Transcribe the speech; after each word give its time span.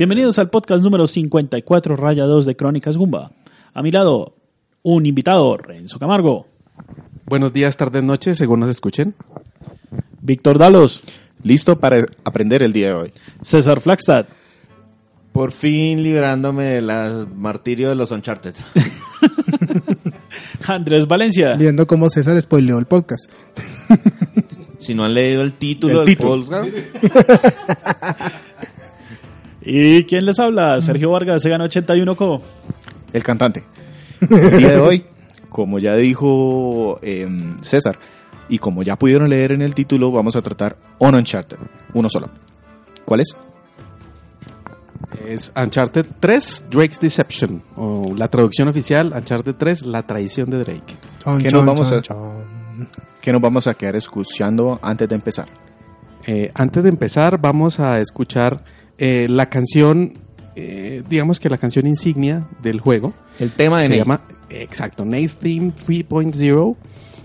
Bienvenidos 0.00 0.38
al 0.38 0.48
podcast 0.48 0.82
número 0.82 1.06
54, 1.06 1.94
raya 1.94 2.24
2 2.24 2.46
de 2.46 2.56
Crónicas 2.56 2.96
Gumba. 2.96 3.32
A 3.74 3.82
mi 3.82 3.90
lado, 3.90 4.34
un 4.82 5.04
invitado, 5.04 5.58
Renzo 5.58 5.98
Camargo. 5.98 6.46
Buenos 7.26 7.52
días, 7.52 7.76
tardes, 7.76 8.02
noches, 8.02 8.38
según 8.38 8.60
nos 8.60 8.70
escuchen. 8.70 9.14
Víctor 10.22 10.56
Dalos. 10.56 11.02
Listo 11.42 11.78
para 11.78 12.06
aprender 12.24 12.62
el 12.62 12.72
día 12.72 12.86
de 12.86 12.94
hoy. 12.94 13.12
César 13.42 13.82
Flagstad. 13.82 14.24
Por 15.32 15.52
fin 15.52 16.02
librándome 16.02 16.64
del 16.64 17.26
martirio 17.36 17.90
de 17.90 17.94
los 17.94 18.10
Uncharted. 18.10 18.54
Andrés 20.66 21.06
Valencia. 21.06 21.56
Viendo 21.56 21.86
cómo 21.86 22.08
César 22.08 22.40
spoileó 22.40 22.78
el 22.78 22.86
podcast. 22.86 23.30
si 24.78 24.94
no 24.94 25.04
han 25.04 25.12
leído 25.12 25.42
el 25.42 25.52
título 25.52 26.00
El 26.00 26.06
del 26.06 26.16
título. 26.16 26.46
podcast. 26.46 26.70
¿Y 29.72 30.04
quién 30.04 30.26
les 30.26 30.38
habla? 30.40 30.80
Sergio 30.80 31.10
Vargas, 31.12 31.42
se 31.42 31.48
ganó 31.48 31.64
81 31.64 32.16
co. 32.16 32.42
El 33.12 33.22
cantante. 33.22 33.62
El 34.20 34.58
día 34.58 34.70
de 34.70 34.78
hoy, 34.80 35.04
como 35.48 35.78
ya 35.78 35.94
dijo 35.94 36.98
em, 37.02 37.56
César, 37.62 37.96
y 38.48 38.58
como 38.58 38.82
ya 38.82 38.96
pudieron 38.96 39.30
leer 39.30 39.52
en 39.52 39.62
el 39.62 39.74
título, 39.76 40.10
vamos 40.10 40.34
a 40.34 40.42
tratar 40.42 40.76
On 40.98 41.14
Uncharted. 41.14 41.56
Uno 41.94 42.08
solo. 42.10 42.28
¿Cuál 43.04 43.20
es? 43.20 43.36
Es 45.26 45.52
Uncharted 45.54 46.06
3, 46.18 46.66
Drake's 46.70 46.98
Deception, 47.00 47.62
o 47.76 48.12
la 48.16 48.26
traducción 48.28 48.66
oficial, 48.68 49.12
Uncharted 49.14 49.54
3, 49.54 49.86
la 49.86 50.02
traición 50.02 50.50
de 50.50 50.58
Drake. 50.58 50.96
Chon, 51.22 51.38
¿Qué 51.42 51.48
chon, 51.48 51.64
nos 51.64 51.66
vamos 51.74 51.88
chon, 51.90 51.98
a- 51.98 52.02
chon. 52.02 52.88
Que 53.20 53.32
nos 53.32 53.40
vamos 53.40 53.66
a 53.66 53.74
quedar 53.74 53.94
escuchando 53.96 54.78
antes 54.82 55.08
de 55.08 55.14
empezar. 55.14 55.46
Eh, 56.26 56.50
antes 56.54 56.82
de 56.82 56.88
empezar, 56.88 57.38
vamos 57.40 57.78
a 57.80 57.98
escuchar 57.98 58.62
eh, 59.00 59.26
la 59.28 59.46
canción, 59.46 60.12
eh, 60.54 61.02
digamos 61.10 61.40
que 61.40 61.48
la 61.48 61.58
canción 61.58 61.86
insignia 61.88 62.46
del 62.62 62.78
juego. 62.80 63.12
El 63.38 63.50
tema 63.50 63.78
de 63.78 63.82
Se 63.84 63.88
Nate. 63.88 63.98
llama, 63.98 64.20
exacto, 64.50 65.04
Nate's 65.04 65.38
Theme 65.38 65.72
3.0, 65.74 66.76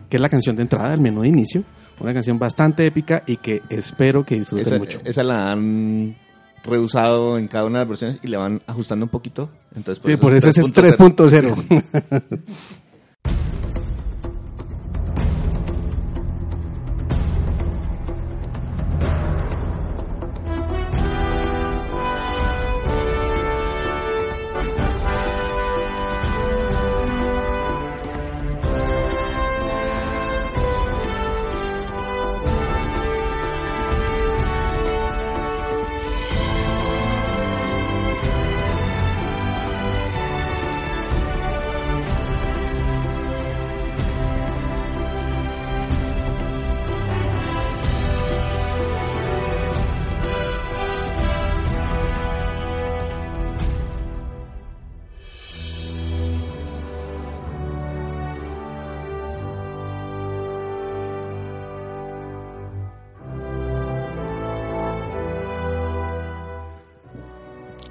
que 0.10 0.18
es 0.18 0.22
la 0.22 0.30
canción 0.30 0.56
de 0.56 0.64
entrada, 0.64 0.94
el 0.94 1.02
menú 1.02 1.22
de 1.22 1.28
inicio. 1.28 1.64
Una 2.00 2.14
canción 2.14 2.40
bastante 2.40 2.86
épica 2.86 3.24
y 3.28 3.38
que 3.38 3.62
espero 3.70 4.26
que 4.26 4.36
disfruten 4.36 4.66
Esa, 4.68 4.78
mucho. 4.80 5.00
esa 5.06 5.24
la 5.24 5.52
han 5.54 6.16
reusado 6.64 7.38
en 7.38 7.48
cada 7.48 7.66
una 7.66 7.80
de 7.80 7.86
las 7.86 7.90
versiones 7.90 8.20
y 8.24 8.28
le 8.28 8.38
van 8.38 8.62
ajustando 8.68 9.06
un 9.06 9.10
poquito. 9.10 9.50
Entonces, 9.76 10.04
Sí, 10.06 10.18
por 10.18 10.34
eso 10.36 10.50
es 10.50 10.58
3.0. 10.58 11.56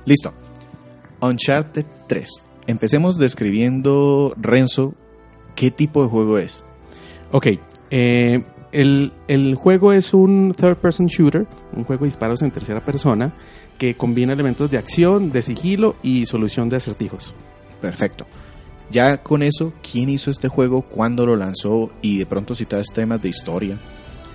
Listo. 0.04 0.32
Uncharted 1.20 1.86
3. 2.06 2.28
Empecemos 2.66 3.18
describiendo, 3.18 4.34
Renzo, 4.36 4.94
qué 5.54 5.70
tipo 5.70 6.02
de 6.02 6.08
juego 6.08 6.38
es. 6.38 6.64
Ok, 7.32 7.46
eh, 7.90 8.44
el, 8.72 9.12
el 9.28 9.54
juego 9.54 9.92
es 9.92 10.14
un 10.14 10.54
third-person 10.56 11.06
shooter, 11.06 11.46
un 11.74 11.84
juego 11.84 12.04
de 12.04 12.08
disparos 12.08 12.42
en 12.42 12.50
tercera 12.50 12.84
persona 12.84 13.34
que 13.78 13.96
combina 13.96 14.32
elementos 14.32 14.70
de 14.70 14.78
acción, 14.78 15.32
de 15.32 15.42
sigilo 15.42 15.96
y 16.02 16.26
solución 16.26 16.68
de 16.68 16.76
acertijos. 16.76 17.34
Perfecto. 17.80 18.26
Ya 18.90 19.22
con 19.22 19.42
eso, 19.42 19.72
¿quién 19.82 20.08
hizo 20.08 20.30
este 20.30 20.48
juego? 20.48 20.82
¿Cuándo 20.82 21.26
lo 21.26 21.36
lanzó? 21.36 21.90
Y 22.02 22.18
de 22.18 22.26
pronto 22.26 22.54
si 22.54 22.64
das 22.64 22.88
temas 22.92 23.20
de 23.22 23.30
historia 23.30 23.78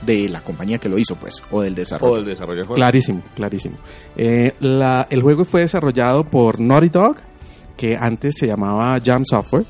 de 0.05 0.29
la 0.29 0.41
compañía 0.41 0.77
que 0.77 0.89
lo 0.89 0.97
hizo, 0.97 1.15
pues, 1.15 1.41
o 1.51 1.61
del 1.61 1.75
desarrollo. 1.75 2.13
O 2.13 2.17
el 2.17 2.25
desarrollo 2.25 2.57
del 2.59 2.67
juego. 2.67 2.75
Clarísimo, 2.75 3.21
clarísimo. 3.35 3.77
Eh, 4.15 4.53
la- 4.59 5.07
el 5.09 5.21
juego 5.21 5.45
fue 5.45 5.61
desarrollado 5.61 6.23
por 6.23 6.59
Naughty 6.59 6.89
Dog, 6.89 7.17
que 7.75 7.95
antes 7.99 8.35
se 8.37 8.47
llamaba 8.47 8.97
Jam 9.03 9.23
Software, 9.25 9.65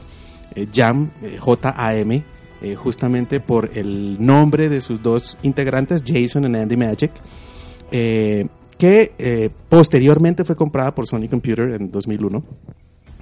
eh, 0.56 0.68
Jam, 0.74 1.12
eh, 1.22 1.38
J-A-M, 1.40 2.24
eh, 2.62 2.76
justamente 2.76 3.40
por 3.40 3.72
el 3.78 4.18
nombre 4.24 4.68
de 4.70 4.82
sus 4.82 5.02
dos 5.02 5.38
integrantes, 5.44 6.04
Jason 6.06 6.44
y 6.54 6.58
Andy 6.58 6.76
Magic, 6.78 7.12
eh, 7.92 8.48
que 8.78 9.14
eh, 9.18 9.50
posteriormente 9.70 10.44
fue 10.44 10.56
comprada 10.56 10.94
por 10.96 11.06
Sony 11.08 11.28
Computer 11.30 11.70
en 11.72 11.92
2001. 11.92 12.44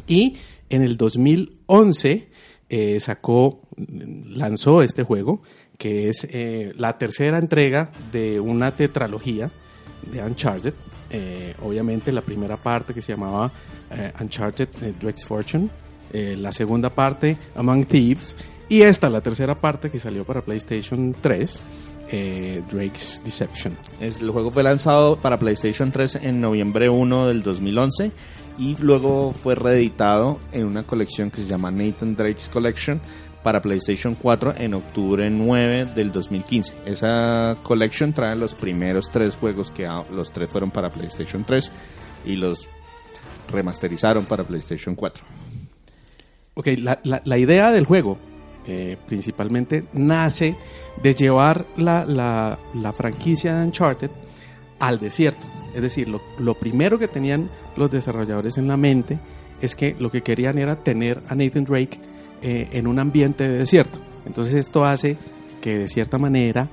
Y 0.08 0.38
en 0.70 0.84
el 0.84 0.98
2011 0.98 2.30
eh, 2.70 3.00
sacó, 3.00 3.62
lanzó 3.78 4.82
este 4.82 5.04
juego, 5.04 5.42
que 5.78 6.10
es 6.10 6.28
eh, 6.30 6.74
la 6.78 6.98
tercera 6.98 7.38
entrega 7.38 7.90
de 8.12 8.40
una 8.40 8.76
tetralogía 8.76 9.50
de 10.12 10.24
Uncharted. 10.24 10.74
Eh, 11.10 11.56
obviamente 11.62 12.12
la 12.12 12.22
primera 12.22 12.58
parte 12.58 12.94
que 12.94 13.02
se 13.02 13.14
llamaba 13.14 13.52
eh, 13.92 14.12
Uncharted 14.20 14.70
eh, 14.82 14.94
Drake's 15.00 15.26
Fortune, 15.26 15.70
eh, 16.12 16.36
la 16.38 16.52
segunda 16.52 16.90
parte 16.90 17.38
Among 17.56 17.86
Thieves 17.86 18.36
y 18.70 18.82
esta 18.82 19.10
la 19.10 19.22
tercera 19.22 19.56
parte 19.56 19.90
que 19.90 20.00
salió 20.00 20.26
para 20.26 20.42
PlayStation 20.42 21.16
3, 21.22 21.62
eh, 22.10 22.64
Drake's 22.70 23.22
Deception. 23.24 23.78
El 24.02 24.30
juego 24.30 24.52
fue 24.52 24.64
lanzado 24.64 25.16
para 25.18 25.40
PlayStation 25.40 25.92
3 25.92 26.16
en 26.16 26.42
noviembre 26.42 26.90
1 26.90 27.28
del 27.28 27.44
2011 27.44 28.12
y 28.58 28.76
luego 28.78 29.34
fue 29.34 29.56
reeditado 29.56 30.40
en 30.52 30.66
una 30.66 30.84
colección 30.84 31.32
que 31.32 31.42
se 31.42 31.48
llama 31.48 31.72
Nathan 31.72 32.16
Drake's 32.16 32.50
Collection 32.50 33.00
para 33.48 33.62
PlayStation 33.62 34.14
4 34.14 34.56
en 34.58 34.74
octubre 34.74 35.30
9 35.30 35.86
del 35.96 36.12
2015. 36.12 36.74
Esa 36.86 37.56
collection 37.64 38.12
trae 38.12 38.36
los 38.36 38.54
primeros 38.54 39.10
tres 39.10 39.38
juegos 39.38 39.72
que 39.72 39.86
a- 39.86 40.04
los 40.12 40.34
tres 40.34 40.50
fueron 40.50 40.70
para 40.70 40.90
PlayStation 40.90 41.46
3 41.46 41.72
y 42.26 42.36
los 42.36 42.68
remasterizaron 43.50 44.26
para 44.26 44.44
PlayStation 44.44 44.96
4. 44.96 45.24
Ok, 46.56 46.68
la, 47.24 47.38
idea 47.38 47.72
del 47.72 47.86
juego 47.86 48.18
eh, 48.66 48.98
principalmente 49.08 49.86
nace 49.94 50.58
de 51.02 51.14
llevar 51.16 51.66
la, 51.78 52.04
la- 52.04 52.60
la 52.74 52.92
franquicia 52.92 53.56
de 53.56 53.64
Uncharted 53.66 54.12
al 54.80 55.00
desierto. 55.00 55.48
Es 55.74 55.82
decir, 55.82 56.10
lo 56.10 56.54
primero 56.60 57.00
que 57.00 57.08
tenían 57.08 57.50
los 57.78 57.90
desarrolladores 57.92 58.58
en 58.58 58.68
la 58.68 58.76
mente 58.76 59.18
es 59.62 59.74
que 59.74 59.96
lo 59.98 60.12
que 60.12 60.22
querían 60.22 60.58
era 60.58 60.84
tener 60.84 61.22
a 61.30 61.34
Nathan 61.36 61.64
Drake 61.64 62.02
eh, 62.42 62.70
en 62.72 62.88
un 62.88 63.00
ambiente 63.00 63.48
de 63.48 63.60
desierto. 63.60 64.00
Entonces 64.26 64.54
esto 64.54 64.86
hace 64.86 65.18
que 65.62 65.78
de 65.78 65.88
cierta 65.88 66.18
manera 66.18 66.70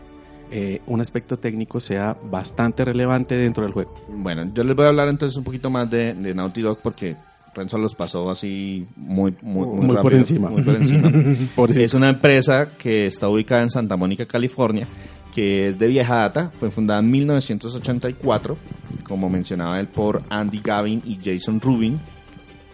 eh, 0.50 0.80
un 0.86 1.00
aspecto 1.00 1.38
técnico 1.38 1.80
sea 1.80 2.16
bastante 2.30 2.84
relevante 2.84 3.36
dentro 3.36 3.64
del 3.64 3.72
juego. 3.72 3.94
Bueno, 4.08 4.50
yo 4.54 4.64
les 4.64 4.76
voy 4.76 4.86
a 4.86 4.88
hablar 4.88 5.08
entonces 5.08 5.36
un 5.36 5.44
poquito 5.44 5.70
más 5.70 5.88
de, 5.91 6.14
de 6.14 6.34
Naughty 6.34 6.62
Dog 6.62 6.78
porque 6.83 7.16
Renzo 7.54 7.78
los 7.78 7.94
pasó 7.94 8.30
así 8.30 8.86
muy, 8.97 9.34
muy, 9.42 9.66
muy, 9.66 9.77
Muy 9.77 9.86
por 9.86 9.97
rápido, 9.97 10.18
encima. 10.18 10.50
Muy 10.50 10.62
por 10.62 10.77
encima. 10.77 11.10
Es 11.84 11.94
una 11.94 12.09
empresa 12.09 12.68
que 12.77 13.06
está 13.06 13.28
ubicada 13.28 13.62
en 13.62 13.71
Santa 13.71 13.97
Mónica, 13.97 14.27
California, 14.27 14.86
que 15.34 15.68
es 15.68 15.78
de 15.78 15.86
vieja 15.86 16.16
data, 16.16 16.50
fue 16.59 16.71
fundada 16.71 17.00
en 17.00 17.10
1984, 17.10 18.56
como 19.04 19.28
mencionaba 19.28 19.80
él, 19.80 19.89
por 19.89 20.22
Andy 20.28 20.60
Gavin 20.62 21.03
y 21.04 21.18
Jason 21.22 21.60
Rubin, 21.60 22.00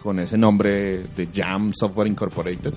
con 0.01 0.19
ese 0.19 0.37
nombre 0.37 1.03
de 1.15 1.27
Jam 1.33 1.73
Software 1.73 2.07
Incorporated. 2.07 2.73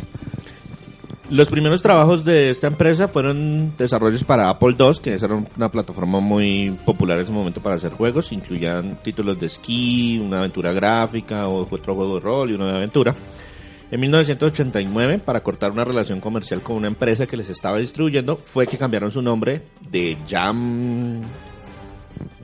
Los 1.31 1.49
primeros 1.49 1.81
trabajos 1.81 2.23
de 2.25 2.51
esta 2.51 2.67
empresa 2.67 3.09
fueron 3.09 3.73
desarrollos 3.79 4.23
para 4.25 4.51
Apple 4.51 4.77
II, 4.79 4.99
que 5.03 5.15
era 5.15 5.35
una 5.57 5.71
plataforma 5.71 6.21
muy 6.21 6.77
popular 6.85 7.17
en 7.17 7.25
ese 7.25 7.33
momento 7.33 7.63
para 7.63 7.77
hacer 7.77 7.93
juegos. 7.93 8.31
Incluían 8.31 8.99
títulos 9.03 9.41
de 9.41 9.47
esquí, 9.47 10.19
una 10.19 10.39
aventura 10.41 10.73
gráfica 10.75 11.49
o 11.49 11.67
otro 11.71 11.95
juego 11.95 12.17
de 12.17 12.21
rol 12.21 12.51
y 12.51 12.57
de 12.59 12.71
aventura. 12.71 13.15
En 13.91 14.01
1989, 14.01 15.19
para 15.19 15.43
cortar 15.43 15.71
una 15.71 15.85
relación 15.85 16.21
comercial 16.21 16.61
con 16.61 16.77
una 16.77 16.89
empresa 16.89 17.27
que 17.27 17.37
les 17.39 17.49
estaba 17.49 17.79
distribuyendo, 17.79 18.37
fue 18.37 18.67
que 18.67 18.77
cambiaron 18.77 19.11
su 19.11 19.23
nombre 19.23 19.63
de 19.91 20.19
Jam 20.29 21.23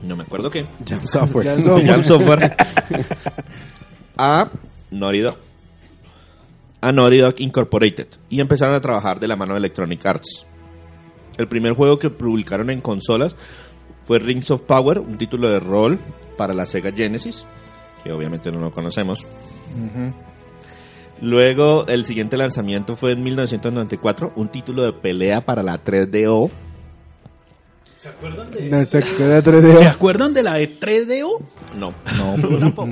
no 0.03 0.15
me 0.15 0.23
acuerdo 0.23 0.49
qué, 0.49 0.65
Jam 0.87 1.05
Software. 1.05 1.45
Ya 1.45 1.61
so- 1.61 1.79
Jam 1.85 2.03
Software, 2.03 2.55
a 4.17 4.49
Naughty 4.91 5.19
Dog. 5.21 5.37
A 6.81 6.91
Naughty 6.91 7.17
Dog 7.17 7.35
Incorporated. 7.39 8.07
Y 8.29 8.39
empezaron 8.39 8.75
a 8.75 8.81
trabajar 8.81 9.19
de 9.19 9.27
la 9.27 9.35
mano 9.35 9.53
de 9.53 9.59
Electronic 9.59 10.05
Arts. 10.05 10.45
El 11.37 11.47
primer 11.47 11.73
juego 11.73 11.97
que 11.97 12.09
publicaron 12.09 12.69
en 12.69 12.81
consolas 12.81 13.35
fue 14.03 14.19
Rings 14.19 14.51
of 14.51 14.63
Power, 14.63 14.99
un 14.99 15.17
título 15.17 15.49
de 15.49 15.59
rol 15.59 15.99
para 16.37 16.53
la 16.53 16.65
Sega 16.65 16.91
Genesis, 16.91 17.47
que 18.03 18.11
obviamente 18.11 18.51
no 18.51 18.59
lo 18.59 18.71
conocemos. 18.71 19.25
Luego, 21.21 21.85
el 21.87 22.05
siguiente 22.05 22.35
lanzamiento 22.35 22.95
fue 22.95 23.11
en 23.11 23.23
1994, 23.23 24.33
un 24.35 24.49
título 24.49 24.83
de 24.83 24.93
pelea 24.93 25.41
para 25.45 25.61
la 25.63 25.83
3DO. 25.83 26.49
No, 28.03 28.85
se 28.85 28.97
acuerda 28.97 29.41
3D. 29.43 29.77
¿Se 29.77 29.85
acuerdan 29.87 30.33
de 30.33 30.43
la 30.43 30.55
de 30.55 30.79
3DO? 30.79 31.39
No, 31.77 31.93
no, 32.17 32.59
tampoco. 32.59 32.89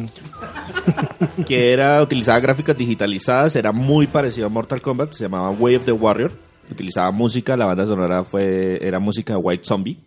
que 1.46 1.74
era, 1.74 2.02
utilizaba 2.02 2.40
gráficas 2.40 2.78
digitalizadas, 2.78 3.56
era 3.56 3.72
muy 3.72 4.08
parecido 4.08 4.46
a 4.48 4.50
Mortal 4.50 4.82
Kombat, 4.82 5.14
se 5.14 5.24
llamaba 5.24 5.50
Way 5.52 5.76
of 5.78 5.86
the 5.86 5.92
Warrior. 5.92 6.32
Utilizaba 6.72 7.12
música, 7.12 7.58
la 7.58 7.66
banda 7.66 7.88
sonora 7.88 8.24
fue, 8.24 8.78
era 8.86 9.00
música 9.00 9.34
de 9.34 9.40
White 9.40 9.64
Zombie. 9.66 9.98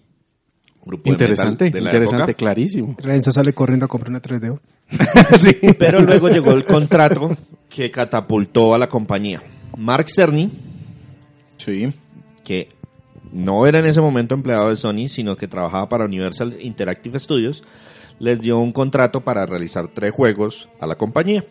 grupo 0.85 1.03
de 1.05 1.11
Interesante, 1.11 1.71
de 1.71 1.79
interesante, 1.81 2.23
época. 2.31 2.35
clarísimo. 2.35 2.95
Renzo 3.03 3.33
sale 3.33 3.53
corriendo 3.53 3.87
a 3.87 3.89
comprar 3.89 4.11
una 4.11 4.23
3D. 4.23 4.61
Pero 5.79 6.01
luego 6.01 6.29
llegó 6.29 6.53
el 6.53 6.65
contrato 6.65 7.37
que 7.69 7.91
catapultó 7.91 8.75
a 8.75 8.79
la 8.79 8.89
compañía. 8.89 9.43
Mark 9.77 10.07
Cerny, 10.09 10.51
Sí. 11.57 11.93
que 12.45 12.69
no 13.33 13.67
era 13.67 13.79
en 13.79 13.87
ese 13.87 14.01
momento 14.01 14.35
empleado 14.35 14.69
de 14.69 14.77
Sony, 14.77 15.09
sino 15.09 15.37
que 15.37 15.49
trabajaba 15.49 15.89
para 15.89 16.05
Universal 16.05 16.57
Interactive 16.61 17.19
Studios, 17.19 17.65
les 18.19 18.41
dio 18.41 18.59
un 18.59 18.73
contrato 18.73 19.23
para 19.23 19.47
realizar 19.47 19.89
tres 19.89 20.13
juegos 20.13 20.69
a 20.81 20.87
la 20.87 20.97
compañía. 20.97 21.45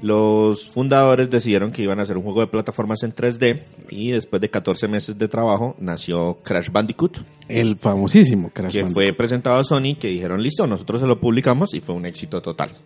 Los 0.00 0.70
fundadores 0.70 1.28
decidieron 1.28 1.72
que 1.72 1.82
iban 1.82 1.98
a 1.98 2.02
hacer 2.02 2.16
un 2.16 2.22
juego 2.22 2.40
de 2.40 2.46
plataformas 2.46 3.02
en 3.02 3.12
3D 3.12 3.62
y 3.90 4.10
después 4.10 4.40
de 4.40 4.48
14 4.48 4.86
meses 4.86 5.18
de 5.18 5.26
trabajo 5.26 5.74
nació 5.80 6.38
Crash 6.44 6.70
Bandicoot, 6.70 7.18
El 7.48 7.76
famosísimo 7.76 8.50
Crash 8.50 8.72
que 8.72 8.82
Bandicoot. 8.82 8.94
fue 8.94 9.12
presentado 9.12 9.58
a 9.58 9.64
Sony, 9.64 9.96
que 9.98 10.08
dijeron, 10.08 10.40
listo, 10.40 10.66
nosotros 10.68 11.00
se 11.00 11.06
lo 11.06 11.18
publicamos 11.18 11.74
y 11.74 11.80
fue 11.80 11.96
un 11.96 12.06
éxito 12.06 12.40
total. 12.40 12.76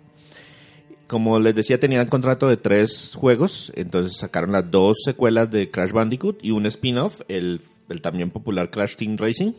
Como 1.06 1.38
les 1.38 1.54
decía, 1.54 1.78
tenían 1.78 2.08
contrato 2.08 2.48
de 2.48 2.56
tres 2.56 3.12
juegos, 3.14 3.70
entonces 3.76 4.16
sacaron 4.16 4.52
las 4.52 4.70
dos 4.70 4.96
secuelas 5.04 5.50
de 5.50 5.70
Crash 5.70 5.92
Bandicoot 5.92 6.42
y 6.42 6.52
un 6.52 6.64
spin-off, 6.64 7.20
el, 7.28 7.60
el 7.92 8.00
también 8.02 8.30
popular 8.30 8.70
Crash 8.70 8.96
Team 8.96 9.16
Racing. 9.16 9.52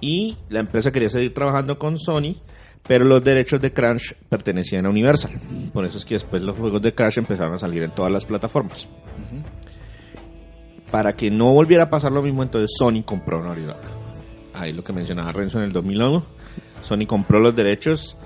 Y 0.00 0.36
la 0.48 0.60
empresa 0.60 0.92
quería 0.92 1.08
seguir 1.08 1.34
trabajando 1.34 1.78
con 1.78 1.98
Sony, 1.98 2.36
pero 2.86 3.04
los 3.04 3.22
derechos 3.22 3.60
de 3.60 3.72
Crash 3.72 4.12
pertenecían 4.28 4.86
a 4.86 4.90
Universal. 4.90 5.32
Por 5.72 5.84
eso 5.84 5.98
es 5.98 6.04
que 6.04 6.14
después 6.14 6.42
los 6.42 6.56
juegos 6.56 6.82
de 6.82 6.94
Crash 6.94 7.18
empezaron 7.18 7.54
a 7.54 7.58
salir 7.58 7.82
en 7.82 7.90
todas 7.90 8.10
las 8.10 8.24
plataformas. 8.24 8.88
Para 10.90 11.14
que 11.14 11.30
no 11.30 11.52
volviera 11.52 11.84
a 11.84 11.90
pasar 11.90 12.12
lo 12.12 12.22
mismo, 12.22 12.42
entonces 12.42 12.70
Sony 12.78 13.02
compró 13.04 13.42
Naughty 13.42 13.62
Dog. 13.62 13.76
Ahí 14.54 14.72
lo 14.72 14.82
que 14.82 14.92
mencionaba 14.92 15.30
Renzo 15.32 15.58
en 15.58 15.64
el 15.64 15.72
2001. 15.72 16.24
Sony 16.82 17.06
compró 17.06 17.40
los 17.40 17.54
derechos 17.54 18.16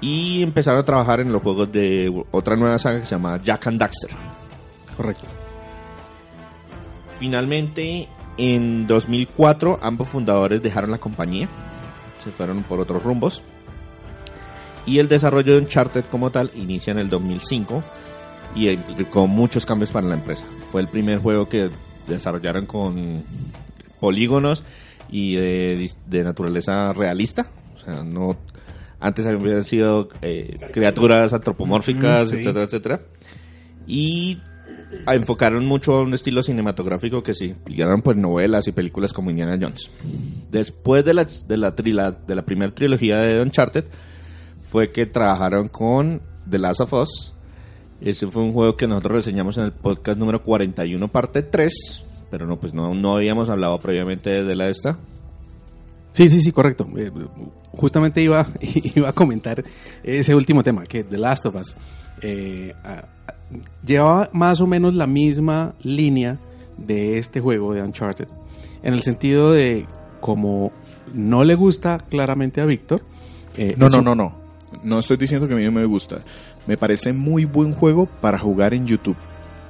y 0.00 0.42
empezaron 0.42 0.80
a 0.80 0.84
trabajar 0.84 1.20
en 1.20 1.32
los 1.32 1.42
juegos 1.42 1.72
de 1.72 2.12
otra 2.30 2.56
nueva 2.56 2.78
saga 2.78 3.00
que 3.00 3.06
se 3.06 3.14
llama 3.14 3.40
Jack 3.42 3.66
and 3.66 3.78
Daxter. 3.78 4.10
Correcto. 4.96 5.28
Finalmente, 7.18 8.08
en 8.38 8.86
2004, 8.86 9.78
ambos 9.82 10.08
fundadores 10.08 10.62
dejaron 10.62 10.90
la 10.90 10.98
compañía, 10.98 11.48
se 12.22 12.30
fueron 12.30 12.62
por 12.62 12.80
otros 12.80 13.02
rumbos. 13.02 13.42
Y 14.86 14.98
el 14.98 15.08
desarrollo 15.08 15.54
de 15.54 15.58
Uncharted 15.60 16.04
como 16.04 16.30
tal 16.30 16.50
inicia 16.54 16.92
en 16.92 16.98
el 16.98 17.08
2005 17.10 17.82
y 18.54 18.76
con 19.10 19.30
muchos 19.30 19.66
cambios 19.66 19.90
para 19.90 20.06
la 20.06 20.14
empresa. 20.14 20.44
Fue 20.70 20.80
el 20.80 20.88
primer 20.88 21.18
juego 21.18 21.48
que 21.48 21.70
desarrollaron 22.06 22.66
con 22.66 23.24
polígonos 24.00 24.62
y 25.10 25.34
de, 25.34 25.90
de 26.06 26.22
naturaleza 26.24 26.92
realista. 26.92 27.48
O 27.74 27.78
sea, 27.84 28.04
no 28.04 28.36
antes 29.00 29.26
habían 29.26 29.64
sido 29.64 30.08
eh, 30.22 30.56
criaturas 30.72 31.32
antropomórficas, 31.32 32.28
Mm, 32.28 32.32
sí. 32.32 32.38
etcétera, 32.40 32.64
etcétera. 32.64 33.00
Y 33.86 34.40
enfocaron 35.08 35.64
mucho 35.66 35.96
a 35.96 36.02
un 36.02 36.14
estilo 36.14 36.42
cinematográfico 36.42 37.22
que 37.22 37.34
sí, 37.34 37.54
ligaron 37.66 38.02
pues 38.02 38.16
novelas 38.16 38.66
y 38.68 38.72
películas 38.72 39.12
como 39.12 39.30
Indiana 39.30 39.58
Jones. 39.60 39.90
Después 40.50 41.04
de 41.04 41.14
la, 41.14 41.24
de 41.24 41.56
la, 41.56 41.74
trila- 41.74 42.16
de 42.26 42.34
la 42.34 42.42
primera 42.44 42.72
trilogía 42.74 43.18
de 43.18 43.40
Uncharted, 43.42 43.84
fue 44.68 44.90
que 44.90 45.06
trabajaron 45.06 45.68
con 45.68 46.20
The 46.48 46.58
Last 46.58 46.80
of 46.80 46.92
Us. 46.92 47.32
Ese 48.00 48.26
fue 48.26 48.42
un 48.42 48.52
juego 48.52 48.76
que 48.76 48.86
nosotros 48.86 49.12
reseñamos 49.24 49.56
en 49.58 49.64
el 49.64 49.72
podcast 49.72 50.18
número 50.18 50.42
41, 50.42 51.08
parte 51.08 51.42
3. 51.42 52.04
Pero 52.30 52.46
no, 52.46 52.58
pues 52.58 52.74
no, 52.74 52.94
no 52.94 53.16
habíamos 53.16 53.48
hablado 53.48 53.78
previamente 53.80 54.42
de 54.44 54.56
la 54.56 54.68
esta. 54.68 54.98
Sí, 56.12 56.28
sí, 56.28 56.40
sí, 56.40 56.50
correcto. 56.52 56.88
Eh, 56.96 57.10
justamente 57.72 58.20
iba, 58.22 58.48
iba 58.94 59.08
a 59.08 59.12
comentar 59.12 59.62
ese 60.02 60.34
último 60.34 60.62
tema, 60.62 60.84
que 60.84 61.04
The 61.04 61.18
Last 61.18 61.46
of 61.46 61.54
Us 61.56 61.76
eh, 62.22 62.74
a- 62.84 63.04
llevaba 63.84 64.28
más 64.32 64.60
o 64.60 64.66
menos 64.66 64.94
la 64.94 65.06
misma 65.06 65.74
línea 65.82 66.38
de 66.76 67.18
este 67.18 67.40
juego 67.40 67.72
de 67.72 67.82
Uncharted, 67.82 68.28
en 68.82 68.94
el 68.94 69.02
sentido 69.02 69.52
de 69.52 69.86
como 70.20 70.72
no 71.14 71.44
le 71.44 71.54
gusta 71.54 71.98
claramente 71.98 72.60
a 72.60 72.64
Víctor. 72.66 73.02
eh, 73.56 73.74
No, 73.76 73.86
no, 73.86 74.02
no, 74.02 74.14
no. 74.14 74.46
No 74.82 74.98
estoy 74.98 75.16
diciendo 75.16 75.46
que 75.46 75.54
a 75.54 75.56
mí 75.56 75.64
no 75.64 75.72
me 75.72 75.84
gusta. 75.84 76.18
Me 76.66 76.76
parece 76.76 77.12
muy 77.12 77.44
buen 77.44 77.72
juego 77.72 78.06
para 78.20 78.38
jugar 78.38 78.74
en 78.74 78.86
YouTube. 78.86 79.16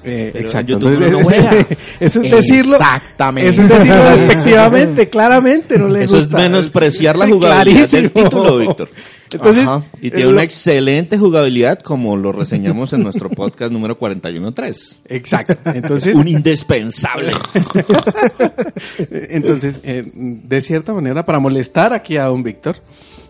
Eh, 0.07 0.33
exacto. 0.37 0.75
Entonces, 0.75 1.11
no 1.11 1.23
juega. 1.25 1.67
eso 2.01 2.23
es 2.23 2.31
decirlo. 2.31 2.77
Exactamente. 2.77 3.51
Eso 3.51 3.63
es 3.63 3.69
decirlo 3.69 4.05
despectivamente, 4.11 5.09
claramente 5.09 5.79
no 5.79 5.89
le 5.89 6.05
Eso 6.05 6.17
gusta. 6.17 6.39
es 6.39 6.43
menospreciar 6.45 7.17
la 7.17 7.27
jugabilidad 7.29 7.89
del 7.91 8.11
título, 8.11 8.59
Víctor. 8.59 8.89
Entonces, 9.33 9.65
Ajá. 9.65 9.83
Y 10.01 10.11
tiene 10.11 10.27
lo- 10.27 10.31
una 10.31 10.43
excelente 10.45 11.19
jugabilidad, 11.19 11.81
como 11.81 12.17
lo 12.17 12.31
reseñamos 12.31 12.93
en 12.93 13.03
nuestro 13.03 13.29
podcast 13.29 13.73
número 13.73 13.99
41.3. 13.99 15.01
Exacto. 15.09 15.57
Entonces, 15.75 16.15
un 16.15 16.29
indispensable. 16.29 17.33
Entonces, 19.11 19.81
eh, 19.83 20.05
de 20.15 20.61
cierta 20.61 20.93
manera, 20.95 21.25
para 21.25 21.39
molestar 21.39 21.93
aquí 21.93 22.17
a 22.17 22.25
don 22.27 22.43
Víctor, 22.43 22.77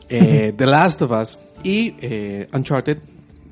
eh, 0.08 0.52
The 0.56 0.67
Last 0.67 1.02
of 1.02 1.11
Us 1.12 1.38
y 1.62 1.94
eh, 2.00 2.49
Uncharted 2.52 2.99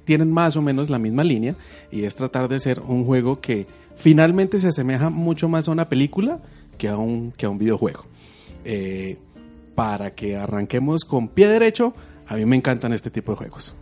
tienen 0.04 0.30
más 0.30 0.56
o 0.56 0.62
menos 0.62 0.90
la 0.90 0.98
misma 0.98 1.24
línea 1.24 1.56
y 1.90 2.04
es 2.04 2.14
tratar 2.14 2.48
de 2.48 2.58
ser 2.58 2.80
un 2.80 3.04
juego 3.04 3.40
que 3.40 3.66
finalmente 3.96 4.58
se 4.58 4.68
asemeja 4.68 5.10
mucho 5.10 5.48
más 5.48 5.68
a 5.68 5.72
una 5.72 5.88
película 5.88 6.40
que 6.78 6.88
a 6.88 6.96
un, 6.96 7.32
que 7.32 7.46
a 7.46 7.50
un 7.50 7.58
videojuego. 7.58 8.04
Eh, 8.64 9.18
para 9.74 10.14
que 10.14 10.36
arranquemos 10.36 11.04
con 11.04 11.28
pie 11.28 11.48
derecho, 11.48 11.94
a 12.26 12.36
mí 12.36 12.44
me 12.46 12.56
encantan 12.56 12.92
este 12.92 13.10
tipo 13.10 13.32
de 13.32 13.38
juegos. 13.38 13.74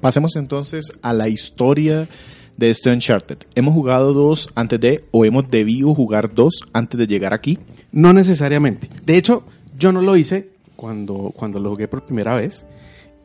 Pasemos 0.00 0.36
entonces 0.36 0.92
a 1.02 1.12
la 1.12 1.28
historia 1.28 2.08
de 2.56 2.70
este 2.70 2.90
Uncharted. 2.90 3.38
Hemos 3.54 3.74
jugado 3.74 4.14
dos 4.14 4.50
antes 4.54 4.80
de, 4.80 5.04
o 5.10 5.24
hemos 5.24 5.48
debido 5.50 5.94
jugar 5.94 6.34
dos 6.34 6.60
antes 6.72 6.98
de 6.98 7.06
llegar 7.06 7.34
aquí. 7.34 7.58
No 7.92 8.12
necesariamente. 8.12 8.88
De 9.04 9.16
hecho, 9.16 9.44
yo 9.78 9.92
no 9.92 10.00
lo 10.02 10.16
hice 10.16 10.50
cuando, 10.74 11.32
cuando 11.36 11.60
lo 11.60 11.70
jugué 11.70 11.88
por 11.88 12.04
primera 12.04 12.34
vez. 12.34 12.64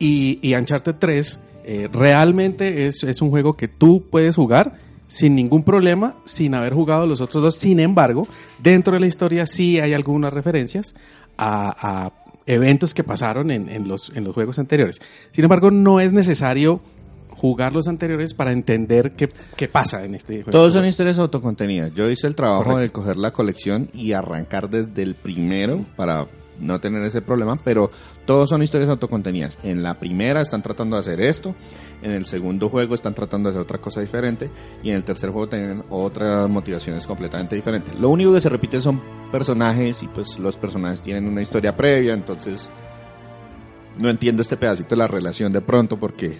Y, 0.02 0.40
y 0.42 0.56
Uncharted 0.56 0.96
3 0.98 1.38
eh, 1.64 1.88
realmente 1.92 2.86
es, 2.88 3.04
es 3.04 3.22
un 3.22 3.30
juego 3.30 3.52
que 3.54 3.68
tú 3.68 4.04
puedes 4.10 4.34
jugar 4.34 4.72
sin 5.06 5.36
ningún 5.36 5.62
problema, 5.62 6.16
sin 6.24 6.56
haber 6.56 6.74
jugado 6.74 7.06
los 7.06 7.20
otros 7.20 7.40
dos. 7.40 7.54
Sin 7.54 7.78
embargo, 7.78 8.26
dentro 8.60 8.94
de 8.94 9.00
la 9.00 9.06
historia 9.06 9.46
sí 9.46 9.78
hay 9.78 9.94
algunas 9.94 10.32
referencias 10.32 10.96
a, 11.38 11.76
a 12.06 12.12
eventos 12.46 12.94
que 12.94 13.04
pasaron 13.04 13.52
en, 13.52 13.68
en 13.68 13.86
los, 13.86 14.10
en 14.12 14.24
los 14.24 14.34
juegos 14.34 14.58
anteriores. 14.58 15.00
Sin 15.30 15.44
embargo, 15.44 15.70
no 15.70 16.00
es 16.00 16.12
necesario 16.12 16.80
jugar 17.30 17.72
los 17.72 17.86
anteriores 17.86 18.34
para 18.34 18.50
entender 18.50 19.12
qué, 19.12 19.28
qué 19.56 19.68
pasa 19.68 20.04
en 20.04 20.16
este 20.16 20.34
juego. 20.42 20.50
Todos 20.50 20.72
son 20.72 20.84
historias 20.84 21.18
autocontenidas. 21.18 21.94
Yo 21.94 22.10
hice 22.10 22.26
el 22.26 22.34
trabajo 22.34 22.64
Correcto. 22.64 22.80
de 22.80 22.90
coger 22.90 23.16
la 23.18 23.32
colección 23.32 23.88
y 23.94 24.14
arrancar 24.14 24.68
desde 24.68 25.02
el 25.02 25.14
primero 25.14 25.84
para 25.94 26.26
no 26.62 26.80
tener 26.80 27.02
ese 27.02 27.20
problema, 27.20 27.56
pero 27.62 27.90
todos 28.24 28.48
son 28.48 28.62
historias 28.62 28.88
autocontenidas. 28.90 29.58
En 29.62 29.82
la 29.82 29.98
primera 29.98 30.40
están 30.40 30.62
tratando 30.62 30.96
de 30.96 31.00
hacer 31.00 31.20
esto, 31.20 31.54
en 32.02 32.12
el 32.12 32.24
segundo 32.24 32.68
juego 32.68 32.94
están 32.94 33.14
tratando 33.14 33.48
de 33.48 33.54
hacer 33.54 33.62
otra 33.62 33.78
cosa 33.78 34.00
diferente 34.00 34.50
y 34.82 34.90
en 34.90 34.96
el 34.96 35.04
tercer 35.04 35.30
juego 35.30 35.48
tienen 35.48 35.84
otras 35.90 36.48
motivaciones 36.48 37.06
completamente 37.06 37.56
diferentes. 37.56 37.94
Lo 37.98 38.08
único 38.08 38.32
que 38.32 38.40
se 38.40 38.48
repite 38.48 38.80
son 38.80 39.00
personajes 39.30 40.02
y 40.02 40.08
pues 40.08 40.38
los 40.38 40.56
personajes 40.56 41.02
tienen 41.02 41.26
una 41.26 41.42
historia 41.42 41.76
previa, 41.76 42.14
entonces 42.14 42.70
no 43.98 44.08
entiendo 44.08 44.42
este 44.42 44.56
pedacito 44.56 44.90
de 44.90 44.96
la 44.96 45.06
relación 45.06 45.52
de 45.52 45.60
pronto 45.60 45.98
porque 45.98 46.38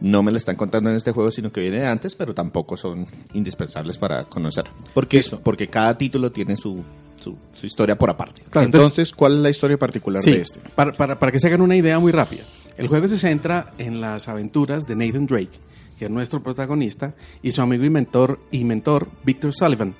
no 0.00 0.22
me 0.22 0.30
la 0.30 0.36
están 0.36 0.56
contando 0.56 0.90
en 0.90 0.96
este 0.96 1.12
juego, 1.12 1.30
sino 1.30 1.50
que 1.50 1.60
viene 1.60 1.78
de 1.78 1.86
antes, 1.86 2.14
pero 2.14 2.34
tampoco 2.34 2.76
son 2.76 3.06
indispensables 3.32 3.96
para 3.98 4.24
conocer. 4.24 4.64
Porque, 4.92 5.22
porque 5.42 5.68
cada 5.68 5.96
título 5.96 6.30
tiene 6.30 6.56
su 6.56 6.84
su, 7.16 7.36
su 7.54 7.66
historia 7.66 7.96
por 7.96 8.10
aparte. 8.10 8.42
Claro, 8.50 8.66
entonces, 8.66 9.12
¿cuál 9.12 9.34
es 9.34 9.38
la 9.40 9.50
historia 9.50 9.78
particular 9.78 10.22
Sí, 10.22 10.32
de 10.32 10.40
este? 10.40 10.60
Para, 10.74 10.92
para, 10.92 11.18
para 11.18 11.32
que 11.32 11.38
se 11.38 11.46
hagan 11.48 11.60
una 11.60 11.76
idea 11.76 11.98
muy 11.98 12.12
rápida. 12.12 12.42
El 12.76 12.88
juego 12.88 13.08
se 13.08 13.18
centra 13.18 13.72
en 13.78 14.00
las 14.00 14.28
aventuras 14.28 14.86
de 14.86 14.94
Nathan 14.96 15.26
Drake, 15.26 15.58
que 15.98 16.04
es 16.06 16.10
nuestro 16.10 16.42
protagonista, 16.42 17.14
y 17.42 17.52
su 17.52 17.62
amigo 17.62 17.84
y 17.84 17.90
mentor, 17.90 18.38
y 18.50 18.64
mentor 18.64 19.08
Victor 19.24 19.52
Sullivan. 19.54 19.94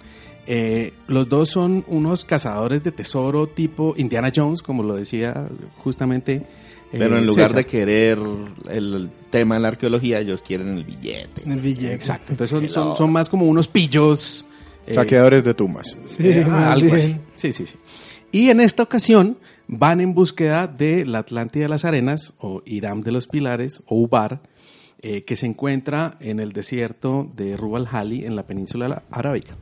Eh, 0.48 0.92
los 1.08 1.28
dos 1.28 1.48
son 1.48 1.84
unos 1.88 2.24
cazadores 2.24 2.84
de 2.84 2.92
tesoro 2.92 3.48
tipo 3.48 3.94
Indiana 3.96 4.30
Jones, 4.34 4.62
como 4.62 4.82
lo 4.84 4.94
decía 4.94 5.48
justamente. 5.78 6.34
eh, 6.34 6.44
Pero 6.92 7.18
en 7.18 7.26
lugar 7.26 7.48
César. 7.48 7.56
de 7.64 7.66
querer 7.66 8.18
el 8.70 9.10
tema 9.30 9.56
de 9.56 9.60
la 9.62 9.68
arqueología, 9.68 10.20
ellos 10.20 10.42
quieren 10.42 10.68
el 10.76 10.84
billete. 10.84 11.42
El 11.50 11.60
billete. 11.60 11.94
Exacto, 11.94 12.30
entonces 12.32 12.50
son, 12.50 12.70
son, 12.70 12.96
son 12.96 13.10
más 13.12 13.28
como 13.28 13.46
unos 13.46 13.66
pillos. 13.66 14.44
Eh, 14.86 14.94
Saqueadores 14.94 15.44
de 15.44 15.54
tumbas. 15.54 15.96
Sí, 16.04 16.28
eh, 16.28 16.44
algo 16.48 16.94
bien. 16.94 16.96
así. 16.96 17.16
Sí, 17.36 17.52
sí, 17.52 17.66
sí. 17.66 17.76
Y 18.32 18.50
en 18.50 18.60
esta 18.60 18.82
ocasión 18.82 19.38
van 19.68 20.00
en 20.00 20.14
búsqueda 20.14 20.66
de 20.66 21.04
la 21.06 21.18
Atlántida 21.20 21.64
de 21.64 21.68
las 21.68 21.84
Arenas, 21.84 22.34
o 22.38 22.62
Irán 22.66 23.00
de 23.00 23.12
los 23.12 23.26
Pilares, 23.26 23.82
o 23.86 23.96
Ubar, 24.00 24.40
eh, 25.02 25.24
que 25.24 25.36
se 25.36 25.46
encuentra 25.46 26.16
en 26.20 26.40
el 26.40 26.52
desierto 26.52 27.30
de 27.36 27.56
Rub 27.56 27.76
al 27.76 27.86
Hali, 27.90 28.24
en 28.24 28.36
la 28.36 28.44
península 28.44 28.88
la- 28.88 29.02
arábica. 29.10 29.54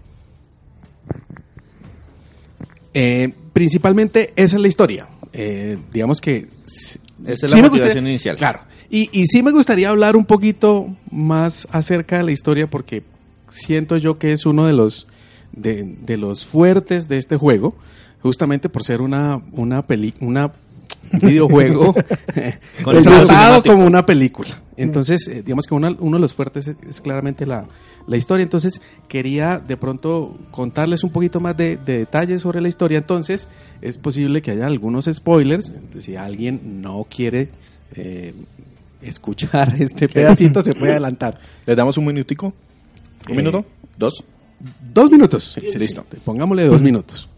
Eh, 2.92 3.32
principalmente 3.52 4.32
esa 4.36 4.56
es 4.56 4.62
la 4.62 4.68
historia. 4.68 5.08
Eh, 5.32 5.78
digamos 5.92 6.20
que... 6.20 6.48
Esa 7.26 7.46
es 7.46 7.50
sí 7.50 7.56
la 7.56 7.62
motivación 7.62 7.70
gustaría- 7.70 8.08
inicial. 8.10 8.36
Claro. 8.36 8.60
Y, 8.90 9.08
y 9.12 9.26
sí 9.26 9.42
me 9.42 9.50
gustaría 9.50 9.88
hablar 9.88 10.16
un 10.16 10.24
poquito 10.24 10.94
más 11.10 11.66
acerca 11.72 12.18
de 12.18 12.24
la 12.24 12.32
historia 12.32 12.68
porque 12.68 13.02
siento 13.48 13.96
yo 13.96 14.18
que 14.18 14.32
es 14.32 14.46
uno 14.46 14.66
de 14.66 14.74
los, 14.74 15.06
de, 15.56 15.96
de 16.02 16.16
los 16.16 16.44
fuertes 16.46 17.08
de 17.08 17.16
este 17.18 17.36
juego, 17.36 17.74
justamente 18.22 18.68
por 18.68 18.82
ser 18.84 19.00
una, 19.00 19.40
una, 19.52 19.82
peli, 19.82 20.14
una 20.20 20.52
videojuego 21.12 21.94
tratado 22.84 23.62
como 23.62 23.84
una 23.86 24.04
película. 24.06 24.60
Entonces, 24.76 25.28
eh, 25.28 25.42
digamos 25.42 25.66
que 25.66 25.74
una- 25.74 25.96
uno 25.98 26.16
de 26.16 26.20
los 26.20 26.32
fuertes 26.32 26.66
es, 26.68 26.76
es 26.88 27.00
claramente 27.00 27.46
la, 27.46 27.66
la 28.06 28.16
historia. 28.16 28.42
Entonces, 28.42 28.80
quería 29.08 29.58
de 29.58 29.76
pronto 29.76 30.36
contarles 30.50 31.04
un 31.04 31.10
poquito 31.10 31.38
más 31.40 31.56
de, 31.56 31.76
de 31.76 31.98
detalles 31.98 32.40
sobre 32.40 32.60
la 32.60 32.68
historia. 32.68 32.98
Entonces, 32.98 33.48
es 33.82 33.98
posible 33.98 34.42
que 34.42 34.50
haya 34.50 34.66
algunos 34.66 35.04
spoilers. 35.12 35.68
Entonces, 35.70 36.04
si 36.04 36.16
alguien 36.16 36.82
no 36.82 37.06
quiere 37.08 37.50
eh, 37.94 38.34
escuchar 39.02 39.74
este 39.80 40.08
pedacito, 40.08 40.62
se 40.62 40.74
puede 40.74 40.92
adelantar. 40.92 41.38
¿Les 41.66 41.76
damos 41.76 41.96
un 41.98 42.06
minutico? 42.06 42.52
¿Un 43.28 43.34
Eh, 43.34 43.36
minuto? 43.36 43.64
¿Dos? 43.96 44.24
Dos 44.94 45.10
minutos. 45.10 45.58
Sí, 45.66 45.78
listo. 45.78 46.06
Pongámosle 46.24 46.64
dos 46.64 46.80
minutos. 46.80 47.28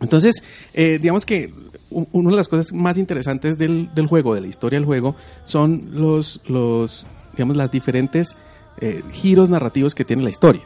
Entonces, 0.00 0.42
eh, 0.74 0.98
digamos 1.00 1.24
que 1.24 1.52
una 1.90 2.30
de 2.30 2.36
las 2.36 2.48
cosas 2.48 2.72
más 2.72 2.98
interesantes 2.98 3.56
del, 3.56 3.88
del 3.94 4.06
juego, 4.06 4.34
de 4.34 4.40
la 4.40 4.48
historia 4.48 4.78
del 4.78 4.86
juego, 4.86 5.16
son 5.44 5.90
los, 5.92 6.40
los 6.46 7.06
digamos, 7.32 7.56
las 7.56 7.70
diferentes 7.70 8.36
eh, 8.80 9.02
giros 9.12 9.48
narrativos 9.48 9.94
que 9.94 10.04
tiene 10.04 10.22
la 10.22 10.30
historia. 10.30 10.62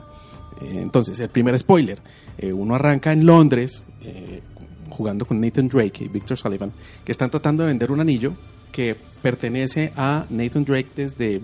Eh, 0.60 0.78
entonces, 0.80 1.20
el 1.20 1.28
primer 1.28 1.58
spoiler, 1.58 2.00
eh, 2.38 2.52
uno 2.52 2.74
arranca 2.74 3.12
en 3.12 3.24
Londres 3.26 3.84
jugando 4.90 5.24
con 5.24 5.40
Nathan 5.40 5.68
Drake 5.68 6.04
y 6.04 6.08
Victor 6.08 6.36
Sullivan, 6.36 6.72
que 7.04 7.12
están 7.12 7.30
tratando 7.30 7.62
de 7.62 7.68
vender 7.68 7.92
un 7.92 8.00
anillo 8.00 8.34
que 8.72 8.96
pertenece 9.22 9.92
a 9.96 10.26
Nathan 10.30 10.64
Drake 10.64 10.88
desde 10.96 11.40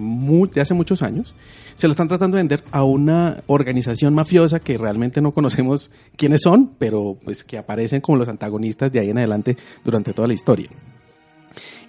hace 0.61 0.75
muchos 0.75 1.03
años. 1.03 1.35
Se 1.77 1.87
lo 1.87 1.93
están 1.93 2.09
tratando 2.09 2.37
de 2.37 2.43
vender 2.43 2.65
a 2.73 2.83
una 2.83 3.45
organización 3.47 4.13
mafiosa 4.13 4.59
que 4.59 4.77
realmente 4.77 5.21
no 5.21 5.31
conocemos 5.31 5.93
quiénes 6.17 6.41
son, 6.43 6.73
pero 6.79 7.17
pues 7.25 7.45
que 7.45 7.57
aparecen 7.57 8.01
como 8.01 8.19
los 8.19 8.29
antagonistas 8.29 8.91
de 8.91 8.99
ahí 8.99 9.11
en 9.11 9.19
adelante 9.19 9.57
durante 9.85 10.13
toda 10.13 10.27
la 10.27 10.35
historia. 10.35 10.69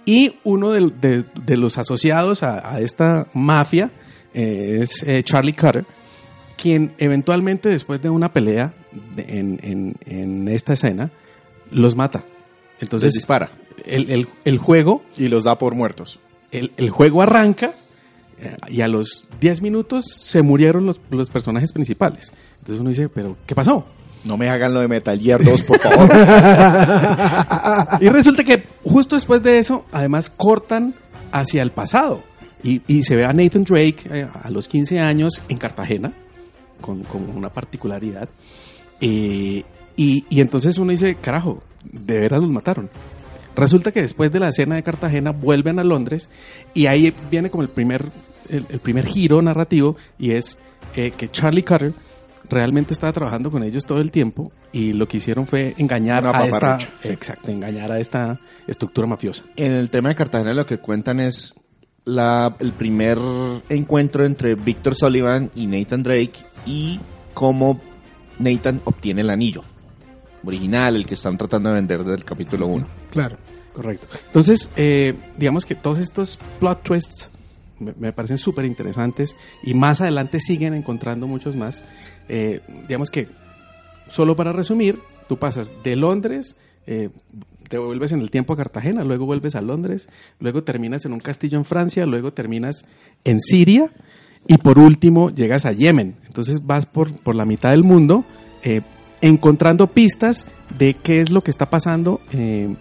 Y 0.04 0.36
uno 0.44 0.70
de, 0.70 1.24
los 1.56 1.76
asociados 1.76 2.42
a, 2.42 2.80
esta 2.80 3.26
mafia 3.34 3.90
eh, 4.32 4.78
es 4.82 5.02
eh, 5.02 5.22
Charlie 5.24 5.52
Cutter, 5.52 5.84
quien 6.56 6.94
eventualmente 6.98 7.68
después 7.68 8.00
de 8.00 8.10
una 8.10 8.32
pelea 8.32 8.72
en, 9.16 10.48
esta 10.48 10.74
escena 10.74 11.10
los 11.70 11.96
mata. 11.96 12.24
Entonces 12.80 13.12
dispara. 13.14 13.50
El, 13.86 14.10
el- 14.10 14.28
el 14.44 14.58
juego 14.58 15.02
Y 15.16 15.28
los 15.28 15.44
da 15.44 15.58
por 15.58 15.74
muertos. 15.74 16.20
el, 16.52 16.72
el 16.76 16.90
juego 16.90 17.22
arranca 17.22 17.72
eh, 18.40 18.56
y 18.68 18.80
a 18.80 18.88
los 18.88 19.26
10 19.40 19.62
minutos 19.62 20.06
se 20.06 20.42
murieron 20.42 20.86
los, 20.86 21.00
los 21.10 21.30
personajes 21.30 21.72
principales. 21.72 22.32
Entonces 22.58 22.80
uno 22.80 22.88
dice, 22.90 23.08
pero 23.08 23.36
¿qué 23.46 23.54
pasó? 23.54 23.84
No 24.24 24.36
me 24.36 24.48
hagan 24.50 24.74
lo 24.74 24.80
de 24.80 24.88
Metal 24.88 25.18
Gear 25.18 25.42
2, 25.42 25.62
por 25.62 25.78
favor. 25.78 26.08
Y 28.00 28.08
resulta 28.08 28.44
que 28.44 28.64
justo 28.84 29.16
después 29.16 29.42
de 29.42 29.58
eso, 29.58 29.84
además 29.92 30.30
cortan 30.30 30.94
hacia 31.32 31.62
el 31.62 31.70
pasado. 31.72 32.22
Y, 32.62 32.82
y 32.86 33.02
se 33.02 33.16
ve 33.16 33.24
a 33.24 33.32
Nathan 33.32 33.64
Drake 33.64 33.96
eh, 34.10 34.28
a 34.42 34.50
los 34.50 34.68
15 34.68 35.00
años 35.00 35.40
en 35.48 35.56
Cartagena, 35.56 36.12
con, 36.82 37.02
con 37.04 37.30
una 37.30 37.48
particularidad. 37.48 38.28
Eh, 39.00 39.64
y, 39.96 40.24
y 40.28 40.40
entonces 40.40 40.76
uno 40.78 40.90
dice, 40.90 41.14
carajo, 41.14 41.62
de 41.84 42.20
veras 42.20 42.40
los 42.42 42.50
mataron. 42.50 42.90
Resulta 43.56 43.92
que 43.92 44.02
después 44.02 44.30
de 44.32 44.40
la 44.40 44.48
escena 44.48 44.76
de 44.76 44.82
Cartagena 44.82 45.32
vuelven 45.32 45.78
a 45.78 45.84
Londres 45.84 46.28
y 46.74 46.86
ahí 46.86 47.14
viene 47.30 47.50
como 47.50 47.62
el 47.62 47.68
primer, 47.68 48.06
el, 48.48 48.66
el 48.68 48.78
primer 48.78 49.06
giro 49.06 49.42
narrativo 49.42 49.96
y 50.18 50.32
es 50.32 50.58
eh, 50.94 51.10
que 51.10 51.28
Charlie 51.28 51.64
Cutter 51.64 51.92
realmente 52.48 52.92
estaba 52.92 53.12
trabajando 53.12 53.50
con 53.50 53.62
ellos 53.62 53.84
todo 53.84 54.00
el 54.00 54.10
tiempo 54.10 54.52
y 54.72 54.92
lo 54.92 55.06
que 55.06 55.18
hicieron 55.18 55.46
fue 55.46 55.74
engañar 55.78 56.24
Una 56.24 56.38
a 56.38 56.46
esta, 56.46 56.78
exacto, 57.04 57.50
engañar 57.50 57.92
a 57.92 58.00
esta 58.00 58.38
estructura 58.66 59.06
mafiosa. 59.06 59.44
En 59.56 59.72
el 59.72 59.90
tema 59.90 60.08
de 60.10 60.14
Cartagena 60.16 60.54
lo 60.54 60.66
que 60.66 60.78
cuentan 60.78 61.20
es 61.20 61.54
la, 62.04 62.56
el 62.58 62.72
primer 62.72 63.18
encuentro 63.68 64.24
entre 64.24 64.54
Victor 64.54 64.94
Sullivan 64.94 65.50
y 65.54 65.66
Nathan 65.66 66.02
Drake 66.02 66.44
y 66.66 66.98
cómo 67.34 67.80
Nathan 68.38 68.80
obtiene 68.84 69.20
el 69.20 69.30
anillo 69.30 69.64
original, 70.44 70.96
el 70.96 71.06
que 71.06 71.14
están 71.14 71.36
tratando 71.36 71.70
de 71.70 71.76
vender 71.76 72.00
desde 72.00 72.14
el 72.14 72.24
capítulo 72.24 72.66
1. 72.66 72.86
Claro. 73.10 73.36
Correcto. 73.72 74.06
Entonces, 74.26 74.70
eh, 74.76 75.14
digamos 75.36 75.64
que 75.64 75.74
todos 75.74 75.98
estos 75.98 76.38
plot 76.58 76.82
twists 76.82 77.30
me, 77.78 78.12
parecen 78.12 78.36
súper 78.36 78.64
interesantes 78.64 79.36
y 79.62 79.74
más 79.74 80.00
adelante 80.00 80.40
siguen 80.40 80.74
encontrando 80.74 81.26
muchos 81.26 81.56
más. 81.56 81.84
Eh, 82.28 82.60
digamos 82.88 83.10
que, 83.10 83.28
solo 84.06 84.36
para 84.36 84.52
resumir, 84.52 84.98
tú 85.28 85.38
pasas 85.38 85.72
de 85.82 85.96
Londres, 85.96 86.56
eh, 86.86 87.10
te 87.68 87.78
vuelves 87.78 88.12
en 88.12 88.20
el 88.20 88.30
tiempo 88.30 88.52
a 88.52 88.56
Cartagena, 88.56 89.04
luego 89.04 89.24
vuelves 89.24 89.54
a 89.54 89.60
Londres, 89.60 90.08
luego 90.40 90.64
terminas 90.64 91.04
en 91.04 91.12
un 91.12 91.20
castillo 91.20 91.56
en 91.56 91.64
Francia, 91.64 92.04
luego 92.04 92.32
terminas 92.32 92.84
en 93.24 93.40
Siria 93.40 93.90
y 94.48 94.58
por 94.58 94.78
último 94.80 95.30
llegas 95.30 95.64
a 95.64 95.72
Yemen. 95.72 96.16
Entonces 96.26 96.66
vas 96.66 96.86
por, 96.86 97.18
por 97.22 97.36
la 97.36 97.46
mitad 97.46 97.70
del 97.70 97.84
mundo 97.84 98.24
encontrando 99.20 99.86
pistas 99.86 100.46
de 100.78 100.94
qué 100.94 101.20
es 101.20 101.30
lo 101.30 101.42
que 101.42 101.50
está 101.50 101.68
pasando 101.68 102.20
eh, 102.32 102.74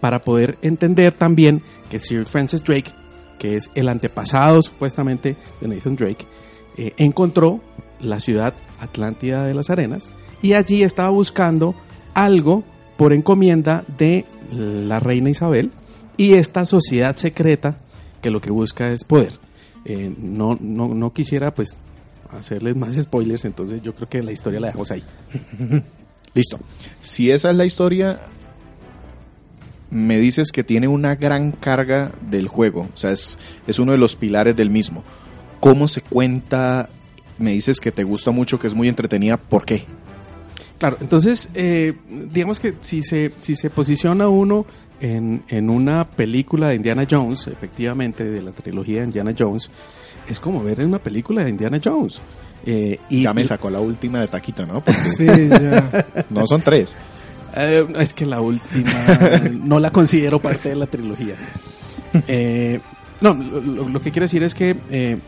para 0.00 0.20
poder 0.20 0.58
entender 0.62 1.12
también 1.12 1.62
que 1.88 1.98
Sir 1.98 2.26
Francis 2.26 2.62
Drake, 2.62 2.90
que 3.38 3.56
es 3.56 3.70
el 3.74 3.88
antepasado 3.88 4.62
supuestamente 4.62 5.36
de 5.60 5.68
Nathan 5.68 5.96
Drake, 5.96 6.26
eh, 6.76 6.92
encontró 6.96 7.60
la 8.00 8.20
ciudad 8.20 8.54
Atlántida 8.80 9.44
de 9.44 9.54
las 9.54 9.70
Arenas 9.70 10.10
y 10.42 10.54
allí 10.54 10.82
estaba 10.82 11.08
buscando 11.10 11.74
algo 12.12 12.64
por 12.96 13.12
encomienda 13.12 13.84
de 13.98 14.26
la 14.52 15.00
reina 15.00 15.30
Isabel 15.30 15.72
y 16.16 16.34
esta 16.34 16.64
sociedad 16.64 17.16
secreta 17.16 17.78
que 18.20 18.30
lo 18.30 18.40
que 18.40 18.50
busca 18.50 18.90
es 18.90 19.04
poder. 19.04 19.38
Eh, 19.84 20.14
no, 20.18 20.56
no, 20.60 20.88
no 20.88 21.12
quisiera 21.12 21.54
pues 21.54 21.76
hacerles 22.38 22.76
más 22.76 22.94
spoilers, 22.94 23.44
entonces 23.44 23.82
yo 23.82 23.94
creo 23.94 24.08
que 24.08 24.22
la 24.22 24.32
historia 24.32 24.60
la 24.60 24.68
dejamos 24.68 24.90
ahí. 24.90 25.02
Listo. 26.34 26.58
Si 27.00 27.30
esa 27.30 27.50
es 27.50 27.56
la 27.56 27.64
historia, 27.64 28.18
me 29.90 30.18
dices 30.18 30.50
que 30.50 30.64
tiene 30.64 30.88
una 30.88 31.14
gran 31.14 31.52
carga 31.52 32.10
del 32.28 32.48
juego. 32.48 32.88
O 32.92 32.96
sea, 32.96 33.12
es, 33.12 33.38
es 33.66 33.78
uno 33.78 33.92
de 33.92 33.98
los 33.98 34.16
pilares 34.16 34.56
del 34.56 34.70
mismo. 34.70 35.04
¿Cómo 35.60 35.86
se 35.86 36.02
cuenta? 36.02 36.90
Me 37.38 37.52
dices 37.52 37.80
que 37.80 37.92
te 37.92 38.02
gusta 38.02 38.32
mucho, 38.32 38.58
que 38.58 38.66
es 38.66 38.74
muy 38.74 38.88
entretenida. 38.88 39.36
¿Por 39.36 39.64
qué? 39.64 39.84
Claro, 40.78 40.98
entonces, 41.00 41.48
eh, 41.54 41.94
digamos 42.32 42.58
que 42.58 42.74
si 42.80 43.02
se, 43.02 43.32
si 43.38 43.54
se 43.54 43.70
posiciona 43.70 44.28
uno 44.28 44.66
en, 45.00 45.44
en 45.48 45.70
una 45.70 46.08
película 46.08 46.68
de 46.68 46.74
Indiana 46.74 47.06
Jones, 47.08 47.46
efectivamente, 47.46 48.24
de 48.24 48.42
la 48.42 48.50
trilogía 48.50 48.98
de 48.98 49.04
Indiana 49.04 49.34
Jones, 49.38 49.70
es 50.28 50.40
como 50.40 50.62
ver 50.62 50.80
en 50.80 50.88
una 50.88 50.98
película 50.98 51.44
de 51.44 51.50
Indiana 51.50 51.80
Jones. 51.82 52.20
Eh, 52.66 52.98
y, 53.10 53.22
ya 53.22 53.34
me 53.34 53.44
sacó 53.44 53.68
la 53.70 53.80
última 53.80 54.20
de 54.20 54.28
taquito, 54.28 54.64
¿no? 54.66 54.80
Porque 54.84 55.10
Sí, 55.10 55.26
ya. 55.26 56.06
no 56.30 56.46
son 56.46 56.62
tres. 56.62 56.96
Eh, 57.56 57.86
es 57.98 58.12
que 58.14 58.26
la 58.26 58.40
última 58.40 58.90
no 59.64 59.78
la 59.78 59.90
considero 59.90 60.40
parte 60.40 60.70
de 60.70 60.76
la 60.76 60.86
trilogía. 60.86 61.34
Eh, 62.26 62.80
no, 63.20 63.34
lo, 63.34 63.60
lo- 63.60 63.88
lo 63.88 64.00
que 64.00 64.10
quiero 64.10 64.24
decir 64.24 64.42
es 64.42 64.54
que 64.54 64.76
eh, 64.90 65.18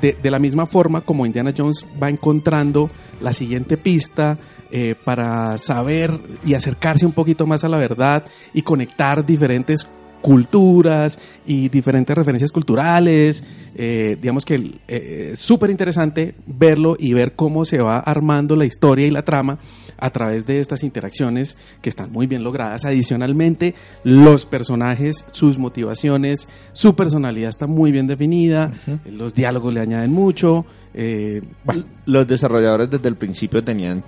de, 0.00 0.16
de 0.22 0.30
la 0.30 0.38
misma 0.38 0.66
forma 0.66 1.00
como 1.00 1.26
Indiana 1.26 1.52
Jones 1.56 1.84
va 2.02 2.08
encontrando 2.08 2.90
la 3.20 3.32
siguiente 3.32 3.76
pista 3.76 4.38
eh, 4.70 4.94
para 5.04 5.58
saber 5.58 6.12
y 6.44 6.54
acercarse 6.54 7.04
un 7.06 7.12
poquito 7.12 7.46
más 7.46 7.64
a 7.64 7.68
la 7.68 7.76
verdad 7.78 8.24
y 8.54 8.62
conectar 8.62 9.24
diferentes 9.26 9.86
culturas 10.20 11.18
y 11.46 11.68
diferentes 11.68 12.16
referencias 12.16 12.52
culturales. 12.52 13.44
Eh, 13.74 14.16
digamos 14.20 14.44
que 14.44 14.78
eh, 14.88 15.30
es 15.32 15.40
súper 15.40 15.70
interesante 15.70 16.34
verlo 16.46 16.96
y 16.98 17.12
ver 17.12 17.32
cómo 17.34 17.64
se 17.64 17.78
va 17.78 17.98
armando 17.98 18.56
la 18.56 18.66
historia 18.66 19.06
y 19.06 19.10
la 19.10 19.22
trama 19.22 19.58
a 19.98 20.10
través 20.10 20.46
de 20.46 20.60
estas 20.60 20.82
interacciones 20.82 21.56
que 21.82 21.88
están 21.88 22.10
muy 22.10 22.26
bien 22.26 22.42
logradas. 22.42 22.84
Adicionalmente, 22.84 23.74
los 24.02 24.46
personajes, 24.46 25.24
sus 25.32 25.58
motivaciones, 25.58 26.48
su 26.72 26.94
personalidad 26.94 27.50
está 27.50 27.66
muy 27.66 27.92
bien 27.92 28.06
definida, 28.06 28.72
los 29.10 29.34
diálogos 29.34 29.72
le 29.74 29.80
añaden 29.80 30.12
mucho. 30.12 30.64
eh, 30.94 31.42
bueno, 31.64 31.84
Los 32.06 32.26
desarrolladores 32.26 32.90
desde 32.90 33.08
el 33.08 33.16
principio 33.16 33.62
tenían 33.62 34.02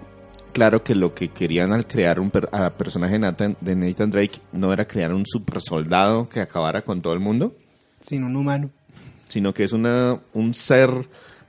claro 0.53 0.83
que 0.85 0.95
lo 0.95 1.15
que 1.15 1.29
querían 1.29 1.73
al 1.73 1.87
crear 1.87 2.21
un 2.21 2.31
per- 2.31 2.49
a 2.53 2.71
personaje 2.71 3.15
de 3.15 3.19
Nathan, 3.21 3.57
de 3.61 3.75
Nathan 3.77 4.11
Drake 4.11 4.39
no 4.53 4.73
era 4.73 4.85
crear 4.87 5.13
un 5.15 5.25
super 5.27 5.61
soldado 5.61 6.29
que 6.29 6.41
acabara 6.41 6.83
con 6.83 7.01
todo 7.03 7.13
el 7.15 7.21
mundo, 7.21 7.55
Sin 8.01 8.23
un 8.25 8.37
humano. 8.37 8.71
sino 9.29 9.53
que 9.55 9.65
es 9.65 9.73
una, 9.73 10.19
un 10.35 10.55
ser 10.55 10.91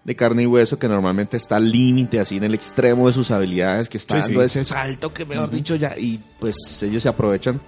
de 0.04 0.16
carne 0.16 0.44
y 0.44 0.46
hueso 0.46 0.78
que 0.78 0.88
normalmente 0.90 1.38
está 1.38 1.56
al 1.58 1.72
límite, 1.72 2.20
así 2.20 2.36
en 2.38 2.44
el 2.44 2.54
extremo 2.54 3.08
de 3.08 3.14
sus 3.14 3.32
habilidades, 3.32 3.88
que 3.88 3.98
está 3.98 4.16
Sí, 4.22 4.34
dando 4.34 4.40
sí. 4.42 4.60
ese 4.60 4.64
salto 4.66 5.14
que 5.14 5.26
mejor 5.26 5.50
dicho 5.50 5.76
ya, 5.76 5.98
y 5.98 6.20
pues 6.40 6.56
ellos 6.84 7.04
se 7.04 7.10
aprovechan. 7.10 7.62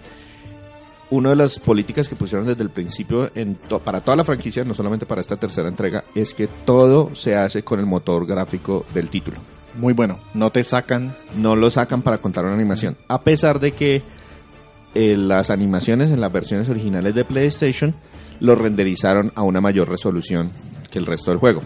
Una 1.11 1.29
de 1.29 1.35
las 1.35 1.59
políticas 1.59 2.09
que 2.09 2.15
pusieron 2.15 2.47
desde 2.47 2.63
el 2.63 2.71
principio 2.71 3.29
en 3.35 3.55
to- 3.55 3.79
para 3.79 4.01
toda 4.01 4.17
la 4.17 4.23
franquicia, 4.23 4.63
no 4.65 4.73
solamente 4.73 5.05
para 5.05 5.21
esta 5.21 5.37
tercera 5.37 5.69
entrega, 5.69 6.03
es 6.15 6.33
que 6.33 6.47
todo 6.47 7.13
se 7.15 7.35
hace 7.35 7.63
con 7.63 7.79
el 7.79 7.85
motor 7.85 8.25
gráfico 8.25 8.85
del 8.93 9.09
título. 9.09 9.37
Muy 9.77 9.93
bueno. 9.93 10.19
No 10.33 10.49
te 10.51 10.63
sacan. 10.63 11.15
no 11.35 11.55
lo 11.55 11.69
sacan 11.69 12.01
para 12.01 12.17
contar 12.19 12.45
una 12.45 12.53
animación. 12.55 12.95
A 13.07 13.21
pesar 13.21 13.59
de 13.59 13.71
que 13.73 14.01
eh, 14.93 15.15
las 15.17 15.49
animaciones 15.49 16.09
en 16.11 16.21
las 16.21 16.31
versiones 16.31 16.69
originales 16.69 17.13
de 17.15 17.25
PlayStation 17.25 17.93
lo 18.39 18.55
renderizaron 18.55 19.31
a 19.35 19.43
una 19.43 19.59
mayor 19.61 19.89
resolución 19.89 20.51
que 20.91 20.99
el 20.99 21.05
resto 21.05 21.31
del 21.31 21.39
juego. 21.39 21.61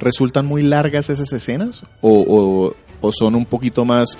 ¿Resultan 0.00 0.44
muy 0.46 0.62
largas 0.62 1.08
esas 1.08 1.32
escenas? 1.32 1.84
¿O, 2.00 2.10
o- 2.26 2.74
o 3.00 3.12
son 3.12 3.34
un 3.34 3.44
poquito 3.44 3.84
más, 3.84 4.18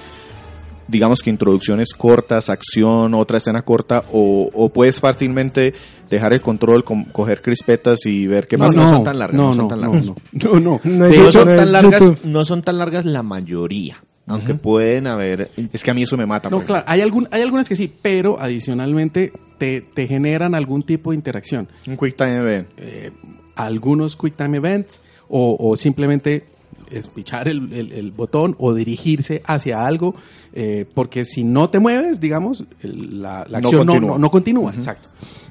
digamos 0.89 1.23
que 1.23 1.31
introducciones 1.31 1.95
cortas, 1.95 2.51
acción, 2.51 3.15
otra 3.15 3.39
escena 3.39 3.63
corta? 3.63 4.05
¿O, 4.13 4.51
o 4.53 4.69
puedes 4.69 5.01
fácilmente 5.01 5.75
dejar 6.11 6.33
el 6.33 6.41
control, 6.41 6.85
coger 6.85 7.43
crispetas 7.43 8.05
y 8.07 8.27
ver 8.27 8.47
qué 8.47 8.57
No, 8.57 8.67
pasa? 8.67 8.77
no 8.77 8.89
son 8.89 9.05
tan 9.05 9.19
largas, 9.19 9.37
no 9.37 9.53
son 9.53 9.69
tan 9.69 9.81
largas. 9.81 10.07
No, 10.07 10.15
no, 10.33 10.61
no. 10.61 10.61
No, 10.61 10.81
No 10.85 11.07
hecho, 11.07 11.33
son, 11.33 11.49
no 11.49 11.57
tan 11.57 11.73
largas, 11.73 12.25
no 12.25 12.45
son 12.45 12.63
tan 12.63 12.79
largas 12.79 13.05
la 13.05 13.23
mayoría, 13.23 14.03
aunque 14.27 14.55
pueden 14.55 15.07
haber... 15.07 15.51
Es 15.73 15.83
que 15.83 15.91
a 15.91 15.95
mí 15.95 16.03
eso 16.03 16.17
me 16.17 16.27
mata. 16.27 16.51
No, 16.51 16.65
claro, 16.65 16.85
hay, 16.87 17.01
algún, 17.01 17.29
hay 17.31 17.43
algunas 17.43 17.69
que 17.69 17.77
sí, 17.77 17.93
pero 18.03 18.39
adicionalmente 18.41 19.33
te, 19.59 19.81
te 19.81 20.07
generan 20.07 20.55
algún 20.55 20.83
tipo 20.83 21.11
de 21.11 21.17
interacción. 21.17 21.69
Un 21.87 21.97
Quick 21.97 22.17
Time 22.17 22.37
Event. 22.37 22.69
Eh, 22.77 23.11
algunos 23.57 24.17
Quick 24.17 24.37
Time 24.37 24.57
Events 24.59 25.01
o, 25.29 25.57
o 25.59 25.77
simplemente 25.77 26.45
espichar 26.91 27.49
el, 27.49 27.73
el- 27.73 27.93
el 27.93 28.13
botón 28.13 28.55
o 28.59 28.75
dirigirse 28.75 29.43
hacia 29.47 29.87
algo, 29.87 30.15
eh, 30.53 30.87
porque 30.95 31.25
si 31.25 31.45
no 31.45 31.71
te 31.71 31.79
mueves, 31.79 32.21
digamos, 32.21 32.65
el- 32.83 33.23
la, 33.23 33.47
la 33.49 33.59
acción 33.59 33.87
no, 33.87 33.93
continúa. 33.93 34.13
no- 34.15 34.19
no 34.19 34.31
continúa, 34.31 34.73
exacto. 34.75 35.09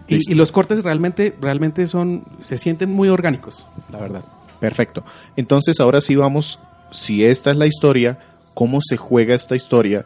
Y, 0.08 0.34
los 0.36 0.52
cortes 0.52 0.84
realmente, 0.84 1.34
realmente 1.42 1.86
son, 1.86 2.24
se 2.42 2.58
sienten 2.58 2.92
muy 2.92 3.10
orgánicos, 3.10 3.66
la 3.92 4.00
verdad. 4.00 4.24
Perfecto. 4.60 5.04
Entonces 5.36 5.80
ahora 5.80 6.02
sí 6.02 6.16
vamos, 6.16 6.60
si 6.92 7.24
esta 7.26 7.52
es 7.52 7.58
la 7.58 7.66
historia, 7.68 8.20
¿cómo 8.54 8.80
se 8.82 8.98
juega 8.98 9.34
esta 9.34 9.56
historia? 9.56 10.06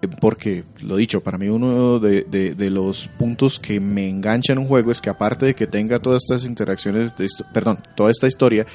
Eh, 0.00 0.08
Porque, 0.20 0.64
lo 0.78 0.96
dicho, 0.96 1.20
para 1.20 1.36
mí 1.36 1.48
uno 1.48 1.98
de, 1.98 2.22
de- 2.22 2.54
de 2.54 2.70
los 2.70 3.08
puntos 3.08 3.58
que 3.58 3.80
me 3.80 4.08
engancha 4.08 4.52
en 4.52 4.60
un 4.60 4.66
juego 4.68 4.92
es 4.92 5.00
que 5.00 5.10
aparte 5.10 5.46
de 5.46 5.54
que 5.54 5.66
tenga 5.66 5.98
todas 5.98 6.22
estas 6.22 6.44
interacciones, 6.48 7.16
de 7.16 7.26
perdón, 7.52 7.80
toda 7.96 8.10
esta 8.12 8.28
historia, 8.28 8.66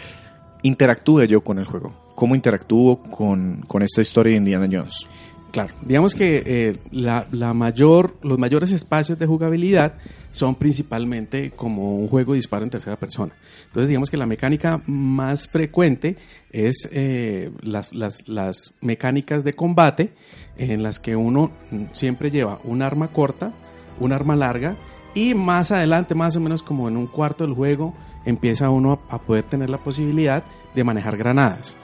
interactúe 0.64 1.26
yo 1.26 1.42
con 1.42 1.60
el 1.60 1.66
juego. 1.66 1.94
¿Cómo 2.16 2.36
interactúo 2.36 3.02
con, 3.04 3.62
con 3.68 3.82
esta 3.84 4.02
historia 4.02 4.32
de 4.32 4.38
Indiana 4.38 4.68
Jones? 4.72 5.08
Claro, 5.52 5.76
digamos 5.84 6.16
que 6.16 6.42
eh, 6.44 6.78
la, 6.90 7.28
la 7.32 7.54
mayor, 7.54 8.16
los 8.24 8.40
mayores 8.40 8.72
espacios 8.72 9.20
de 9.20 9.28
jugabilidad 9.28 9.98
son 10.32 10.56
principalmente 10.56 11.52
como 11.52 11.96
un 11.96 12.08
juego 12.08 12.34
de 12.34 12.38
disparo 12.38 12.64
en 12.64 12.72
tercera 12.72 12.96
persona. 12.98 13.34
Entonces, 13.68 13.90
digamos 13.90 14.10
que 14.10 14.18
la 14.18 14.26
mecánica 14.26 14.82
más 14.88 15.48
frecuente 15.48 16.18
es 16.52 16.90
eh, 16.92 17.52
las, 17.62 17.94
las, 17.94 18.28
las 18.28 18.74
mecánicas 18.82 19.44
de 19.44 19.54
combate 19.54 20.14
en 20.58 20.82
las 20.82 21.00
que 21.00 21.16
uno 21.16 21.52
mm, 21.70 21.84
siempre 21.92 22.32
lleva 22.32 22.60
un 22.64 22.82
arma 22.82 23.10
corta, 23.10 23.54
un 24.00 24.12
arma 24.12 24.36
larga 24.36 24.76
y 25.14 25.34
más 25.34 25.72
adelante, 25.72 26.16
más 26.16 26.36
o 26.36 26.40
menos 26.40 26.64
como 26.64 26.88
en 26.88 26.98
un 26.98 27.08
cuarto 27.08 27.46
del 27.46 27.54
juego, 27.54 27.94
empieza 28.26 28.70
uno 28.70 29.00
a, 29.10 29.20
poder 29.20 29.44
tener 29.44 29.70
la 29.70 29.78
posibilidad 29.78 30.44
de 30.74 30.84
manejar 30.84 31.18
granadas. 31.18 31.78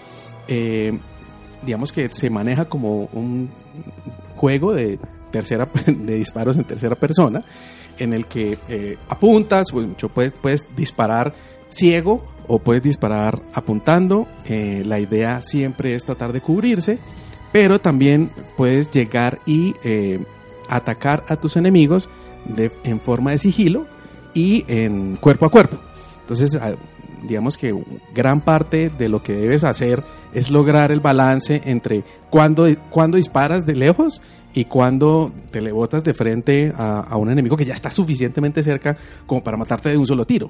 Eh, 0.47 0.97
digamos 1.63 1.91
que 1.91 2.09
se 2.09 2.29
maneja 2.29 2.65
como 2.65 3.05
un 3.13 3.49
juego 4.35 4.73
de 4.73 4.99
tercera 5.31 5.69
de 5.85 6.15
disparos 6.15 6.57
en 6.57 6.63
tercera 6.63 6.95
persona 6.95 7.43
en 7.97 8.13
el 8.13 8.25
que 8.25 8.57
eh, 8.67 8.97
apuntas 9.09 9.67
pues, 9.71 9.87
puedes, 10.13 10.33
puedes 10.33 10.65
disparar 10.75 11.33
ciego 11.69 12.23
o 12.47 12.57
puedes 12.59 12.81
disparar 12.81 13.43
apuntando 13.53 14.27
Eh, 14.45 14.83
la 14.85 14.99
idea 14.99 15.41
siempre 15.41 15.93
es 15.93 16.03
tratar 16.03 16.33
de 16.33 16.41
cubrirse 16.41 16.97
pero 17.51 17.79
también 17.79 18.31
puedes 18.57 18.89
llegar 18.89 19.39
y 19.45 19.75
atacar 20.69 21.25
a 21.27 21.35
tus 21.35 21.57
enemigos 21.57 22.09
de- 22.55 22.71
en 22.83 22.99
forma 22.99 23.31
de 23.31 23.37
sigilo 23.37 23.85
y 24.33 24.65
en 24.67 25.15
cuerpo 25.17 25.45
a 25.45 25.49
cuerpo 25.49 25.77
entonces 26.21 26.55
ah, 26.55 26.71
digamos 27.27 27.57
que 27.57 27.73
gran 28.13 28.41
parte 28.41 28.89
de 28.97 29.09
lo 29.09 29.21
que 29.21 29.33
debes 29.33 29.63
hacer 29.63 30.03
es 30.33 30.49
lograr 30.51 30.91
el 30.91 30.99
balance 30.99 31.61
entre 31.65 32.03
cuando, 32.29 32.67
cuando 32.89 33.17
disparas 33.17 33.65
de 33.65 33.73
lejos 33.75 34.21
y 34.53 34.65
cuando 34.65 35.31
te 35.51 35.61
le 35.61 35.71
botas 35.71 36.03
de 36.03 36.13
frente 36.13 36.71
a, 36.75 37.01
a 37.01 37.17
un 37.17 37.29
enemigo 37.31 37.55
que 37.57 37.65
ya 37.65 37.73
está 37.73 37.91
suficientemente 37.91 38.63
cerca 38.63 38.97
como 39.27 39.43
para 39.43 39.57
matarte 39.57 39.89
de 39.89 39.97
un 39.97 40.05
solo 40.07 40.25
tiro. 40.25 40.49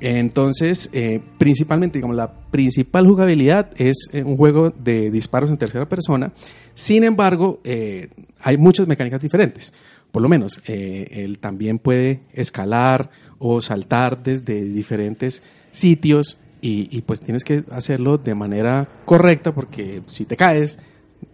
Entonces, 0.00 0.88
eh, 0.92 1.20
principalmente, 1.36 1.98
digamos, 1.98 2.16
la 2.16 2.32
principal 2.32 3.06
jugabilidad 3.06 3.70
es 3.76 4.08
eh, 4.12 4.22
un 4.22 4.36
juego 4.36 4.70
de 4.70 5.10
disparos 5.10 5.50
en 5.50 5.58
tercera 5.58 5.86
persona. 5.88 6.32
Sin 6.74 7.04
embargo, 7.04 7.60
eh, 7.64 8.08
hay 8.40 8.56
muchas 8.56 8.86
mecánicas 8.86 9.20
diferentes. 9.20 9.72
Por 10.12 10.22
lo 10.22 10.28
menos, 10.28 10.60
eh, 10.66 11.08
él 11.12 11.38
también 11.38 11.78
puede 11.78 12.22
escalar 12.32 13.10
o 13.38 13.60
saltar 13.60 14.22
desde 14.22 14.64
diferentes 14.64 15.42
sitios 15.70 16.38
y, 16.60 17.00
pues 17.02 17.20
tienes 17.20 17.44
que 17.44 17.64
hacerlo 17.70 18.18
de 18.18 18.34
manera 18.34 18.88
correcta 19.04 19.54
porque 19.54 20.02
si 20.06 20.24
te 20.24 20.36
caes, 20.36 20.78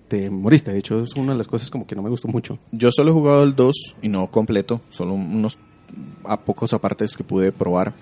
te 0.08 0.28
moriste. 0.28 0.72
De 0.72 0.78
hecho, 0.78 1.00
es 1.00 1.14
una 1.14 1.32
de 1.32 1.38
las 1.38 1.46
cosas 1.46 1.70
como 1.70 1.86
que 1.86 1.94
no 1.94 2.02
me 2.02 2.10
gustó 2.10 2.28
mucho. 2.28 2.58
Yo 2.72 2.90
solo 2.92 3.10
he 3.10 3.14
jugado 3.14 3.42
el 3.42 3.54
2 3.54 3.96
y 4.02 4.08
no 4.08 4.30
completo, 4.30 4.82
solo 4.90 5.14
unos 5.14 5.58
a 6.24 6.40
pocos 6.40 6.74
apartes 6.74 7.16
que 7.16 7.24
pude 7.24 7.52
probar. 7.52 7.94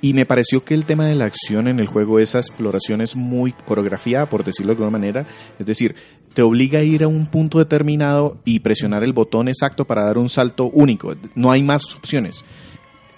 Y 0.00 0.14
me 0.14 0.26
pareció 0.26 0.64
que 0.64 0.74
el 0.74 0.84
tema 0.84 1.06
de 1.06 1.16
la 1.16 1.24
acción 1.24 1.66
en 1.66 1.80
el 1.80 1.86
juego, 1.86 2.18
esa 2.20 2.38
exploración 2.38 3.00
es 3.00 3.16
muy 3.16 3.52
coreografiada, 3.52 4.26
por 4.26 4.44
decirlo 4.44 4.72
de 4.72 4.76
alguna 4.76 4.98
manera. 4.98 5.26
Es 5.58 5.66
decir, 5.66 5.96
te 6.34 6.42
obliga 6.42 6.78
a 6.78 6.84
ir 6.84 7.02
a 7.02 7.08
un 7.08 7.26
punto 7.26 7.58
determinado 7.58 8.38
y 8.44 8.60
presionar 8.60 9.02
el 9.02 9.12
botón 9.12 9.48
exacto 9.48 9.84
para 9.84 10.04
dar 10.04 10.18
un 10.18 10.28
salto 10.28 10.66
único. 10.66 11.14
No 11.34 11.50
hay 11.50 11.62
más 11.62 11.96
opciones. 11.96 12.44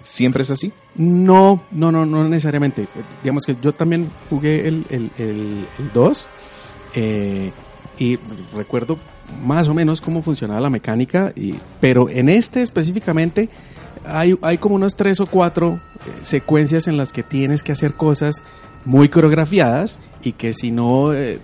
¿Siempre 0.00 0.42
es 0.42 0.50
así? 0.50 0.72
No, 0.94 1.62
no, 1.70 1.92
no, 1.92 2.06
no 2.06 2.26
necesariamente. 2.26 2.88
Digamos 3.22 3.44
que 3.44 3.56
yo 3.60 3.72
también 3.72 4.08
jugué 4.30 4.66
el, 4.66 4.86
el, 4.88 5.10
el, 5.18 5.66
el 5.78 5.92
2 5.92 6.28
eh, 6.94 7.52
y 7.98 8.18
recuerdo 8.56 8.98
más 9.44 9.68
o 9.68 9.74
menos 9.74 10.00
cómo 10.00 10.22
funcionaba 10.22 10.60
la 10.60 10.70
mecánica, 10.70 11.32
y, 11.36 11.54
pero 11.80 12.08
en 12.08 12.28
este 12.28 12.62
específicamente 12.62 13.48
hay, 14.04 14.36
hay 14.42 14.58
como 14.58 14.74
unos 14.74 14.96
tres 14.96 15.20
o 15.20 15.26
cuatro 15.26 15.80
eh, 16.06 16.10
secuencias 16.22 16.88
en 16.88 16.96
las 16.96 17.12
que 17.12 17.22
tienes 17.22 17.62
que 17.62 17.72
hacer 17.72 17.94
cosas 17.94 18.42
muy 18.84 19.08
coreografiadas 19.08 19.98
y 20.22 20.32
que 20.32 20.52
si 20.52 20.70
no 20.70 21.12
eh, 21.12 21.38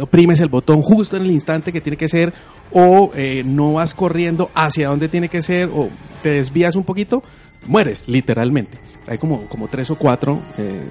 oprimes 0.00 0.40
el 0.40 0.48
botón 0.48 0.82
justo 0.82 1.16
en 1.16 1.22
el 1.22 1.30
instante 1.30 1.72
que 1.72 1.80
tiene 1.80 1.96
que 1.96 2.08
ser 2.08 2.32
o 2.70 3.12
eh, 3.14 3.42
no 3.44 3.74
vas 3.74 3.94
corriendo 3.94 4.50
hacia 4.54 4.88
donde 4.88 5.08
tiene 5.08 5.28
que 5.28 5.42
ser 5.42 5.70
o 5.72 5.88
te 6.22 6.30
desvías 6.30 6.76
un 6.76 6.84
poquito, 6.84 7.22
mueres 7.66 8.08
literalmente. 8.08 8.78
Hay 9.06 9.18
como, 9.18 9.48
como 9.48 9.68
tres 9.68 9.90
o 9.90 9.96
cuatro 9.96 10.42
eh, 10.58 10.86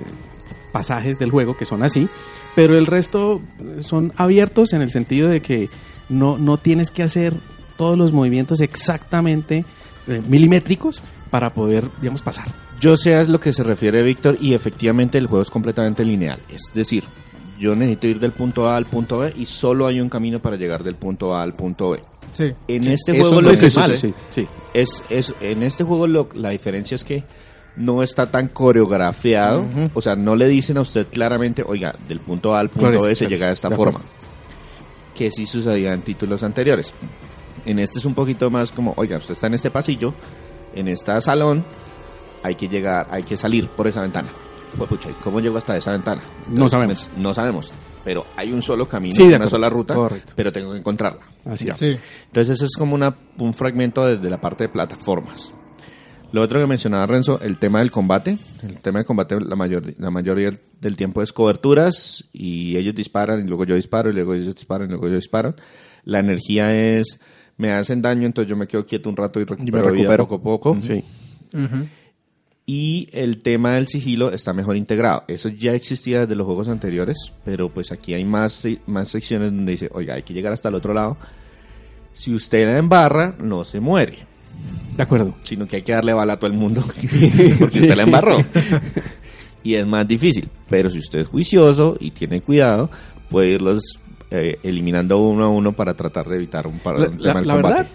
pasajes 0.72 1.18
del 1.18 1.32
juego 1.32 1.56
que 1.56 1.66
son 1.66 1.84
así, 1.84 2.08
pero 2.56 2.78
el 2.78 2.86
resto 2.86 3.42
son 3.80 4.14
abiertos 4.16 4.74
en 4.74 4.82
el 4.82 4.90
sentido 4.90 5.30
de 5.30 5.42
que 5.42 5.70
no, 6.10 6.38
no 6.38 6.58
tienes 6.58 6.92
que 6.92 7.04
hacer 7.04 7.34
todos 7.82 7.98
los 7.98 8.14
movimientos 8.14 8.62
exactamente 8.62 9.66
eh, 10.08 10.22
milimétricos 10.28 11.02
para 11.32 11.52
poder, 11.52 11.84
digamos, 12.00 12.22
pasar. 12.22 12.46
Yo 12.80 12.96
sé 12.96 13.16
a 13.16 13.24
lo 13.24 13.40
que 13.40 13.52
se 13.54 13.64
refiere 13.64 14.04
Víctor 14.04 14.38
y 14.40 14.54
efectivamente 14.54 15.18
el 15.18 15.26
juego 15.26 15.42
es 15.42 15.50
completamente 15.50 16.06
lineal. 16.06 16.40
Es 16.48 16.62
decir, 16.76 17.04
yo 17.60 17.76
necesito 17.76 18.06
ir 18.06 18.20
del 18.20 18.34
punto 18.34 18.68
A 18.70 18.76
al 18.76 18.86
punto 18.86 19.18
B 19.20 19.34
y 19.36 19.46
solo 19.46 19.88
hay 19.88 20.00
un 20.00 20.10
camino 20.10 20.40
para 20.40 20.58
llegar 20.58 20.84
del 20.84 20.94
punto 20.96 21.36
A 21.36 21.42
al 21.42 21.54
punto 21.54 21.90
B. 21.92 22.04
Sí. 22.32 22.52
En 22.68 22.88
este 22.88 23.20
juego 23.20 23.42
lo 23.42 23.50
es 23.52 23.76
mal, 23.78 23.96
sí, 23.96 24.14
sí. 24.30 24.48
es, 24.76 25.04
es 25.10 25.34
en 25.42 25.64
este 25.64 25.84
juego 25.84 26.06
lo- 26.08 26.30
la 26.36 26.50
diferencia 26.52 26.94
es 26.96 27.04
que 27.04 27.24
no 27.78 28.04
está 28.04 28.30
tan 28.30 28.48
coreografiado, 28.50 29.66
o 29.94 30.02
sea, 30.02 30.16
no 30.16 30.36
le 30.36 30.48
dicen 30.48 30.78
a 30.78 30.82
usted 30.82 31.08
claramente, 31.12 31.64
oiga, 31.66 31.94
del 32.08 32.20
punto 32.20 32.54
A 32.54 32.60
al 32.60 32.70
punto 32.70 32.90
Claro, 32.90 33.04
B 33.06 33.16
se 33.16 33.26
claro, 33.26 33.36
llega 33.36 33.48
de 33.48 33.54
esta 33.54 33.70
de 33.70 33.76
forma, 33.76 34.00
acuerdo. 34.00 34.10
que 35.16 35.32
sí 35.32 35.46
sucedía 35.46 35.94
en 35.94 36.02
títulos 36.02 36.44
anteriores. 36.44 36.94
En 37.66 37.80
este 37.80 38.00
es 38.00 38.06
un 38.06 38.14
poquito 38.16 38.50
más 38.50 38.72
como, 38.72 38.94
oiga, 38.98 39.18
usted 39.18 39.34
está 39.34 39.48
en 39.48 39.54
este 39.54 39.70
pasillo, 39.72 40.14
en 40.74 40.88
este 40.88 41.20
salón, 41.22 41.64
hay 42.44 42.56
que 42.56 42.68
llegar, 42.68 43.08
hay 43.12 43.24
que 43.24 43.38
salir 43.38 43.70
por 43.70 43.88
esa 43.88 44.02
ventana. 44.02 44.30
Pues, 44.78 44.90
pucha, 44.90 45.10
¿y 45.10 45.14
¿cómo 45.24 45.40
llego 45.40 45.58
hasta 45.58 45.76
esa 45.78 45.92
ventana? 45.92 46.22
No 46.50 46.68
sabemos. 46.70 47.06
pues, 47.08 47.18
No 47.22 47.34
sabemos, 47.34 47.74
pero 48.04 48.26
hay 48.38 48.52
un 48.52 48.62
solo 48.62 48.88
camino, 48.88 49.14
Sí, 49.14 49.24
de 49.24 49.28
una 49.28 49.36
acuerdo. 49.36 49.50
sola 49.52 49.70
ruta, 49.70 49.94
Correcto. 49.94 50.34
pero 50.36 50.52
tengo 50.52 50.72
que 50.72 50.78
encontrarla. 50.80 51.22
Así 51.46 51.70
es. 51.70 51.78
Sí. 51.78 51.98
Entonces 52.28 52.56
eso 52.58 52.66
es 52.66 52.76
como 52.78 52.96
una, 52.96 53.16
un 53.38 53.54
fragmento 53.54 54.06
desde 54.06 54.30
la 54.30 54.40
parte 54.40 54.64
de 54.64 54.70
plataformas. 54.70 55.54
Lo 56.32 56.42
otro 56.42 56.62
que 56.62 56.66
mencionaba 56.66 57.06
Renzo, 57.06 57.42
el 57.42 57.58
tema 57.60 57.80
del 57.80 57.92
combate. 57.92 58.38
El 58.64 58.80
tema 58.80 59.00
del 59.00 59.06
combate 59.06 59.38
la, 59.42 59.58
mayor, 59.58 59.84
la 60.00 60.10
mayoría 60.10 60.50
del 60.80 60.96
tiempo 60.96 61.22
es 61.22 61.34
coberturas 61.34 62.24
y 62.32 62.78
ellos 62.78 62.96
disparan 62.96 63.42
y 63.42 63.48
luego 63.50 63.66
yo 63.66 63.76
disparo 63.76 64.10
y 64.10 64.14
luego 64.14 64.34
ellos 64.34 64.56
disparan 64.56 64.88
y 64.88 64.92
luego 64.92 65.10
yo 65.10 65.16
disparo. 65.16 65.54
La 66.06 66.20
energía 66.20 66.74
es, 66.74 67.20
me 67.62 67.72
hacen 67.72 68.02
daño, 68.02 68.26
entonces 68.26 68.50
yo 68.50 68.58
me 68.58 68.66
quedo 68.66 68.88
quieto 68.88 69.08
un 69.08 69.16
rato 69.16 69.40
y 69.40 69.44
recupero, 69.46 69.92
vida 69.92 69.92
recupero. 69.92 70.28
poco 70.28 70.36
a 70.36 70.42
poco. 70.42 70.82
Sí. 70.82 71.04
Y 72.66 73.08
el 73.12 73.44
tema 73.44 73.76
del 73.76 73.88
sigilo 73.88 74.32
está 74.32 74.52
mejor 74.52 74.78
integrado. 74.78 75.26
Eso 75.28 75.48
ya 75.50 75.74
existía 75.74 76.22
desde 76.22 76.36
los 76.36 76.48
juegos 76.48 76.70
anteriores, 76.70 77.18
pero 77.46 77.70
pues 77.70 77.92
aquí 77.92 78.16
hay 78.16 78.26
más, 78.26 78.68
más 78.88 79.10
secciones 79.10 79.52
donde 79.52 79.74
dice, 79.74 79.90
oiga, 79.94 80.16
hay 80.16 80.24
que 80.24 80.34
llegar 80.34 80.54
hasta 80.54 80.70
el 80.70 80.76
otro 80.76 80.92
lado. 80.92 81.18
Si 82.14 82.34
usted 82.34 82.66
la 82.66 82.80
embarra, 82.80 83.36
no 83.40 83.64
se 83.64 83.80
muere, 83.80 84.26
De 84.98 85.04
acuerdo. 85.04 85.36
sino 85.44 85.68
que 85.68 85.76
hay 85.78 85.82
que 85.84 85.92
darle 85.92 86.14
bala 86.14 86.34
a 86.34 86.40
todo 86.40 86.50
el 86.50 86.58
mundo 86.58 86.82
porque 86.86 87.06
usted 87.64 87.96
la 87.96 88.04
embarró. 88.04 88.38
y 89.64 89.76
es 89.76 89.86
más 89.86 90.08
difícil. 90.08 90.50
Pero 90.68 90.90
si 90.90 90.98
usted 90.98 91.20
es 91.20 91.28
juicioso 91.28 91.96
y 92.00 92.10
tiene 92.10 92.42
cuidado, 92.42 92.90
puede 93.30 93.50
irlos 93.52 93.82
eh, 94.32 94.58
eliminando 94.64 95.20
uno 95.20 95.44
a 95.46 95.50
uno 95.50 95.74
para 95.74 95.94
tratar 95.94 96.28
de 96.28 96.38
evitar 96.38 96.66
un, 96.66 96.80
par- 96.80 97.00
La, 97.00 97.10
un 97.10 97.18
la- 97.22 97.28
tema 97.30 97.40
del 97.40 97.48
la 97.48 97.54
combate. 97.54 97.76
verdad, 97.76 97.92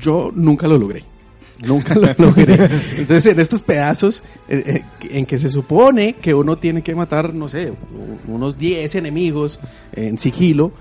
yo 0.00 0.32
nunca 0.34 0.66
lo 0.66 0.78
logré. 0.78 1.04
Nunca 1.64 1.94
lo 1.94 2.08
logré. 2.18 2.54
Entonces, 2.98 3.26
en 3.26 3.38
estos 3.38 3.62
pedazos 3.62 4.24
eh, 4.48 4.82
eh, 5.00 5.08
en 5.10 5.24
que 5.26 5.38
se 5.38 5.48
supone 5.48 6.14
que 6.14 6.34
uno 6.34 6.56
tiene 6.58 6.82
que 6.82 6.94
matar, 6.94 7.32
no 7.32 7.48
sé, 7.48 7.72
unos 8.26 8.58
10 8.58 8.94
enemigos 8.96 9.60
en 9.92 10.18
sigilo, 10.18 10.72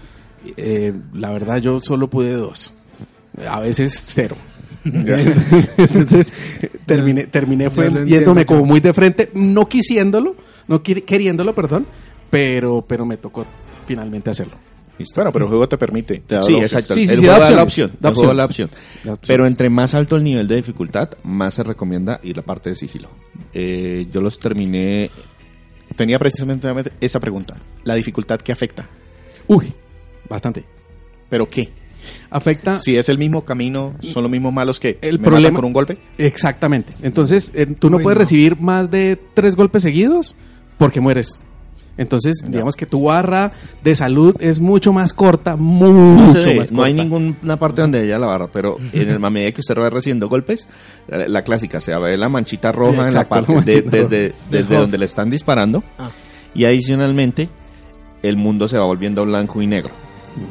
eh, 0.57 0.93
la 1.13 1.29
verdad 1.31 1.57
yo 1.57 1.79
solo 1.79 2.09
pude 2.09 2.33
dos. 2.33 2.73
A 3.47 3.59
veces 3.59 3.93
cero. 4.07 4.35
Entonces, 4.85 6.33
terminé, 6.85 7.27
terminé 7.27 7.69
fue 7.69 7.89
yéndome 8.05 8.45
como 8.45 8.65
muy 8.65 8.79
de 8.79 8.93
frente, 8.93 9.29
no 9.33 9.67
quisiéndolo, 9.67 10.35
no 10.67 10.81
queriéndolo, 10.83 11.53
perdón, 11.55 11.85
pero, 12.29 12.83
pero 12.87 13.05
me 13.05 13.17
tocó 13.17 13.45
finalmente 13.85 14.29
hacerlo. 14.31 14.55
Listo. 14.97 15.15
Bueno, 15.15 15.31
pero 15.31 15.45
el 15.45 15.49
juego 15.49 15.67
te 15.67 15.77
permite. 15.77 16.19
Te 16.25 16.35
da 16.35 16.43
Sí, 16.43 16.55
exacto. 16.55 16.93
Sí, 16.93 17.05
sí, 17.07 17.13
el 17.13 17.19
sí, 17.19 17.25
juego 17.25 17.39
da 17.41 17.49
da 17.49 17.55
la 17.55 17.63
opción. 17.63 17.91
da 17.99 18.09
el 18.09 18.15
juego 18.15 18.27
da 18.29 18.33
la 18.35 18.45
opciones. 18.45 18.73
opción. 18.75 19.15
Da. 19.15 19.21
Pero 19.27 19.47
entre 19.47 19.69
más 19.69 19.93
alto 19.95 20.15
el 20.15 20.23
nivel 20.23 20.47
de 20.47 20.55
dificultad, 20.57 21.09
más 21.23 21.55
se 21.55 21.63
recomienda 21.63 22.19
ir 22.23 22.37
la 22.37 22.43
parte 22.43 22.69
de 22.69 22.75
sigilo. 22.75 23.09
Eh, 23.53 24.07
yo 24.11 24.21
los 24.21 24.37
terminé. 24.39 25.09
Tenía 25.95 26.17
precisamente 26.19 26.67
esa 27.01 27.19
pregunta. 27.19 27.55
La 27.83 27.95
dificultad 27.95 28.39
que 28.39 28.51
afecta. 28.51 28.87
Uy, 29.47 29.73
bastante. 30.29 30.63
¿Pero 31.29 31.47
qué? 31.47 31.71
Afecta 32.29 32.77
Si 32.79 32.97
es 32.97 33.07
el 33.09 33.17
mismo 33.17 33.45
camino, 33.45 33.95
son 34.01 34.23
los 34.23 34.31
mismos 34.31 34.51
malos 34.53 34.79
que 34.79 34.97
El 35.01 35.19
me 35.19 35.27
problema- 35.27 35.55
con 35.55 35.65
un 35.65 35.73
golpe. 35.73 35.97
exactamente. 36.17 36.93
Entonces, 37.01 37.51
eh, 37.55 37.65
tú 37.65 37.89
no 37.89 37.97
Uy, 37.97 38.03
puedes 38.03 38.17
no. 38.17 38.19
recibir 38.19 38.59
más 38.59 38.91
de 38.91 39.17
tres 39.33 39.55
golpes 39.55 39.83
seguidos 39.83 40.35
porque 40.77 40.99
mueres. 40.99 41.39
Entonces, 41.95 42.37
digamos 42.49 42.75
que 42.75 42.87
tu 42.87 43.03
barra 43.03 43.51
de 43.83 43.93
salud 43.93 44.35
es 44.39 44.59
mucho 44.59 44.91
más 44.91 45.13
corta, 45.13 45.55
mucho 45.55 46.51
más 46.55 46.71
no 46.71 46.81
hay 46.83 46.93
ninguna 46.95 47.57
parte 47.57 47.81
donde 47.81 47.99
haya 47.99 48.17
la 48.17 48.25
barra, 48.25 48.47
pero 48.51 48.77
en 48.93 49.09
el 49.09 49.23
a 49.23 49.29
medida 49.29 49.51
que 49.51 49.61
usted 49.61 49.75
va 49.77 49.89
recibiendo 49.91 50.27
golpes, 50.27 50.67
la, 51.07 51.27
la 51.27 51.43
clásica, 51.43 51.79
se 51.79 51.95
ve 51.95 52.17
la 52.17 52.29
manchita 52.29 52.71
roja 52.71 53.07
en 53.09 53.13
la 53.13 53.25
parte 53.25 53.53
de- 53.61 53.81
desde, 53.83 54.33
desde 54.49 54.75
donde 54.77 54.97
le 54.97 55.05
están 55.05 55.29
disparando. 55.29 55.83
Ah. 55.99 56.09
Y 56.55 56.65
adicionalmente, 56.65 57.49
el 58.23 58.37
mundo 58.37 58.67
se 58.67 58.77
va 58.77 58.85
volviendo 58.85 59.23
blanco 59.25 59.61
y 59.61 59.67
negro. 59.67 59.91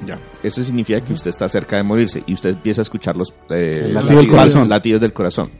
Ya. 0.07 0.21
Eso 0.45 0.63
significa 0.63 1.01
que 1.01 1.13
usted 1.13 1.31
está 1.31 1.49
cerca 1.49 1.75
de 1.77 1.83
morirse 1.83 2.23
y 2.25 2.35
usted 2.35 2.51
empieza 2.51 2.83
a 2.83 2.85
escuchar 2.85 3.17
los 3.17 3.31
eh, 3.51 3.87
El 3.87 3.95
latido 3.95 3.95
del 3.95 4.05
latidos- 4.19 4.27
corazón. 4.31 4.69
latidos 4.69 5.01
del 5.01 5.13
corazón. 5.13 5.51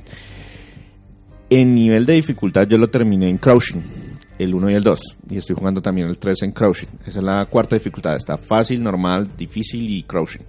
En 1.51 1.75
nivel 1.75 2.07
de 2.07 2.15
dificultad 2.15 2.67
yo 2.67 2.79
lo 2.79 2.89
terminé 2.89 3.29
en 3.29 3.37
Crouching, 3.39 3.83
el 4.43 4.55
1 4.55 4.71
y 4.71 4.75
el 4.75 4.83
2, 4.83 5.01
y 5.31 5.37
estoy 5.39 5.57
jugando 5.57 5.81
también 5.81 6.09
el 6.09 6.19
3 6.19 6.43
en 6.43 6.53
Crouching. 6.53 6.89
Esa 7.07 7.19
es 7.19 7.25
la 7.25 7.47
cuarta 7.47 7.77
dificultad, 7.77 8.17
está 8.17 8.37
fácil, 8.37 8.83
normal, 8.83 9.29
difícil 9.37 9.89
y 9.91 10.03
Crouching. 10.05 10.43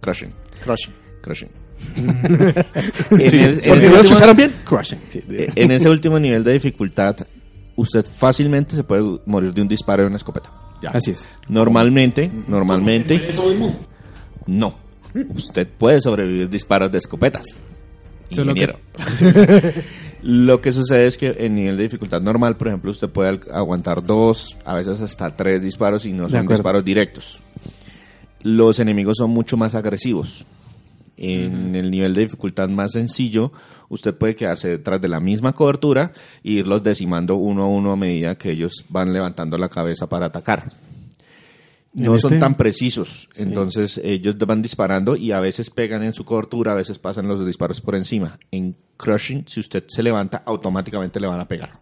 Crushing, 0.00 0.30
Crush. 0.62 0.88
crushing. 1.22 1.48
en, 1.96 2.08
el- 2.10 2.14
en 3.10 3.20
Por 3.20 3.20
si 3.20 3.22
ese 3.24 3.40
no 3.64 3.64
lo 3.64 3.76
último- 3.76 3.96
escucharon 4.00 4.36
bien, 4.36 4.52
crushing. 4.64 4.98
Sí. 5.08 5.22
eh, 5.30 5.48
en 5.54 5.70
ese 5.70 5.88
último 5.88 6.18
nivel 6.18 6.42
de 6.44 6.52
dificultad, 6.54 7.16
usted 7.76 8.04
fácilmente 8.04 8.74
se 8.76 8.84
puede 8.84 9.20
morir 9.26 9.52
de 9.54 9.62
un 9.62 9.68
disparo 9.68 10.02
de 10.02 10.08
una 10.08 10.16
escopeta. 10.16 10.50
Ya. 10.82 10.90
Así 10.90 11.10
es. 11.12 11.28
Normalmente, 11.48 12.30
normalmente, 12.46 13.20
no. 14.46 14.78
Usted 15.34 15.66
puede 15.76 16.00
sobrevivir 16.00 16.48
disparos 16.48 16.92
de 16.92 16.98
escopetas. 16.98 17.46
Ingeniero. 18.30 18.78
Lo 20.22 20.60
que 20.60 20.72
sucede 20.72 21.06
es 21.06 21.16
que 21.16 21.34
en 21.38 21.54
nivel 21.54 21.76
de 21.76 21.84
dificultad 21.84 22.20
normal, 22.20 22.56
por 22.56 22.68
ejemplo, 22.68 22.90
usted 22.90 23.08
puede 23.08 23.40
aguantar 23.52 24.02
dos, 24.02 24.56
a 24.64 24.74
veces 24.74 25.00
hasta 25.00 25.34
tres 25.36 25.62
disparos 25.62 26.06
y 26.06 26.12
no 26.12 26.28
son 26.28 26.46
disparos 26.46 26.84
directos. 26.84 27.38
Los 28.42 28.80
enemigos 28.80 29.16
son 29.18 29.30
mucho 29.30 29.56
más 29.56 29.74
agresivos. 29.74 30.44
En 31.16 31.74
el 31.74 31.90
nivel 31.90 32.14
de 32.14 32.22
dificultad 32.22 32.68
más 32.68 32.92
sencillo, 32.92 33.52
usted 33.88 34.14
puede 34.14 34.36
quedarse 34.36 34.68
detrás 34.68 35.00
de 35.00 35.08
la 35.08 35.18
misma 35.18 35.52
cobertura 35.52 36.12
e 36.44 36.52
irlos 36.52 36.82
decimando 36.82 37.34
uno 37.36 37.64
a 37.64 37.68
uno 37.68 37.92
a 37.92 37.96
medida 37.96 38.36
que 38.36 38.52
ellos 38.52 38.84
van 38.88 39.12
levantando 39.12 39.58
la 39.58 39.68
cabeza 39.68 40.08
para 40.08 40.26
atacar. 40.26 40.72
No 41.98 42.16
son 42.18 42.32
este- 42.34 42.40
tan 42.40 42.56
precisos, 42.56 43.28
entonces 43.36 44.00
ellos 44.02 44.36
van 44.38 44.62
disparando 44.62 45.16
y 45.16 45.32
a 45.32 45.40
veces 45.40 45.70
pegan 45.70 46.02
en 46.02 46.12
su 46.14 46.24
cobertura, 46.24 46.72
a 46.72 46.74
veces 46.74 46.98
pasan 46.98 47.26
los 47.28 47.44
disparos 47.44 47.80
por 47.80 47.94
encima. 47.94 48.38
En 48.50 48.76
Crushing, 48.96 49.44
si 49.46 49.60
usted 49.60 49.84
se 49.88 50.02
levanta, 50.02 50.42
automáticamente 50.46 51.20
le 51.20 51.26
van 51.26 51.40
a 51.40 51.48
pegar. 51.48 51.80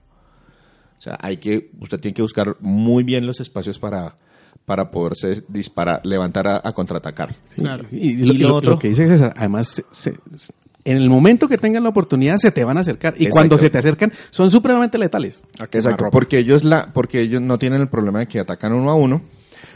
O 0.99 1.01
sea, 1.01 1.19
hay 1.21 1.37
que, 1.37 1.71
usted 1.81 2.01
tiene 2.01 2.15
que 2.15 2.23
buscar 2.23 2.57
muy 2.61 3.03
bien 3.05 3.27
los 3.27 3.39
espacios 3.41 3.79
para, 3.79 4.17
para 4.65 4.91
poderse 4.91 5.45
disparar, 5.49 6.01
levantar 6.05 6.47
a, 6.49 6.61
a 6.65 6.73
contraatacar. 6.73 7.35
Claro. 7.55 7.85
Y, 7.91 8.15
lo, 8.25 8.33
Y 8.33 8.39
lo 8.39 8.49
lo- 8.49 8.55
otro- 8.57 8.73
lo 8.73 8.79
que 8.79 8.89
dice 8.89 9.07
César, 9.07 9.35
además, 9.37 9.69
se- 9.69 9.85
se- 9.91 10.53
en 10.85 10.97
el 10.97 11.11
momento 11.11 11.49
que 11.49 11.59
tengan 11.59 11.83
la 11.83 11.89
oportunidad, 11.89 12.37
se 12.39 12.53
te 12.53 12.63
van 12.65 12.77
a 12.77 12.81
acercar. 12.81 13.15
Y 13.15 13.25
Exacto. 13.25 13.33
cuando 13.35 13.57
se 13.59 13.71
te 13.71 13.79
acercan, 13.79 14.13
son 14.31 14.51
supremamente 14.51 14.97
letales. 14.99 15.45
Exacto, 15.61 16.07
porque 16.13 16.39
ellos 16.39 16.63
la, 16.65 16.93
porque 16.93 17.21
ellos 17.21 17.43
no 17.43 17.59
tienen 17.59 17.81
el 17.81 17.89
problema 17.89 18.21
de 18.21 18.29
que 18.29 18.39
atacan 18.39 18.73
uno 18.73 18.91
a 18.91 18.95
uno, 18.95 19.23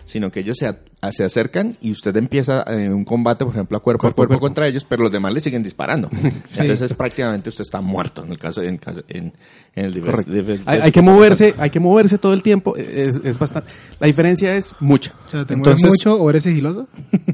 sino 0.04 0.30
que 0.30 0.40
ellos 0.40 0.56
se, 0.58 0.66
a- 0.66 1.12
se 1.12 1.24
acercan 1.24 1.76
y 1.80 1.90
usted 1.90 2.16
empieza 2.16 2.62
en 2.66 2.92
un 2.92 3.04
combate, 3.04 3.44
por 3.44 3.54
ejemplo, 3.54 3.76
a 3.76 3.80
cuerpo, 3.80 4.00
Cuerpo 4.00 4.14
a 4.14 4.16
cuerpo, 4.26 4.28
cuerpo. 4.32 4.46
contra 4.46 4.66
ellos, 4.68 4.84
pero 4.88 5.02
los 5.04 5.12
demás 5.12 5.32
le 5.32 5.40
siguen 5.40 5.62
disparando. 5.62 6.08
Entonces 6.58 6.92
prácticamente 6.94 7.48
usted 7.48 7.62
está 7.62 7.80
muerto 7.80 8.24
en 8.24 8.32
el 8.32 8.38
caso, 8.38 8.62
en, 8.62 8.80
en, 9.08 9.32
en 9.76 9.84
el 9.84 9.94
Hay, 9.94 10.42
de- 10.42 10.60
hay 10.82 10.90
que 10.92 11.02
moverse, 11.02 11.54
hay 11.58 11.70
que 11.70 11.80
moverse 11.80 12.18
todo 12.18 12.32
el 12.32 12.42
tiempo. 12.42 12.76
Es, 12.76 13.20
es 13.24 13.38
bastante. 13.38 13.70
La 13.98 14.06
diferencia 14.06 14.54
es 14.56 14.74
mucha. 14.80 15.12
O 15.26 15.28
sea, 15.28 15.44
¿te 15.44 15.54
Entonces- 15.54 15.82
mueves 15.82 15.98
mucho 16.06 16.16
o 16.20 16.28
eres 16.30 16.42
sigiloso? 16.42 16.88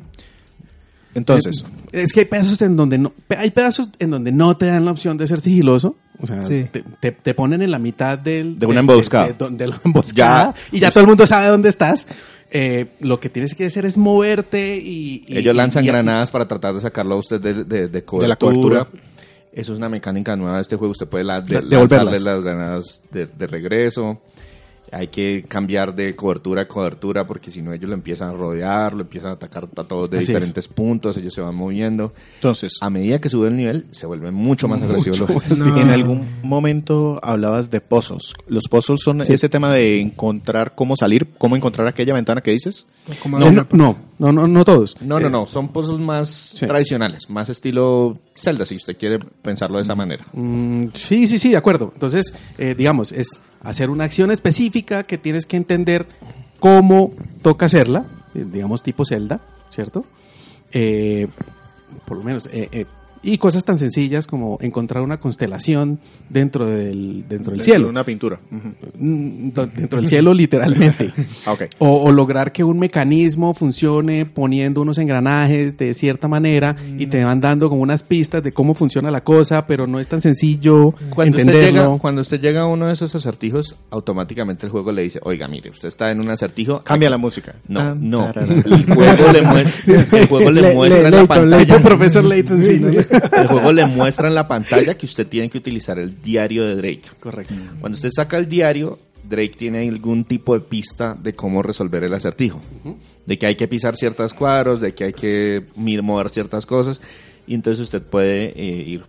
Entonces, 1.14 1.64
Es 1.92 2.12
que 2.12 2.20
hay 2.20 2.26
pedazos 2.26 2.61
en 2.61 2.76
donde 2.76 2.98
no, 2.98 3.12
hay 3.38 3.50
pedazos 3.50 3.88
en 3.98 4.11
donde 4.11 4.33
no 4.33 4.55
te 4.59 4.66
dan 4.66 4.85
la 4.85 4.90
opción 4.90 5.16
de 5.16 5.26
ser 5.26 5.40
sigiloso. 5.40 5.96
O 6.20 6.26
sea, 6.26 6.42
Sí. 6.42 6.64
te, 6.70 6.85
te- 7.00 7.12
te 7.12 7.33
ponen 7.33 7.62
en 7.62 7.70
la 7.70 7.79
mitad 7.79 8.18
del, 8.18 8.59
De 8.59 8.66
una 8.66 8.81
emboscada. 8.81 9.29
De, 9.29 9.33
de- 9.48 9.57
de 9.57 9.66
la 9.68 9.81
emboscada. 9.83 10.55
Ya. 10.55 10.76
y 10.76 10.81
ya 10.81 10.90
todo 10.90 11.00
el 11.00 11.07
mundo 11.07 11.26
sabe 11.26 11.46
dónde 11.46 11.70
estás. 11.70 12.07
Eh, 12.50 12.87
lo 13.00 13.18
que 13.18 13.28
tienes 13.28 13.54
que 13.54 13.66
hacer 13.66 13.87
es 13.87 13.96
moverte 13.98 14.76
y. 14.76 15.24
y- 15.26 15.38
Ellos 15.38 15.54
lanzan 15.56 15.85
y- 15.85 15.88
y- 15.88 15.90
granadas 15.90 16.30
para 16.30 16.46
tratar 16.46 16.74
de 16.74 16.80
sacarlo 16.80 17.16
a 17.16 17.18
usted 17.18 17.40
de, 17.40 17.64
de, 17.64 17.88
de 17.88 18.04
cobertura. 18.04 18.28
la 18.28 18.37
cobertura. 18.37 18.87
Eso 19.52 19.72
es 19.72 19.78
una 19.78 19.88
mecánica 19.88 20.37
nueva 20.37 20.56
de 20.56 20.62
este 20.62 20.76
juego. 20.76 20.92
Usted 20.92 21.06
puede 21.09 21.24
la- 21.24 21.40
de- 21.40 21.62
lanzarle 21.62 22.20
las 22.20 22.42
granadas 22.42 23.00
de, 23.11 23.26
de 23.26 23.46
regreso. 23.46 24.20
Hay 24.92 25.09
que 25.09 25.44
cambiar 25.49 25.94
de 25.94 26.14
cobertura 26.14 26.62
a 26.62 26.68
cobertura 26.68 27.27
porque 27.27 27.51
si 27.51 27.61
no 27.62 27.72
ellos 27.72 27.88
lo 27.88 27.94
empiezan 27.94 28.29
a 28.29 28.33
rodear, 28.33 28.94
lo 28.94 29.03
empiezan 29.03 29.31
a 29.31 29.35
atacar 29.35 29.68
a 29.77 29.85
todos 29.85 30.09
de 30.11 30.18
Así 30.18 30.25
es. 30.25 30.29
diferentes 30.29 30.68
puntos, 30.68 31.16
ellos 31.16 31.35
se 31.35 31.40
van 31.40 31.55
moviendo. 31.55 32.12
Entonces, 32.37 32.75
A 32.81 32.88
medida 32.90 33.20
que 33.20 33.29
sube 33.29 33.49
el 33.49 33.57
nivel, 33.57 33.87
se 33.90 34.07
vuelve 34.07 34.31
mucho 34.31 34.68
más 34.68 34.81
agresivo. 34.83 35.16
los. 35.16 35.59
No. 35.59 35.77
en 35.81 35.90
algún 35.90 36.27
momento 36.42 37.18
hablabas 37.22 37.70
de 37.70 37.81
puzzles. 37.81 38.35
Los 38.49 38.64
puzzles 38.68 39.01
son 39.03 39.20
ese 39.22 39.49
tema 39.49 39.72
de 39.75 40.01
encontrar 40.01 40.75
cómo 40.75 40.94
salir, 40.96 41.27
cómo 41.38 41.57
encontrar 41.57 41.87
aquella 41.88 42.14
ventana 42.14 42.40
que 42.40 42.53
dices. 42.53 42.87
No, 43.29 43.51
no, 43.51 43.66
no, 43.72 43.96
no, 44.18 44.33
no, 44.33 44.46
no 44.49 44.64
todos. 44.64 44.96
No, 45.01 45.18
no, 45.20 45.29
no, 45.29 45.46
son 45.46 45.68
puzzles 45.68 45.99
más 46.01 46.55
Eh, 46.55 46.57
Sí. 46.59 46.66
tradicionales, 46.66 47.29
más 47.29 47.49
estilo 47.49 48.18
Zelda, 48.35 48.64
si 48.66 48.77
usted 48.77 48.96
quiere 48.96 49.18
pensarlo 49.42 49.77
de 49.79 49.83
esa 49.83 49.94
manera. 49.94 50.25
Mm, 50.33 50.87
sí, 50.94 51.27
sí, 51.27 51.38
sí, 51.38 51.51
de 51.51 51.57
acuerdo. 51.57 51.90
Entonces, 51.94 52.33
eh, 52.59 52.75
digamos, 52.77 53.12
es 53.12 53.29
hacer 53.68 53.90
una 53.90 54.05
acción 54.05 54.31
específica 54.31 55.05
que 55.05 55.18
tienes 55.18 55.46
que 55.46 55.57
entender 55.57 56.07
cómo 56.61 57.12
toca 57.42 57.66
hacerla, 57.66 58.05
eh, 58.35 58.44
digamos 58.50 58.83
tipo 58.83 59.05
Zelda, 59.05 59.40
¿cierto? 59.70 60.05
Eh, 60.72 61.29
por 62.05 62.16
lo 62.18 62.22
menos. 62.24 62.46
eh, 62.52 62.68
eh, 62.72 62.87
y 63.27 63.39
cosas 63.39 63.65
tan 63.65 63.79
sencillas 63.79 64.27
como 64.27 64.57
encontrar 64.61 65.03
una 65.03 65.19
constelación 65.19 65.99
dentro 66.31 66.65
del, 66.67 67.25
dentro 67.29 67.53
del 67.53 67.62
cielo. 67.62 67.89
Una 67.89 68.05
pintura. 68.05 68.39
Mm, 68.51 69.51
Dentro 69.77 70.01
del 70.01 70.07
cielo, 70.07 70.33
literalmente. 70.33 71.12
Ah. 71.47 71.55
O, 71.79 72.03
o 72.05 72.12
lograr 72.12 72.51
que 72.53 72.65
un 72.65 72.79
mecanismo 72.79 73.53
funcione 73.55 74.27
poniendo 74.27 74.81
unos 74.81 74.99
engranajes 74.99 75.77
de 75.77 75.95
cierta 75.95 76.29
manera 76.29 76.75
y 76.99 77.07
te 77.07 77.23
van 77.25 77.41
dando 77.41 77.69
como 77.69 77.83
unas 77.83 78.03
pistas 78.03 78.43
de 78.43 78.53
cómo 78.53 78.75
funciona 78.75 79.11
la 79.11 79.23
cosa, 79.23 79.67
pero 79.67 79.87
no 79.87 80.01
es 80.01 80.09
tan 80.09 80.21
sencillo 80.21 80.93
Cuando 81.15 81.39
usted, 81.39 81.49
entenderlo. 81.53 81.83
llega, 81.93 81.99
cuando 81.99 82.21
usted 82.23 82.41
llega 82.41 82.62
a 82.62 82.67
uno 82.67 82.87
de 82.87 82.93
esos 82.95 83.15
acertijos, 83.15 83.77
automáticamente 83.91 84.67
el 84.67 84.73
juego 84.73 84.93
le 84.93 85.03
dice, 85.03 85.21
oiga, 85.23 85.47
mire, 85.49 85.71
usted 85.71 85.89
está 85.89 86.11
en 86.11 86.21
un 86.21 86.31
acertijo. 86.31 86.83
Cambia 86.85 87.11
la 87.11 87.19
música. 87.19 87.55
No, 87.69 87.93
Tan, 87.93 88.11
no. 88.11 88.33
El 88.35 88.85
juego 88.87 89.33
le 89.33 89.43
muestra, 89.43 89.95
el 90.12 90.27
juego 90.27 90.51
le 90.51 90.62
Le- 90.62 90.75
muestra 90.75 91.01
le- 91.03 91.07
en 91.09 91.15
la 91.15 91.27
pantalla. 91.27 91.57
Layton. 91.57 91.83
Profesor 91.83 92.25
Layton, 92.25 92.62
sí. 92.62 92.79
¿no? 92.81 92.89
El 93.37 93.46
juego 93.48 93.72
le 93.72 93.87
muestra 93.87 94.29
en 94.29 94.35
la 94.35 94.46
pantalla 94.48 94.94
que 94.96 95.07
usted 95.07 95.26
tiene 95.26 95.48
que 95.50 95.59
utilizar 95.59 95.98
el 95.98 96.22
diario 96.22 96.64
de 96.66 96.76
Drake. 96.76 97.02
Correcto. 97.20 97.55
Cuando 97.81 97.96
usted 97.96 98.11
saca 98.14 98.38
el 98.38 98.48
diario, 98.48 98.98
Drake 99.24 99.55
tiene 99.59 99.88
algún 99.88 100.24
tipo 100.24 100.55
de 100.55 100.61
pista 100.61 101.14
de 101.14 101.35
cómo 101.35 101.62
resolver 101.62 102.05
el 102.05 102.14
acertijo. 102.14 102.61
De 103.26 103.38
que 103.38 103.46
hay 103.46 103.57
que 103.57 103.66
pisar 103.68 103.96
ciertos 103.96 104.33
cuadros, 104.35 104.81
de 104.81 104.94
que 104.94 105.05
hay 105.05 105.12
que 105.12 105.64
mover 105.76 106.31
ciertas 106.31 106.66
cosas. 106.66 107.00
Y 107.46 107.55
entonces 107.55 107.83
usted 107.83 108.02
puede 108.02 108.52
eh, 108.57 108.83
ir. 108.88 109.05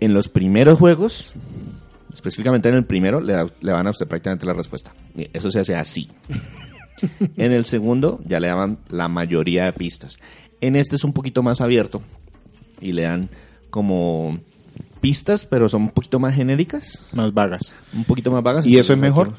En 0.00 0.12
los 0.12 0.28
primeros 0.28 0.78
juegos, 0.78 1.32
específicamente 2.12 2.68
en 2.68 2.74
el 2.76 2.84
primero, 2.84 3.20
le, 3.20 3.32
da- 3.32 3.46
le 3.60 3.72
van 3.72 3.86
a 3.86 3.90
usted 3.90 4.06
prácticamente 4.06 4.44
la 4.46 4.52
respuesta. 4.52 4.92
Eso 5.32 5.50
se 5.50 5.60
hace 5.60 5.74
así. 5.74 6.08
en 7.36 7.52
el 7.52 7.64
segundo, 7.64 8.20
ya 8.26 8.40
le 8.40 8.48
daban 8.48 8.78
la 8.88 9.08
mayoría 9.08 9.64
de 9.64 9.72
pistas. 9.72 10.18
En 10.60 10.76
este 10.76 10.96
es 10.96 11.04
un 11.04 11.12
poquito 11.12 11.42
más 11.42 11.60
abierto 11.60 12.00
y 12.80 12.92
le 12.92 13.02
dan 13.02 13.28
como 13.70 14.38
pistas, 15.00 15.46
pero 15.46 15.68
son 15.68 15.82
un 15.82 15.90
poquito 15.90 16.18
más 16.18 16.34
genéricas, 16.34 17.04
Más 17.12 17.32
vagas. 17.32 17.74
un 17.94 18.04
poquito 18.04 18.30
más 18.30 18.42
vagas. 18.42 18.66
¿Y 18.66 18.78
eso 18.78 18.92
es 18.92 18.98
mejor? 18.98 19.34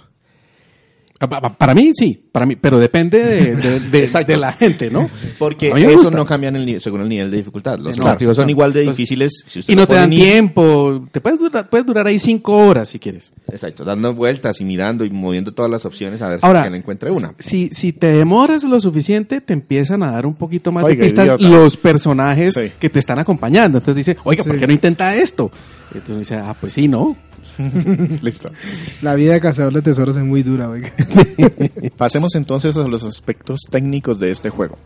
Para 1.19 1.73
mí 1.73 1.91
sí, 1.95 2.21
para 2.31 2.45
mí, 2.45 2.55
pero 2.55 2.77
depende 2.79 3.17
de, 3.23 3.55
de- 3.55 3.79
de- 3.79 3.99
Exacto. 4.03 4.31
de 4.31 4.37
la 4.37 4.51
gente, 4.53 4.91
¿no? 4.91 5.09
Porque 5.39 5.69
eso 5.69 5.93
gusta. 5.97 6.15
no 6.15 6.25
cambia 6.25 6.49
en 6.49 6.57
el 6.57 6.79
según 6.79 7.01
el 7.01 7.09
nivel 7.09 7.31
de 7.31 7.37
dificultad. 7.37 7.79
Los 7.79 7.97
No, 7.97 8.05
acertijos 8.05 8.35
son 8.35 8.45
no. 8.45 8.51
igual 8.51 8.71
de 8.71 8.83
Pues, 8.83 8.97
difíciles. 8.97 9.31
Si 9.47 9.59
usted 9.59 9.73
Y 9.73 9.75
no 9.75 9.87
te 9.87 9.95
dan 9.95 10.09
tiempo, 10.11 11.07
te 11.11 11.19
puedes 11.19 11.39
durar, 11.39 11.69
puedes 11.69 11.87
durar 11.87 12.05
ahí 12.05 12.19
cinco 12.19 12.55
horas 12.55 12.89
si 12.89 12.99
quieres. 12.99 13.33
Exacto, 13.51 13.83
dando 13.83 14.13
vueltas 14.13 14.61
y 14.61 14.65
mirando 14.65 15.03
y 15.05 15.09
moviendo 15.09 15.53
todas 15.53 15.71
las 15.71 15.85
opciones 15.85 16.21
a 16.21 16.27
ver 16.29 16.39
Ahora, 16.43 16.69
si 16.69 16.75
encuentre 16.75 17.09
una. 17.11 17.33
Si, 17.39 17.69
si 17.71 17.93
te 17.93 18.07
demoras 18.11 18.63
lo 18.63 18.79
suficiente, 18.79 19.41
te 19.41 19.53
empiezan 19.53 20.03
a 20.03 20.11
dar 20.11 20.25
un 20.27 20.35
poquito 20.35 20.71
más 20.71 20.83
Oiga, 20.83 20.97
de 20.97 21.03
pistas 21.03 21.39
idiota. 21.39 21.57
los 21.57 21.77
personajes 21.77 22.53
Sí. 22.53 22.71
que 22.79 22.89
te 22.89 22.99
están 22.99 23.17
acompañando. 23.17 23.79
Entonces 23.79 24.05
dice, 24.05 24.19
oiga, 24.23 24.43
¿por 24.43 24.53
Sí. 24.53 24.59
qué 24.59 24.67
no 24.67 24.73
intenta 24.73 25.15
esto? 25.15 25.51
Y 25.95 25.99
tú 25.99 26.17
dices, 26.17 26.37
ah, 26.43 26.55
pues 26.59 26.73
sí, 26.73 26.87
¿no? 26.87 27.15
Listo. 28.21 28.51
La 29.01 29.15
vida 29.15 29.33
de 29.33 29.41
cazador 29.41 29.73
de 29.73 29.81
tesoros 29.81 30.15
es 30.17 30.23
muy 30.23 30.43
dura, 30.43 30.69
oiga. 30.69 30.91
Pasemos 31.97 32.35
entonces 32.35 32.77
a 32.77 32.87
los 32.87 33.03
aspectos 33.03 33.61
técnicos 33.69 34.19
de 34.19 34.31
este 34.31 34.49
juego. 34.49 34.77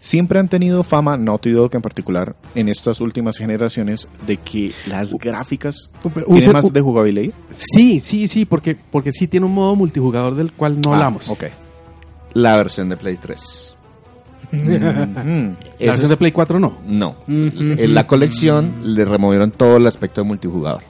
Siempre 0.00 0.38
han 0.38 0.48
tenido 0.48 0.84
fama, 0.84 1.16
Naughty 1.16 1.50
Dog 1.50 1.74
en 1.74 1.82
particular, 1.82 2.36
en 2.54 2.68
estas 2.68 3.00
últimas 3.00 3.36
generaciones, 3.36 4.08
de 4.28 4.36
que 4.36 4.72
las 4.88 5.12
gráficas 5.14 5.90
tienen 6.24 6.52
más 6.52 6.72
de 6.72 6.80
jugabilidad. 6.80 7.34
Sí, 7.50 7.98
sí, 7.98 8.28
sí, 8.28 8.44
porque, 8.44 8.76
porque 8.76 9.10
sí 9.10 9.26
tiene 9.26 9.46
un 9.46 9.54
modo 9.54 9.74
multijugador 9.74 10.36
del 10.36 10.52
cual 10.52 10.76
no 10.80 10.92
Ah, 10.92 10.94
hablamos. 10.94 11.28
Ok. 11.28 11.44
La 12.34 12.56
versión 12.56 12.88
de 12.90 12.96
Play 12.96 13.16
3. 13.16 13.76
Mm, 14.52 14.68
La 15.80 15.86
versión 15.90 16.10
de 16.10 16.16
Play 16.16 16.30
4 16.30 16.60
no. 16.60 16.78
No. 16.86 17.16
En 17.26 17.92
la 17.92 18.06
colección 18.06 18.94
le 18.94 19.04
removieron 19.04 19.50
todo 19.50 19.78
el 19.78 19.86
aspecto 19.88 20.20
de 20.20 20.28
multijugador. 20.28 20.82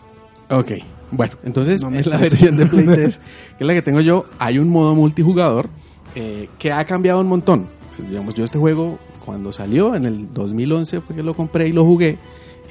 Ok. 0.50 0.72
Bueno, 1.10 1.34
entonces 1.44 1.80
No 1.82 1.96
es 1.96 2.06
la 2.06 2.18
versión 2.18 2.56
de 2.56 2.66
Play 2.66 2.84
3, 2.84 3.18
que 3.18 3.64
es 3.64 3.66
la 3.66 3.74
que 3.74 3.82
tengo 3.82 4.00
yo. 4.00 4.26
Hay 4.38 4.58
un 4.58 4.68
modo 4.68 4.94
multijugador 4.94 5.68
eh, 6.14 6.48
que 6.58 6.72
ha 6.72 6.84
cambiado 6.84 7.20
un 7.20 7.28
montón. 7.28 7.66
Digamos, 7.98 8.34
yo 8.34 8.44
este 8.44 8.58
juego, 8.58 8.98
cuando 9.24 9.52
salió 9.52 9.94
en 9.94 10.04
el 10.06 10.32
2011, 10.32 11.00
fue 11.00 11.16
que 11.16 11.22
lo 11.22 11.34
compré 11.34 11.68
y 11.68 11.72
lo 11.72 11.84
jugué. 11.84 12.18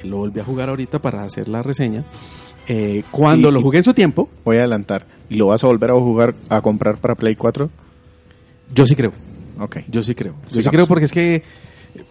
Y 0.02 0.06
lo 0.08 0.18
volví 0.18 0.38
a 0.40 0.44
jugar 0.44 0.68
ahorita 0.68 1.00
para 1.00 1.24
hacer 1.24 1.48
la 1.48 1.62
reseña. 1.62 2.04
Eh, 2.68 3.02
cuando 3.10 3.48
Y- 3.48 3.52
lo 3.52 3.60
jugué 3.60 3.78
en 3.78 3.84
su 3.84 3.94
tiempo, 3.94 4.28
Voy 4.44 4.56
a 4.56 4.60
adelantar. 4.60 5.06
¿Y 5.28 5.36
lo 5.36 5.46
vas 5.48 5.64
a 5.64 5.66
volver 5.66 5.90
a 5.90 5.94
jugar, 5.94 6.34
a 6.48 6.60
comprar 6.60 6.98
para 6.98 7.14
Play 7.14 7.34
4? 7.34 7.68
yo 8.74 8.86
sí 8.86 8.94
creo. 8.94 9.12
Ok. 9.58 9.78
Yo 9.88 10.02
sí 10.02 10.14
creo. 10.14 10.34
Yo 10.50 10.62
sí 10.62 10.68
creo 10.68 10.86
porque 10.86 11.06
es 11.06 11.12
que 11.12 11.42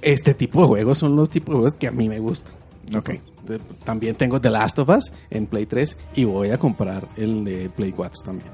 este 0.01 0.33
tipo 0.33 0.61
de 0.61 0.67
juegos 0.67 0.97
son 0.97 1.15
los 1.15 1.29
tipos 1.29 1.49
de 1.49 1.53
juegos 1.59 1.73
que 1.75 1.87
a 1.87 1.91
mí 1.91 2.09
me 2.09 2.19
gustan. 2.19 2.53
Ok. 2.95 3.09
De- 3.45 3.59
También 3.83 4.15
tengo 4.15 4.39
The 4.39 4.49
Last 4.49 4.77
of 4.79 4.89
Us 4.89 5.11
en 5.29 5.45
Play 5.47 5.65
3 5.65 5.97
y 6.15 6.23
voy 6.25 6.51
a 6.51 6.57
comprar 6.57 7.07
el 7.17 7.43
de 7.43 7.69
Play 7.69 7.91
4 7.91 8.21
también. 8.23 8.49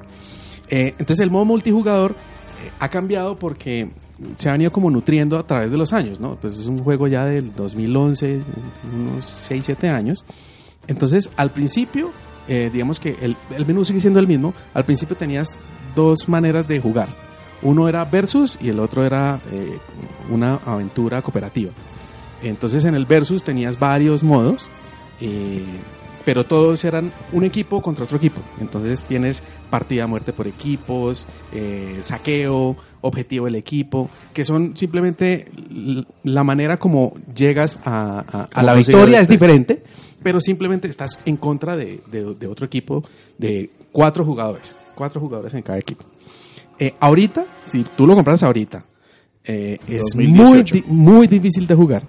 Eh, 0.70 0.90
entonces 0.98 1.20
el 1.22 1.30
modo 1.32 1.46
multijugador 1.46 2.12
eh, 2.12 2.72
ha 2.80 2.90
cambiado 2.90 3.38
porque 3.38 3.90
se 4.38 4.50
ha 4.50 4.54
venido 4.54 4.72
como 4.72 4.90
nutriendo 4.90 5.38
a 5.38 5.46
través 5.46 5.70
de 5.72 5.78
los 5.78 5.92
años, 5.94 6.20
¿no? 6.20 6.36
Pues 6.36 6.58
es 6.58 6.66
un 6.66 6.78
juego 6.84 7.08
ya 7.08 7.26
del 7.26 7.54
2011, 7.56 8.42
unos 8.94 9.26
6, 9.26 9.66
7 9.66 9.90
años. 9.90 10.24
Entonces 10.88 11.30
al 11.38 11.52
principio, 11.52 12.12
eh, 12.48 12.70
digamos 12.72 13.00
que 13.00 13.16
el, 13.22 13.36
el 13.56 13.66
menú 13.66 13.84
sigue 13.84 14.00
siendo 14.00 14.20
el 14.20 14.28
mismo. 14.28 14.54
Al 14.74 14.86
principio 14.86 15.16
tenías 15.16 15.58
dos 15.96 16.28
maneras 16.30 16.68
de 16.68 16.80
jugar. 16.80 17.10
Uno 17.62 17.88
era 17.88 18.04
versus 18.06 18.58
y 18.62 18.70
el 18.70 18.80
otro 18.80 19.04
era 19.06 19.40
eh, 19.52 19.78
una 20.30 20.56
aventura 20.66 21.22
cooperativa. 21.22 21.72
Entonces 22.44 22.86
en 22.86 22.96
el 22.96 23.06
versus 23.06 23.44
tenías 23.44 23.80
varios 23.80 24.24
modos, 24.24 24.66
eh, 25.22 25.64
pero 26.26 26.46
todos 26.46 26.84
eran 26.86 27.12
un 27.34 27.44
equipo 27.44 27.82
contra 27.82 28.06
otro 28.06 28.18
equipo. 28.18 28.42
Entonces 28.62 29.04
tienes 29.04 29.44
partida 29.70 30.04
a 30.06 30.08
muerte 30.08 30.32
por 30.34 30.48
equipos, 30.48 31.28
eh, 31.52 31.98
saqueo, 32.02 32.76
objetivo 33.02 33.46
del 33.46 33.56
equipo, 33.56 34.10
que 34.34 34.44
son 34.46 34.78
simplemente 34.78 35.52
la 36.24 36.44
manera 36.44 36.78
como 36.78 37.14
llegas 37.36 37.80
a, 37.84 38.20
a- 38.20 38.44
a 38.44 38.48
Como 38.50 38.66
la 38.66 38.74
victoria 38.76 39.16
es 39.18 39.22
este. 39.24 39.34
diferente, 39.34 39.84
pero 40.22 40.40
simplemente 40.40 40.88
estás 40.88 41.20
en 41.26 41.36
contra 41.38 41.76
de, 41.76 42.02
de- 42.10 42.36
de 42.36 42.48
otro 42.48 42.66
equipo 42.66 43.04
de 43.38 43.70
cuatro 43.92 44.24
jugadores, 44.24 44.78
cuatro 44.96 45.20
jugadores 45.20 45.54
en 45.54 45.62
cada 45.64 45.78
equipo. 45.80 46.06
Eh, 46.80 46.94
ahorita, 47.02 47.46
si 47.64 47.84
tú 47.98 48.08
lo 48.08 48.16
compras 48.16 48.42
ahorita, 48.44 48.86
eh, 49.44 49.78
es 49.88 50.16
muy, 50.16 50.28
2018. 50.28 50.76
di- 50.76 50.84
muy 50.88 51.28
difícil 51.28 51.68
de 51.68 51.76
jugar 51.76 52.04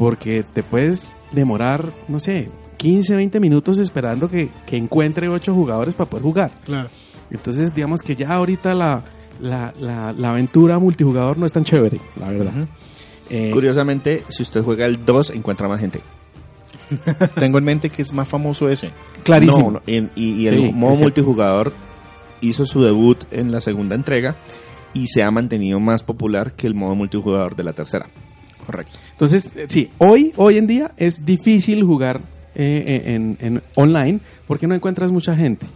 porque 0.00 0.42
te 0.44 0.62
puedes 0.62 1.14
demorar, 1.30 1.92
no 2.08 2.18
sé, 2.18 2.48
15, 2.78 3.16
20 3.16 3.38
minutos 3.38 3.78
esperando 3.78 4.30
que, 4.30 4.48
que 4.64 4.78
encuentre 4.78 5.28
ocho 5.28 5.52
jugadores 5.54 5.94
para 5.94 6.08
poder 6.08 6.22
jugar. 6.24 6.50
Claro. 6.64 6.88
Entonces, 7.30 7.74
digamos 7.74 8.00
que 8.00 8.16
ya 8.16 8.30
ahorita 8.30 8.72
la, 8.72 9.04
la, 9.42 9.74
la- 9.78 10.14
la 10.14 10.30
aventura 10.30 10.78
multijugador 10.78 11.36
no 11.36 11.44
es 11.44 11.52
tan 11.52 11.64
chévere, 11.64 12.00
la 12.18 12.30
verdad. 12.30 12.66
Eh, 13.28 13.50
Curiosamente, 13.52 14.24
si 14.30 14.42
usted 14.42 14.62
juega 14.62 14.86
el 14.86 15.04
2, 15.04 15.30
encuentra 15.34 15.68
más 15.68 15.78
gente. 15.80 16.00
Tengo 17.38 17.58
en 17.58 17.64
mente 17.64 17.90
que 17.90 18.00
es 18.00 18.12
más 18.14 18.26
famoso 18.26 18.70
ese. 18.70 18.90
clarísimo. 19.22 19.66
No, 19.66 19.70
no, 19.72 19.82
en- 19.86 20.10
y, 20.16 20.32
y 20.42 20.46
el 20.46 20.56
Sí, 20.62 20.72
modo 20.72 20.94
multijugador 20.96 21.74
hizo 22.40 22.64
su 22.64 22.82
debut 22.82 23.18
en 23.30 23.52
la 23.52 23.60
segunda 23.60 23.94
entrega 23.94 24.36
y 24.94 25.08
se 25.08 25.22
ha 25.22 25.30
mantenido 25.30 25.78
más 25.78 26.02
popular 26.02 26.54
que 26.54 26.66
el 26.66 26.74
modo 26.74 26.94
multijugador 26.94 27.54
de 27.54 27.64
la 27.64 27.74
tercera. 27.74 28.06
Correcto. 28.70 28.98
Entonces, 29.12 29.52
eh, 29.56 29.66
sí, 29.68 29.90
hoy, 29.98 30.32
hoy 30.36 30.58
en 30.58 30.66
día 30.66 30.92
es 30.96 31.24
difícil 31.24 31.82
jugar 31.84 32.20
eh, 32.54 33.02
en, 33.06 33.36
en 33.40 33.62
online 33.74 34.20
porque 34.46 34.66
no 34.66 34.74
encuentras 34.74 35.10
mucha 35.12 35.34
gente. 35.34 35.66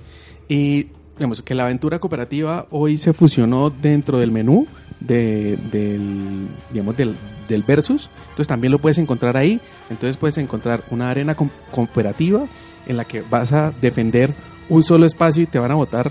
Y 0.48 0.88
digamos 1.16 1.42
que 1.42 1.54
la 1.54 1.64
aventura 1.64 1.98
cooperativa 1.98 2.66
hoy 2.70 2.96
se 2.96 3.12
fusionó 3.12 3.70
dentro 3.70 4.18
del 4.18 4.30
menú 4.32 4.66
de- 5.00 5.56
del, 5.70 6.48
digamos, 6.72 6.96
del, 6.96 7.16
del 7.48 7.62
versus. 7.62 8.10
Entonces 8.24 8.46
también 8.46 8.72
lo 8.72 8.78
puedes 8.78 8.98
encontrar 8.98 9.36
ahí. 9.36 9.60
Entonces 9.90 10.16
puedes 10.16 10.38
encontrar 10.38 10.84
una 10.90 11.10
arena 11.10 11.34
cooperativa 11.70 12.46
en 12.86 12.96
la 12.96 13.04
que 13.04 13.22
vas 13.22 13.52
a 13.52 13.70
defender 13.80 14.34
un 14.68 14.82
solo 14.82 15.06
espacio 15.06 15.42
y 15.42 15.46
te 15.46 15.58
van 15.58 15.70
a 15.70 15.74
botar 15.74 16.10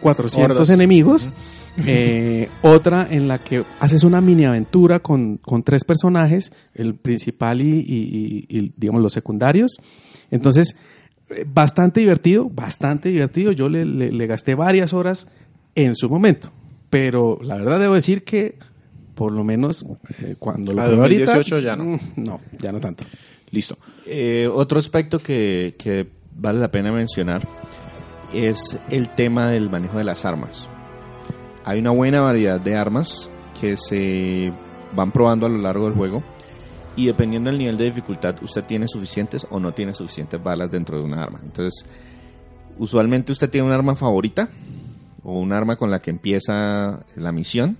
400 0.00 0.50
Hordas. 0.56 0.70
enemigos. 0.70 1.28
Eh, 1.86 2.48
otra 2.62 3.06
en 3.10 3.28
la 3.28 3.38
que 3.38 3.64
haces 3.80 4.02
una 4.04 4.20
mini 4.20 4.44
aventura 4.44 4.98
con, 4.98 5.36
con 5.38 5.62
tres 5.62 5.84
personajes, 5.84 6.52
el 6.74 6.94
principal 6.94 7.60
y, 7.62 7.78
y- 7.80 8.46
y- 8.48 8.58
y, 8.58 8.72
digamos 8.76 9.02
los 9.02 9.12
secundarios. 9.12 9.76
Entonces, 10.30 10.76
eh, 11.30 11.44
bastante 11.46 12.00
divertido, 12.00 12.48
bastante 12.50 13.10
divertido. 13.10 13.52
Yo 13.52 13.68
le, 13.68 13.84
le- 13.84 14.10
le 14.12 14.26
gasté 14.26 14.54
varias 14.54 14.92
horas 14.92 15.28
en 15.74 15.94
su 15.94 16.08
momento. 16.08 16.50
Pero 16.90 17.38
la 17.42 17.56
verdad 17.58 17.78
debo 17.80 17.94
decir 17.94 18.24
que 18.24 18.58
por 19.14 19.32
lo 19.32 19.44
menos 19.44 19.84
eh, 20.22 20.36
cuando 20.38 20.72
lo 20.72 20.80
A 20.82 20.86
probé 20.86 21.00
ahorita, 21.02 21.34
2018 21.34 21.58
ya 21.60 21.76
no. 21.76 21.84
mm, 21.84 21.98
No, 22.16 22.40
ya 22.58 22.72
no 22.72 22.80
tanto. 22.80 23.04
Listo. 23.50 23.76
Eh, 24.06 24.48
otro 24.52 24.78
aspecto 24.78 25.18
que, 25.20 25.74
que 25.78 26.06
vale 26.36 26.58
la 26.60 26.70
pena 26.70 26.90
mencionar 26.92 27.46
es 28.34 28.78
el 28.90 29.08
tema 29.14 29.48
del 29.50 29.70
manejo 29.70 29.98
de 29.98 30.04
las 30.04 30.24
armas. 30.24 30.68
Hay 31.68 31.80
una 31.80 31.90
buena 31.90 32.22
variedad 32.22 32.58
de 32.58 32.74
armas 32.76 33.30
que 33.60 33.76
se 33.76 34.50
van 34.94 35.12
probando 35.12 35.44
a 35.44 35.50
lo 35.50 35.58
largo 35.58 35.84
del 35.84 35.92
juego 35.92 36.22
y 36.96 37.08
dependiendo 37.08 37.50
del 37.50 37.58
nivel 37.58 37.76
de 37.76 37.84
dificultad 37.84 38.42
usted 38.42 38.64
tiene 38.64 38.88
suficientes 38.88 39.46
o 39.50 39.60
no 39.60 39.74
tiene 39.74 39.92
suficientes 39.92 40.42
balas 40.42 40.70
dentro 40.70 40.96
de 40.96 41.04
una 41.04 41.22
arma. 41.22 41.40
Entonces, 41.42 41.84
usualmente 42.78 43.32
usted 43.32 43.50
tiene 43.50 43.66
un 43.66 43.74
arma 43.74 43.94
favorita 43.96 44.48
o 45.22 45.38
un 45.38 45.52
arma 45.52 45.76
con 45.76 45.90
la 45.90 45.98
que 45.98 46.08
empieza 46.08 47.04
la 47.16 47.32
misión 47.32 47.76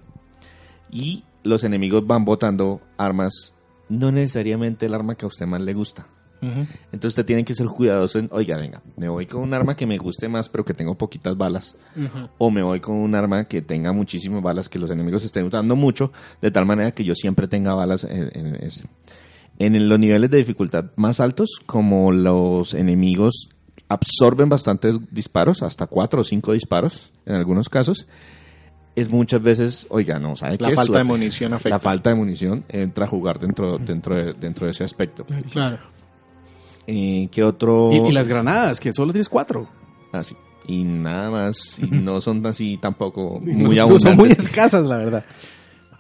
y 0.91 1.25
los 1.43 1.65
enemigos 1.65 2.07
van 2.07 2.27
botando 2.27 2.83
armas, 2.99 3.55
no 3.89 4.13
necesariamente 4.13 4.85
el 4.85 4.93
arma 4.93 5.15
que 5.15 5.25
a 5.25 5.29
usted 5.29 5.47
más 5.47 5.63
le 5.63 5.73
gusta. 5.73 6.09
Entonces 6.41 7.09
usted 7.11 7.25
tiene 7.25 7.45
que 7.45 7.55
ser 7.55 7.67
cuidadoso 7.67 8.19
en, 8.19 8.29
oiga, 8.33 8.57
venga, 8.57 8.81
me 8.97 9.09
voy 9.09 9.27
con 9.27 9.43
un 9.43 9.53
arma 9.55 9.75
que 9.75 9.87
me 9.87 9.99
guste 9.99 10.29
más 10.29 10.49
pero 10.49 10.65
que 10.65 10.75
tenga 10.75 10.95
poquitas 10.95 11.37
balas. 11.37 11.75
O 12.39 12.51
me 12.51 12.63
voy 12.63 12.81
con 12.81 12.97
un 12.97 13.15
arma 13.15 13.45
que 13.45 13.63
tenga 13.63 13.93
muchísimas 13.93 14.43
balas, 14.43 14.69
que 14.69 14.79
los 14.79 14.91
enemigos 14.91 15.25
estén 15.25 15.45
usando 15.47 15.75
mucho, 15.77 16.13
de 16.41 16.51
tal 16.51 16.67
manera 16.67 16.93
que 16.93 17.05
yo 17.05 17.15
siempre 17.15 17.49
tenga 17.49 17.75
balas 17.75 18.05
en, 18.05 18.31
en 18.35 18.55
ese. 18.57 18.85
En 19.59 19.89
los 19.89 19.99
niveles 19.99 20.31
de 20.31 20.39
dificultad 20.39 20.87
más 20.97 21.19
altos, 21.19 21.61
como 21.67 22.13
los 22.13 22.75
enemigos 22.75 23.49
absorben 23.89 24.49
bastantes 24.49 24.97
disparos, 25.11 25.63
hasta 25.63 25.87
cuatro 25.87 26.21
o 26.21 26.25
cinco 26.25 26.53
disparos 26.53 27.11
en 27.27 27.35
algunos 27.35 27.69
casos, 27.69 28.07
es 28.95 29.13
muchas 29.13 29.43
veces, 29.43 29.87
oiga, 29.91 30.19
no, 30.19 30.37
¿sabe 30.37 30.57
La 30.61 30.69
qué? 30.69 30.75
falta 30.75 30.81
de 30.81 30.87
Suerte. 30.99 31.05
munición 31.05 31.53
afecta. 31.55 31.71
La 31.71 31.79
falta 31.79 32.11
de 32.11 32.17
munición 32.17 32.65
entra 32.69 33.05
a 33.07 33.09
jugar 33.09 33.39
dentro, 33.39 33.79
dentro, 33.79 34.15
de, 34.15 34.33
dentro 34.35 34.67
de 34.67 34.73
ese 34.73 34.85
aspecto. 34.85 35.25
Claro. 35.53 35.79
Eh, 36.91 37.29
¿Qué 37.31 37.45
otro? 37.45 37.91
Y, 37.93 37.99
y 38.09 38.13
las 38.13 38.29
granadas, 38.29 38.81
que 38.81 38.93
solo 38.93 39.13
tienes 39.13 39.29
cuatro. 39.29 39.69
Así. 40.11 40.35
Y 40.67 40.85
nada 40.85 41.31
más. 41.31 41.79
Y 41.79 41.87
no 41.87 42.21
son 42.21 42.45
así 42.47 42.79
tampoco 42.79 43.41
No, 43.45 43.53
muy 43.69 43.77
son 43.77 43.81
abundantes. 43.81 44.17
muy 44.17 44.31
escasas, 44.33 44.85
la 44.87 44.97
verdad. 44.97 45.25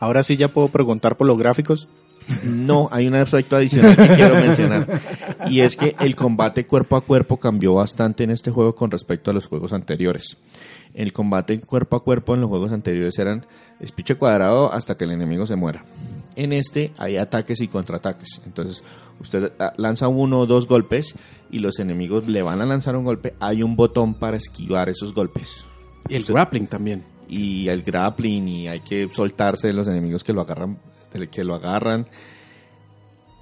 Ahora 0.00 0.22
sí 0.22 0.36
ya 0.36 0.48
puedo 0.48 0.68
preguntar 0.68 1.16
por 1.16 1.26
los 1.26 1.36
gráficos. 1.38 1.88
No, 2.42 2.88
hay 2.92 3.06
un 3.06 3.14
aspecto 3.14 3.56
adicional 3.56 3.96
que 3.96 4.08
quiero 4.08 4.34
mencionar. 4.34 5.00
Y 5.48 5.60
es 5.60 5.76
que 5.76 5.94
el 5.98 6.14
combate 6.14 6.66
cuerpo 6.66 6.96
a 6.96 7.00
cuerpo 7.00 7.38
cambió 7.38 7.74
bastante 7.74 8.24
en 8.24 8.30
este 8.30 8.50
juego 8.50 8.74
con 8.74 8.90
respecto 8.90 9.30
a 9.30 9.34
los 9.34 9.46
juegos 9.46 9.72
anteriores. 9.72 10.36
El 10.94 11.12
combate 11.12 11.58
cuerpo 11.60 11.96
a 11.96 12.04
cuerpo 12.04 12.34
en 12.34 12.42
los 12.42 12.50
juegos 12.50 12.72
anteriores 12.72 13.18
eran 13.18 13.46
espiche 13.80 14.16
cuadrado 14.16 14.72
hasta 14.72 14.94
que 14.96 15.04
el 15.04 15.12
enemigo 15.12 15.46
se 15.46 15.56
muera. 15.56 15.82
En 16.36 16.52
este 16.52 16.92
hay 16.98 17.16
ataques 17.16 17.62
y 17.62 17.68
contraataques. 17.68 18.42
Entonces, 18.44 18.84
usted 19.20 19.52
ah, 19.58 19.72
lanza 19.76 20.08
uno 20.08 20.40
o 20.40 20.46
dos 20.46 20.66
golpes 20.66 21.14
y 21.50 21.58
los 21.60 21.78
enemigos 21.78 22.28
le 22.28 22.42
van 22.42 22.60
a 22.60 22.66
lanzar 22.66 22.96
un 22.96 23.04
golpe. 23.04 23.34
Hay 23.40 23.62
un 23.62 23.76
botón 23.76 24.14
para 24.14 24.36
esquivar 24.36 24.88
esos 24.88 25.12
golpes. 25.14 25.64
Y 26.08 26.14
el 26.14 26.22
Usted- 26.22 26.34
grappling 26.34 26.66
también. 26.66 27.04
y 27.28 27.68
el 27.68 27.82
grappling 27.82 28.48
y 28.48 28.68
hay 28.68 28.80
que 28.80 29.08
soltarse 29.10 29.66
de 29.68 29.74
los 29.74 29.86
enemigos 29.86 30.24
que 30.24 30.32
lo 30.32 30.40
agarran 30.40 30.78
que 31.30 31.44
lo 31.44 31.54
agarran 31.54 32.06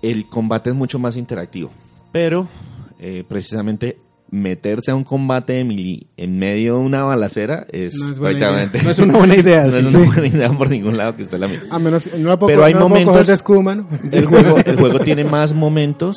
el 0.03 0.27
combate 0.27 0.71
es 0.71 0.77
mucho 0.77 0.99
más 0.99 1.17
interactivo 1.17 1.71
pero 2.13 2.49
eh, 2.99 3.25
precisamente 3.29 3.99
meterse 4.31 4.91
a 4.91 4.95
un 4.95 5.05
combate 5.05 5.53
de 5.55 5.65
melee 5.65 6.07
en 6.17 6.39
medio 6.39 6.75
de 6.75 6.81
una 6.81 7.05
balacera 7.05 7.67
es, 7.71 7.95
No 7.95 8.11
es 8.11 8.19
prácticamente 8.19 8.83
No 8.83 8.91
es 8.91 8.99
una 8.99 9.19
buena 9.19 9.37
idea. 9.37 9.65
no 9.67 9.77
es 9.77 9.87
sí, 9.87 9.97
una 9.97 10.07
buena 10.07 10.27
idea 10.27 10.49
por 10.51 10.69
ningún 10.69 10.97
lado 10.97 11.15
que 11.17 11.23
usted 11.23 11.39
la 11.39 11.47
mire 11.49 11.63
A 11.71 11.79
menos, 11.79 12.11
no 12.17 12.29
la 12.31 12.39
puedo, 12.39 12.49
Pero 12.53 12.65
hay 12.65 12.75
no 12.75 12.81
momentos- 12.89 13.27
de 13.27 13.33
el 14.19 14.27
juego, 14.27 14.57
el 14.65 14.77
juego 14.77 14.99
tiene 15.01 15.25
más 15.25 15.55
momentos, 15.55 16.17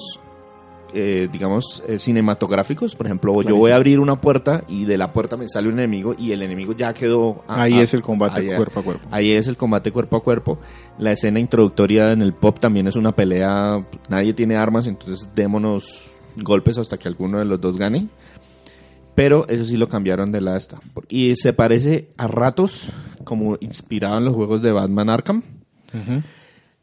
eh, 0.94 1.28
digamos, 1.32 1.84
eh, 1.88 2.00
cinematográficos. 2.00 2.96
Por 2.96 3.06
ejemplo, 3.06 3.42
yo 3.44 3.56
voy 3.56 3.70
a 3.72 3.76
abrir 3.76 4.00
una 4.00 4.20
puerta 4.20 4.64
y 4.68 4.86
de 4.86 4.98
la 4.98 5.14
puerta 5.14 5.38
me 5.38 5.48
sale 5.48 5.68
un 5.68 5.76
enemigo 5.78 6.16
y 6.18 6.32
el 6.32 6.42
enemigo 6.42 6.74
ya 6.74 6.94
quedó... 6.94 7.44
a- 7.48 7.62
Ahí 7.64 7.74
a- 7.76 7.82
es 7.84 7.94
el 7.94 8.02
combate 8.02 8.56
cuerpo 8.56 8.80
a 8.80 8.84
cuerpo. 8.84 9.08
Ahí 9.12 9.34
es 9.34 9.48
el 9.48 9.56
combate 9.56 9.92
cuerpo 9.92 10.18
a 10.18 10.24
cuerpo. 10.24 10.58
La 10.98 11.12
escena 11.12 11.40
introductoria 11.40 12.12
en 12.12 12.24
el 12.24 12.34
pop 12.34 12.60
también 12.60 12.88
es 12.88 12.96
una 12.96 13.12
pelea. 13.12 13.86
Nadie 14.10 14.34
tiene 14.34 14.58
armas, 14.58 14.88
entonces 14.88 15.30
démonos 15.36 16.12
golpes 16.44 16.78
hasta 16.78 16.98
que 16.98 17.08
alguno 17.08 17.40
de 17.40 17.46
los 17.46 17.60
dos 17.60 17.78
gane. 17.78 18.08
Pero 19.16 19.48
eso 19.50 19.66
sí 19.66 19.76
lo 19.76 19.90
cambiaron 19.90 20.32
de 20.32 20.42
la 20.42 20.56
esta. 20.56 20.80
Y 21.10 21.36
se 21.36 21.52
parece 21.54 22.10
a 22.18 22.28
ratos 22.28 22.90
como 23.24 23.58
inspirado 23.60 24.18
en 24.18 24.26
los 24.26 24.36
juegos 24.36 24.62
de 24.62 24.72
Batman 24.72 25.10
Arkham. 25.10 25.44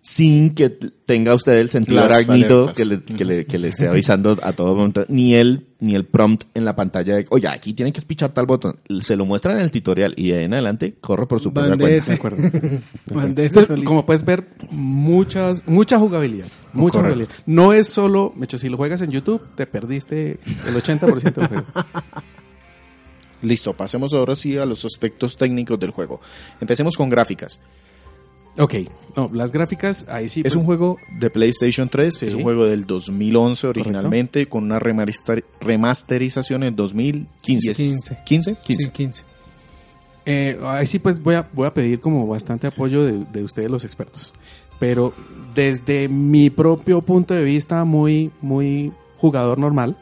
Sin 0.09 0.55
que 0.55 0.71
tenga 0.71 1.35
usted 1.35 1.55
el 1.55 1.69
sentido 1.69 1.97
Las 1.97 2.05
arácnido 2.05 2.73
que 2.73 2.85
le, 2.85 3.03
que, 3.03 3.25
le, 3.25 3.45
que 3.45 3.59
le 3.59 3.69
esté 3.69 3.89
avisando 3.89 4.37
a 4.41 4.53
todo 4.53 4.77
momento, 4.77 5.05
ni 5.09 5.35
el, 5.35 5.67
ni 5.81 5.97
el 5.97 6.05
prompt 6.05 6.45
en 6.55 6.65
la 6.65 6.77
pantalla 6.77 7.17
de, 7.17 7.25
oye, 7.31 7.49
aquí 7.49 7.75
tiene 7.75 7.93
que 7.93 7.99
espichar 7.99 8.33
tal 8.33 8.47
botón. 8.47 8.79
Se 9.01 9.17
lo 9.17 9.27
muestran 9.27 9.57
en 9.57 9.65
el 9.65 9.73
tutorial 9.73 10.15
y 10.17 10.29
de 10.31 10.39
ahí 10.39 10.45
en 10.45 10.53
adelante 10.53 10.95
corre 11.01 11.27
por 11.27 11.41
su 11.41 11.53
propia 11.53 11.77
cuenta. 11.77 12.07
De 12.07 12.13
acuerdo. 12.13 12.37
Entonces, 13.11 13.65
solito. 13.65 13.89
como 13.89 14.07
puedes 14.07 14.25
ver, 14.25 14.47
muchas, 14.71 15.67
mucha 15.67 15.99
jugabilidad. 15.99 16.47
Mucha 16.73 17.01
Correcto. 17.01 17.25
jugabilidad. 17.25 17.45
No 17.47 17.73
es 17.73 17.89
solo, 17.89 18.33
de 18.37 18.45
hecho, 18.45 18.59
si 18.59 18.69
lo 18.69 18.77
juegas 18.77 19.03
en 19.03 19.11
YouTube, 19.11 19.43
te 19.57 19.67
perdiste 19.67 20.39
el 20.69 20.75
80% 20.77 21.35
del 21.35 21.49
juego. 21.49 21.65
Listo, 23.43 23.73
pasemos 23.73 24.15
ahora 24.15 24.37
sí 24.37 24.57
a 24.57 24.65
los 24.65 24.85
aspectos 24.85 25.37
técnicos 25.37 25.81
del 25.81 25.91
juego. 25.91 26.21
Empecemos 26.61 26.97
con 26.97 27.09
gráficas. 27.09 27.59
Ok, 28.59 28.75
no, 29.17 29.31
las 29.33 29.53
gráficas, 29.53 30.07
ahí 30.09 30.29
sí. 30.29 30.41
Es 30.41 30.45
pues, 30.45 30.57
un 30.57 30.65
juego 30.65 30.99
de 31.19 31.31
PlayStation 31.31 31.89
3, 31.89 32.15
Sí. 32.15 32.27
es 32.27 32.35
un 32.35 32.43
juego 32.43 32.65
del 32.67 32.87
2011 32.87 33.67
originalmente, 33.67 34.47
con 34.49 34.65
una 34.65 34.79
remaster- 34.79 35.45
remasterización 35.61 36.63
en 36.63 36.75
2015. 36.77 37.75
15. 37.75 38.23
15. 38.25 38.57
Sí, 38.65 38.89
15. 38.91 39.23
Eh, 40.25 40.59
ahí 40.65 40.87
sí, 40.87 40.99
pues 40.99 41.23
voy 41.23 41.37
a, 41.37 41.49
voy 41.53 41.67
a 41.67 41.75
pedir 41.75 42.01
como 42.01 42.27
bastante 42.27 42.67
apoyo 42.67 43.05
de, 43.05 43.25
de 43.33 43.45
ustedes, 43.45 43.71
los 43.71 43.85
expertos. 43.85 44.33
Pero 44.81 45.13
desde 45.55 46.09
mi 46.09 46.51
propio 46.51 47.01
punto 47.01 47.33
de 47.35 47.45
vista, 47.45 47.85
muy, 47.85 48.31
muy 48.43 48.93
jugador 49.19 49.59
normal, 49.59 49.97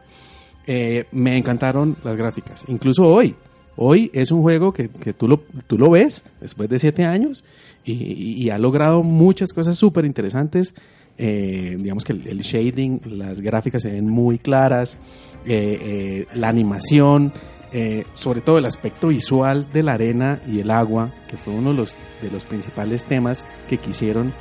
eh, 0.66 1.04
me 1.12 1.36
encantaron 1.36 1.96
las 2.04 2.16
gráficas. 2.16 2.64
Incluso 2.68 3.04
hoy. 3.06 3.34
Hoy 3.76 4.10
es 4.14 4.30
un 4.30 4.40
juego 4.42 4.72
que, 4.72 4.88
que 4.88 5.12
tú, 5.12 5.26
lo, 5.28 5.38
tú 5.66 5.76
lo 5.76 5.90
ves 5.90 6.24
después 6.40 6.68
de 6.68 6.78
siete 6.78 7.04
años 7.04 7.44
y, 7.84 8.44
y- 8.44 8.50
ha 8.50 8.58
logrado 8.58 9.02
muchas 9.02 9.52
cosas 9.52 9.76
súper 9.76 10.04
interesantes. 10.04 10.74
Eh, 11.16 11.76
digamos 11.78 12.04
que 12.04 12.12
el, 12.12 12.26
el 12.26 12.38
shading, 12.40 13.00
las 13.06 13.40
gráficas 13.40 13.82
se 13.82 13.90
ven 13.90 14.08
muy 14.08 14.38
claras, 14.38 14.98
eh, 15.46 15.78
eh, 15.80 16.26
la 16.34 16.48
animación, 16.48 17.32
eh, 17.72 18.04
sobre 18.14 18.40
todo 18.40 18.58
el 18.58 18.64
aspecto 18.64 19.08
visual 19.08 19.66
de 19.72 19.82
la 19.82 19.92
arena 19.94 20.40
y 20.50 20.58
el 20.60 20.70
agua, 20.70 21.12
que 21.28 21.36
fue 21.36 21.52
uno 21.52 21.70
de 21.70 21.76
los, 21.76 21.94
de 22.22 22.30
los 22.30 22.44
principales 22.44 23.04
temas 23.04 23.46
que 23.68 23.78
quisieron 23.78 24.32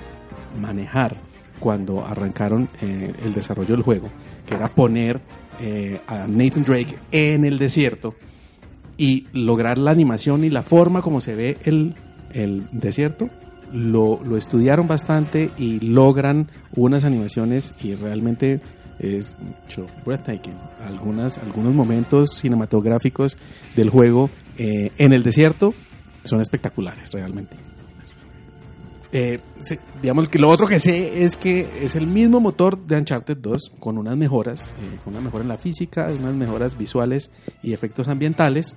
manejar 0.59 1.17
cuando 1.59 2.03
arrancaron 2.05 2.69
eh, 2.81 3.13
el 3.23 3.33
desarrollo 3.33 3.75
del 3.75 3.83
juego, 3.83 4.09
que 4.45 4.55
era 4.55 4.73
poner 4.73 5.21
eh, 5.61 5.99
a 6.07 6.27
Nathan 6.27 6.63
Drake 6.63 6.95
en 7.11 7.45
el 7.45 7.57
desierto 7.59 8.15
y 8.97 9.27
lograr 9.33 9.77
la 9.77 9.91
animación 9.91 10.43
y 10.43 10.49
la 10.49 10.61
forma 10.63 11.01
como 11.01 11.21
se 11.21 11.35
ve 11.35 11.57
el, 11.65 11.95
el 12.33 12.67
desierto. 12.71 13.29
Lo, 13.71 14.19
lo 14.23 14.37
estudiaron 14.37 14.87
bastante 14.87 15.49
y 15.57 15.79
logran 15.79 16.47
unas 16.75 17.05
animaciones 17.05 17.73
y 17.81 17.95
realmente 17.95 18.61
es 18.99 19.35
mucho 19.39 19.87
breathtaking. 20.05 20.55
Algunas, 20.85 21.37
algunos 21.37 21.73
momentos 21.73 22.35
cinematográficos 22.35 23.37
del 23.75 23.89
juego 23.89 24.29
eh, 24.57 24.91
en 24.97 25.13
el 25.13 25.23
desierto 25.23 25.73
son 26.23 26.41
espectaculares 26.41 27.11
realmente. 27.11 27.55
Eh, 29.15 29.39
digamos 30.01 30.27
que 30.27 30.39
lo 30.39 30.49
otro 30.49 30.65
que 30.65 30.79
sé 30.79 31.23
es 31.23 31.37
que 31.37 31.69
es 31.81 31.95
el 31.95 32.07
mismo 32.07 32.39
motor 32.39 32.83
de 32.83 32.97
Uncharted 32.97 33.37
2 33.37 33.73
con 33.79 33.99
unas 33.99 34.17
mejoras, 34.17 34.69
eh, 34.69 34.99
una 35.05 35.21
mejora 35.21 35.43
en 35.43 35.49
la 35.49 35.59
física, 35.59 36.07
unas 36.19 36.33
mejoras 36.33 36.75
visuales 36.75 37.29
y 37.61 37.73
efectos 37.73 38.07
ambientales. 38.07 38.75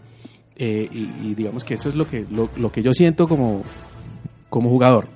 Eh, 0.57 0.89
y, 0.91 1.09
y 1.31 1.35
digamos 1.35 1.65
que 1.65 1.75
eso 1.75 1.89
es 1.89 1.95
lo 1.95 2.07
que, 2.09 2.25
lo, 2.31 2.49
lo 2.57 2.71
que 2.73 2.83
yo 2.83 2.93
siento 2.93 3.27
como, 3.29 3.63
como 4.49 4.69
jugador. 4.71 5.09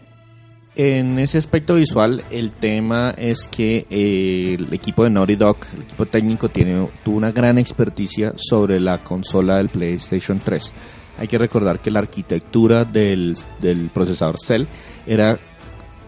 En 0.76 1.18
ese 1.18 1.36
aspecto 1.36 1.74
visual, 1.74 2.22
el 2.30 2.52
tema 2.52 3.10
es 3.18 3.48
que 3.48 3.86
eh, 3.90 4.54
el 4.58 4.72
equipo 4.72 5.02
de 5.04 5.10
Naughty 5.10 5.34
Dog, 5.34 5.56
el 5.74 5.82
equipo 5.82 6.06
técnico, 6.06 6.48
tiene, 6.48 6.88
tuvo 7.04 7.16
una 7.16 7.32
gran 7.32 7.58
experticia 7.58 8.32
sobre 8.36 8.78
la 8.78 8.98
consola 9.02 9.56
del 9.56 9.68
PlayStation 9.68 10.40
3. 10.42 10.72
Hay 11.18 11.26
que 11.28 11.38
recordar 11.38 11.80
que 11.80 11.90
la 11.90 11.98
arquitectura 11.98 12.84
del, 12.84 13.36
del 13.60 13.90
procesador 13.90 14.36
Cell 14.38 14.64
era 15.06 15.38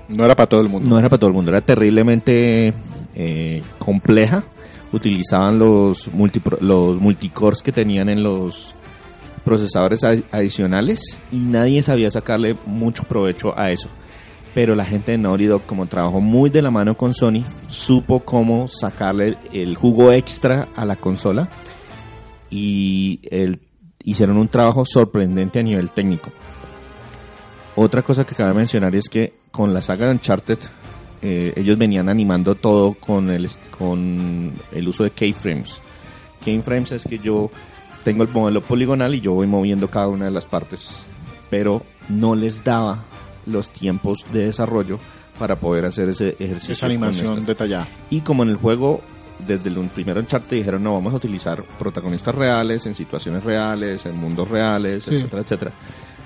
No 0.09 0.25
era 0.25 0.37
para 0.37 0.49
todo 0.49 0.61
el 0.63 0.69
mundo. 0.69 0.89
no 0.89 0.99
era 0.99 1.09
para 1.09 1.19
todo 1.19 1.29
el 1.29 1.35
mundo, 1.37 1.51
era 1.51 1.61
terriblemente 1.61 2.73
eh, 3.15 3.63
compleja. 3.79 4.45
Utilizaban 4.93 5.59
los, 5.59 6.11
multipro- 6.13 6.61
los 6.61 6.99
multicores 7.01 7.61
que 7.63 7.73
tenían 7.73 8.09
en 8.09 8.23
los 8.23 8.75
procesadores 9.45 10.03
adi- 10.05 10.25
adicionales 10.31 11.01
y 11.31 11.37
nadie 11.39 11.83
sabía 11.83 12.11
sacarle 12.11 12.57
mucho 12.67 13.05
provecho 13.05 13.59
a 13.59 13.71
eso. 13.71 13.89
Pero 14.55 14.75
la 14.75 14.85
gente 14.85 15.13
de 15.13 15.19
Naughty 15.19 15.47
Dog, 15.47 15.63
como 15.65 15.87
trabajó 15.87 16.21
muy 16.21 16.51
de 16.51 16.61
la 16.63 16.71
mano 16.71 16.97
con 16.97 17.15
Sony, 17.15 17.43
supo 17.69 18.21
cómo 18.21 18.69
sacarle 18.69 19.39
el 19.53 19.77
jugo 19.77 20.13
extra 20.13 20.69
a 20.77 20.85
la 20.85 20.97
consola 20.97 21.49
y 22.51 23.21
el- 23.31 23.61
hicieron 24.05 24.37
un 24.37 24.49
trabajo 24.49 24.85
sorprendente 24.85 25.61
a 25.61 25.63
nivel 25.63 25.91
técnico. 25.91 26.31
Otra 27.77 28.03
cosa 28.03 28.25
que 28.27 28.35
cabe 28.35 28.53
mencionar 28.53 28.95
es 28.95 29.09
que 29.09 29.33
con 29.51 29.73
la 29.73 29.81
saga 29.81 30.07
de 30.07 30.13
Uncharted, 30.13 30.59
eh, 31.23 31.53
ellos 31.57 31.79
venían 31.79 32.09
animando 32.09 32.55
todo 32.55 32.95
con 32.95 33.31
el, 33.31 33.49
con 33.71 34.53
el 34.73 34.89
uso 34.89 35.05
de 35.05 35.11
keyframes. 35.13 35.81
Keyframes 36.45 36.93
es 36.93 37.05
que 37.05 37.19
yo 37.19 37.51
tengo 38.05 38.23
el 38.25 38.29
modelo 38.31 38.61
poligonal 38.63 39.15
y 39.15 39.21
yo 39.21 39.33
voy 39.33 39.47
moviendo 39.47 39.89
cada 39.89 40.09
una 40.09 40.27
de 40.27 40.31
las 40.31 40.47
partes, 40.47 41.07
pero 41.51 41.83
no 42.09 42.35
les 42.35 42.63
daba 42.65 43.05
los 43.47 43.71
tiempos 43.71 44.25
de 44.33 44.47
desarrollo 44.47 44.99
para 45.39 45.57
poder 45.57 45.87
hacer 45.87 46.09
ese 46.09 46.37
ejercicio. 46.39 46.73
Esa 46.75 46.87
animación 46.87 47.45
detallada. 47.45 47.89
Y 48.11 48.21
como 48.21 48.43
en 48.43 48.51
el 48.51 48.57
juego, 48.57 49.01
desde 49.47 49.69
el 49.71 49.77
primer 49.89 50.19
Uncharted 50.19 50.57
dijeron, 50.57 50.83
no, 50.85 50.93
vamos 50.93 51.13
a 51.13 51.17
utilizar 51.17 51.65
protagonistas 51.79 52.35
reales, 52.35 52.87
en 52.87 52.95
situaciones 52.95 53.43
reales, 53.43 54.07
en 54.07 54.17
mundos 54.17 54.49
reales, 54.49 55.05
Sí. 55.05 55.15
etcétera, 55.17 55.43
etcétera. 55.43 55.73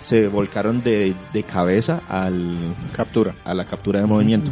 Se 0.01 0.29
volcaron 0.29 0.83
de, 0.83 1.15
de 1.33 1.43
cabeza 1.45 2.03
al, 2.09 2.55
Captura. 2.95 3.35
a 3.45 3.55
la 3.55 3.65
captura 3.65 4.01
de 4.01 4.07
movimiento. 4.07 4.51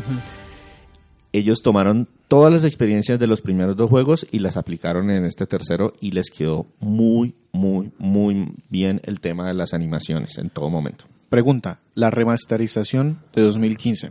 Ellos 1.33 1.62
tomaron 1.62 2.09
todas 2.35 2.53
las 2.53 2.64
experiencias 2.64 3.20
de 3.20 3.28
los 3.28 3.41
primeros 3.41 3.76
dos 3.76 3.89
juegos 3.89 4.26
y 4.32 4.41
las 4.41 4.57
aplicaron 4.57 5.09
en 5.09 5.24
este 5.24 5.47
tercero 5.47 5.93
y 6.01 6.11
les 6.11 6.30
quedó 6.30 6.66
muy, 6.80 7.37
muy, 7.53 7.93
muy 7.97 8.55
bien 8.68 9.01
el 9.05 9.20
tema 9.20 9.47
de 9.47 9.55
las 9.55 9.72
animaciones 9.72 10.37
en 10.39 10.51
todo 10.51 10.68
momento. 10.68 11.05
Pregunta, 11.28 11.78
la 11.95 12.11
remasterización 12.11 13.20
de 13.37 13.43
2015, 13.43 14.11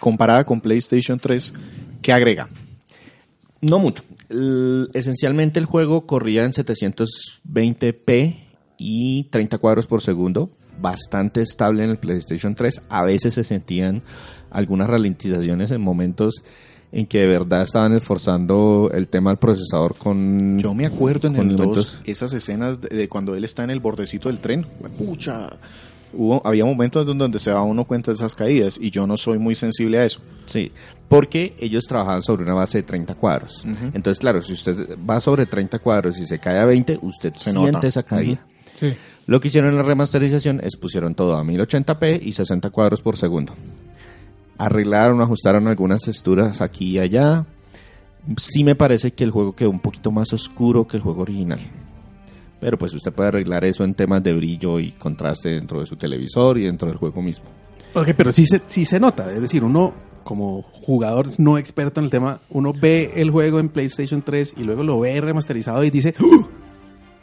comparada 0.00 0.44
con 0.44 0.62
PlayStation 0.62 1.18
3, 1.18 1.52
¿qué 2.00 2.14
agrega? 2.14 2.48
No 3.60 3.78
mucho. 3.78 4.02
El- 4.30 4.88
esencialmente 4.94 5.60
el 5.60 5.66
juego 5.66 6.06
corría 6.06 6.44
en 6.46 6.52
720p 6.52 8.36
y 8.78 9.24
30 9.24 9.58
cuadros 9.58 9.86
por 9.86 10.00
segundo, 10.00 10.50
bastante 10.80 11.42
estable 11.42 11.84
en 11.84 11.90
el 11.90 11.98
PlayStation 11.98 12.54
3. 12.54 12.80
A 12.88 13.04
veces 13.04 13.34
se 13.34 13.44
sentían 13.44 14.02
algunas 14.50 14.88
ralentizaciones 14.88 15.70
en 15.70 15.82
momentos 15.82 16.42
en 16.92 17.06
que 17.06 17.18
de 17.18 17.26
verdad 17.26 17.62
estaban 17.62 17.92
esforzando 17.94 18.90
el 18.94 19.08
tema 19.08 19.30
del 19.30 19.38
procesador 19.38 19.94
con... 19.96 20.58
Yo 20.58 20.72
me 20.74 20.86
acuerdo 20.86 21.28
en 21.28 21.36
el 21.36 21.48
2 21.56 21.56
elementos- 21.56 22.00
esas 22.04 22.32
escenas 22.32 22.80
de, 22.80 22.88
de 22.96 23.08
cuando 23.08 23.34
él 23.34 23.44
está 23.44 23.64
en 23.64 23.70
el 23.70 23.80
bordecito 23.80 24.28
del 24.28 24.38
tren. 24.38 24.66
Pucha. 24.98 25.50
Hubo, 26.14 26.40
había 26.46 26.64
momentos 26.64 27.06
en 27.06 27.18
donde 27.18 27.38
se 27.38 27.50
daba 27.50 27.64
uno 27.64 27.84
cuenta 27.84 28.10
de 28.10 28.14
esas 28.14 28.34
caídas 28.34 28.78
y 28.80 28.90
yo 28.90 29.06
no 29.06 29.18
soy 29.18 29.38
muy 29.38 29.54
sensible 29.54 29.98
a 29.98 30.06
eso. 30.06 30.20
Sí, 30.46 30.72
porque 31.06 31.54
ellos 31.60 31.84
trabajaban 31.86 32.22
sobre 32.22 32.44
una 32.44 32.54
base 32.54 32.78
de 32.78 32.82
30 32.84 33.14
cuadros. 33.16 33.62
Entonces, 33.92 34.18
claro, 34.18 34.40
si 34.40 34.54
usted 34.54 34.96
va 35.08 35.20
sobre 35.20 35.44
30 35.44 35.78
cuadros 35.80 36.18
y 36.18 36.26
se 36.26 36.38
cae 36.38 36.58
a 36.58 36.64
20, 36.64 36.98
usted 37.02 37.34
Se 37.34 37.50
siente 37.52 37.72
nota. 37.72 37.86
esa 37.86 38.02
caída. 38.02 38.46
Sí. 38.72 38.94
Lo 39.26 39.38
que 39.40 39.48
hicieron 39.48 39.70
en 39.72 39.76
la 39.76 39.82
remasterización 39.82 40.60
es 40.64 40.76
pusieron 40.76 41.14
todo 41.14 41.36
a 41.36 41.44
1080p 41.44 42.20
y 42.22 42.32
60 42.32 42.70
cuadros 42.70 43.02
por 43.02 43.18
segundo. 43.18 43.54
Arreglaron, 44.58 45.20
ajustaron 45.20 45.68
algunas 45.68 46.02
texturas 46.02 46.60
aquí 46.60 46.96
y 46.96 46.98
allá. 46.98 47.46
Sí 48.36 48.64
me 48.64 48.74
parece 48.74 49.12
que 49.12 49.24
el 49.24 49.30
juego 49.30 49.54
quedó 49.54 49.70
un 49.70 49.80
poquito 49.80 50.10
más 50.10 50.32
oscuro 50.32 50.86
que 50.86 50.96
el 50.96 51.02
juego 51.02 51.22
original. 51.22 51.60
Pero 52.60 52.76
pues 52.76 52.92
usted 52.92 53.12
puede 53.12 53.28
arreglar 53.28 53.64
eso 53.64 53.84
en 53.84 53.94
temas 53.94 54.22
de 54.22 54.34
brillo 54.34 54.80
y 54.80 54.92
contraste 54.92 55.50
dentro 55.50 55.80
de 55.80 55.86
su 55.86 55.96
televisor 55.96 56.58
y 56.58 56.64
dentro 56.64 56.88
del 56.88 56.98
juego 56.98 57.22
mismo. 57.22 57.46
Ok, 57.94 58.08
pero 58.16 58.30
sí 58.30 58.44
se, 58.44 58.60
sí 58.66 58.84
se 58.84 58.98
nota. 58.98 59.32
Es 59.32 59.40
decir, 59.40 59.64
uno 59.64 59.94
como 60.24 60.62
jugador 60.62 61.26
no 61.38 61.56
experto 61.56 62.00
en 62.00 62.04
el 62.04 62.10
tema, 62.10 62.40
uno 62.50 62.72
ve 62.78 63.12
el 63.16 63.30
juego 63.30 63.60
en 63.60 63.70
PlayStation 63.70 64.20
3 64.20 64.56
y 64.58 64.64
luego 64.64 64.82
lo 64.82 65.00
ve 65.00 65.18
remasterizado 65.22 65.82
y 65.84 65.90
dice, 65.90 66.14
¡Uh! 66.20 66.44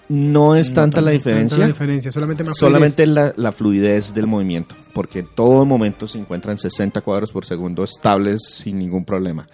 No 0.08 0.56
es 0.56 0.74
tanta 0.74 1.01
la 1.01 1.12
Tanta 1.12 1.18
diferencia. 1.18 1.58
la 1.60 1.68
diferencia, 1.68 2.12
solamente 2.12 2.43
más 2.43 2.58
Solamente 2.58 3.08
la, 3.08 3.34
la 3.36 3.51
fluidez 3.51 4.14
del 4.14 4.28
movimiento, 4.28 4.76
porque 4.93 5.20
en 5.20 5.28
todo 5.34 5.66
momento 5.66 6.06
se 6.06 6.20
encuentra 6.20 6.51
en 6.51 6.60
60 6.60 7.01
cuadros 7.01 7.32
por 7.32 7.45
segundo 7.45 7.84
estables 7.84 8.41
sin 8.47 8.78
ningún 8.78 9.03
problema. 9.03 9.47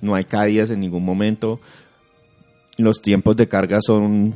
No 0.00 0.14
hay 0.14 0.24
caídas 0.24 0.70
en 0.70 0.80
ningún 0.80 1.04
momento. 1.04 1.60
Los 2.76 3.00
tiempos 3.00 3.36
de 3.36 3.48
carga 3.48 3.78
son 3.80 4.34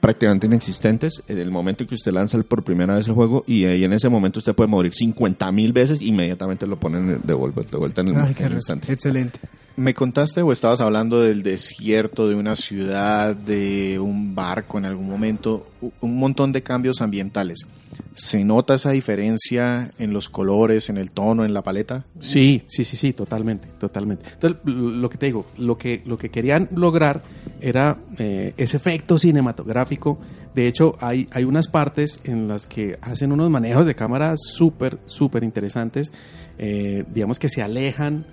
prácticamente 0.00 0.46
inexistentes 0.46 1.22
en 1.26 1.38
el 1.38 1.50
momento 1.50 1.82
en 1.84 1.88
que 1.88 1.94
usted 1.94 2.12
lanza 2.12 2.36
el- 2.36 2.44
por 2.44 2.62
primera 2.62 2.94
vez 2.96 3.08
el 3.08 3.14
juego 3.14 3.44
y 3.46 3.64
ahí 3.64 3.82
en 3.84 3.92
ese 3.92 4.08
momento 4.08 4.38
usted 4.38 4.54
puede 4.54 4.68
morir 4.68 4.92
50 4.94 5.50
mil 5.52 5.72
veces 5.72 6.00
inmediatamente 6.02 6.66
lo 6.66 6.76
ponen 6.78 7.20
de 7.24 7.34
vuelta, 7.34 7.62
de 7.62 7.76
vuelta 7.76 8.00
en 8.02 8.08
el, 8.08 8.16
Ay, 8.16 8.28
en 8.28 8.34
qué 8.34 8.44
el 8.44 8.52
instante. 8.52 8.92
Excelente. 8.92 9.40
¿Me 9.76 9.92
contaste 9.92 10.40
o 10.40 10.52
estabas 10.52 10.80
hablando 10.80 11.20
del 11.20 11.42
desierto, 11.42 12.28
de 12.28 12.34
una 12.34 12.56
ciudad, 12.56 13.36
de 13.36 13.98
un 13.98 14.34
barco 14.34 14.78
en 14.78 14.86
algún 14.86 15.06
momento? 15.08 15.66
Un 16.00 16.18
montón 16.18 16.52
de 16.52 16.62
cambios 16.62 17.00
ambientales. 17.00 17.66
¿Se 18.14 18.44
nota 18.44 18.74
esa 18.74 18.90
diferencia 18.90 19.92
en 19.98 20.12
los 20.12 20.28
colores, 20.28 20.90
en 20.90 20.96
el 20.96 21.10
tono, 21.10 21.44
en 21.44 21.54
la 21.54 21.62
paleta? 21.62 22.04
Sí, 22.18 22.62
sí, 22.66 22.84
sí, 22.84 22.96
sí, 22.96 23.12
totalmente, 23.12 23.68
totalmente. 23.78 24.26
Entonces, 24.32 24.58
lo 24.64 25.08
que 25.08 25.18
te 25.18 25.26
digo, 25.26 25.46
lo 25.58 25.78
que, 25.78 26.02
lo 26.04 26.18
que 26.18 26.30
querían 26.30 26.68
lograr 26.74 27.22
era 27.60 27.98
eh, 28.18 28.54
ese 28.56 28.76
efecto 28.76 29.18
cinematográfico. 29.18 30.18
De 30.54 30.66
hecho, 30.66 30.96
hay, 31.00 31.28
hay 31.32 31.44
unas 31.44 31.68
partes 31.68 32.20
en 32.24 32.48
las 32.48 32.66
que 32.66 32.98
hacen 33.00 33.32
unos 33.32 33.50
manejos 33.50 33.86
de 33.86 33.94
cámara 33.94 34.34
súper, 34.36 34.98
súper 35.06 35.44
interesantes. 35.44 36.12
Eh, 36.58 37.04
digamos 37.12 37.38
que 37.38 37.48
se 37.48 37.62
alejan 37.62 38.26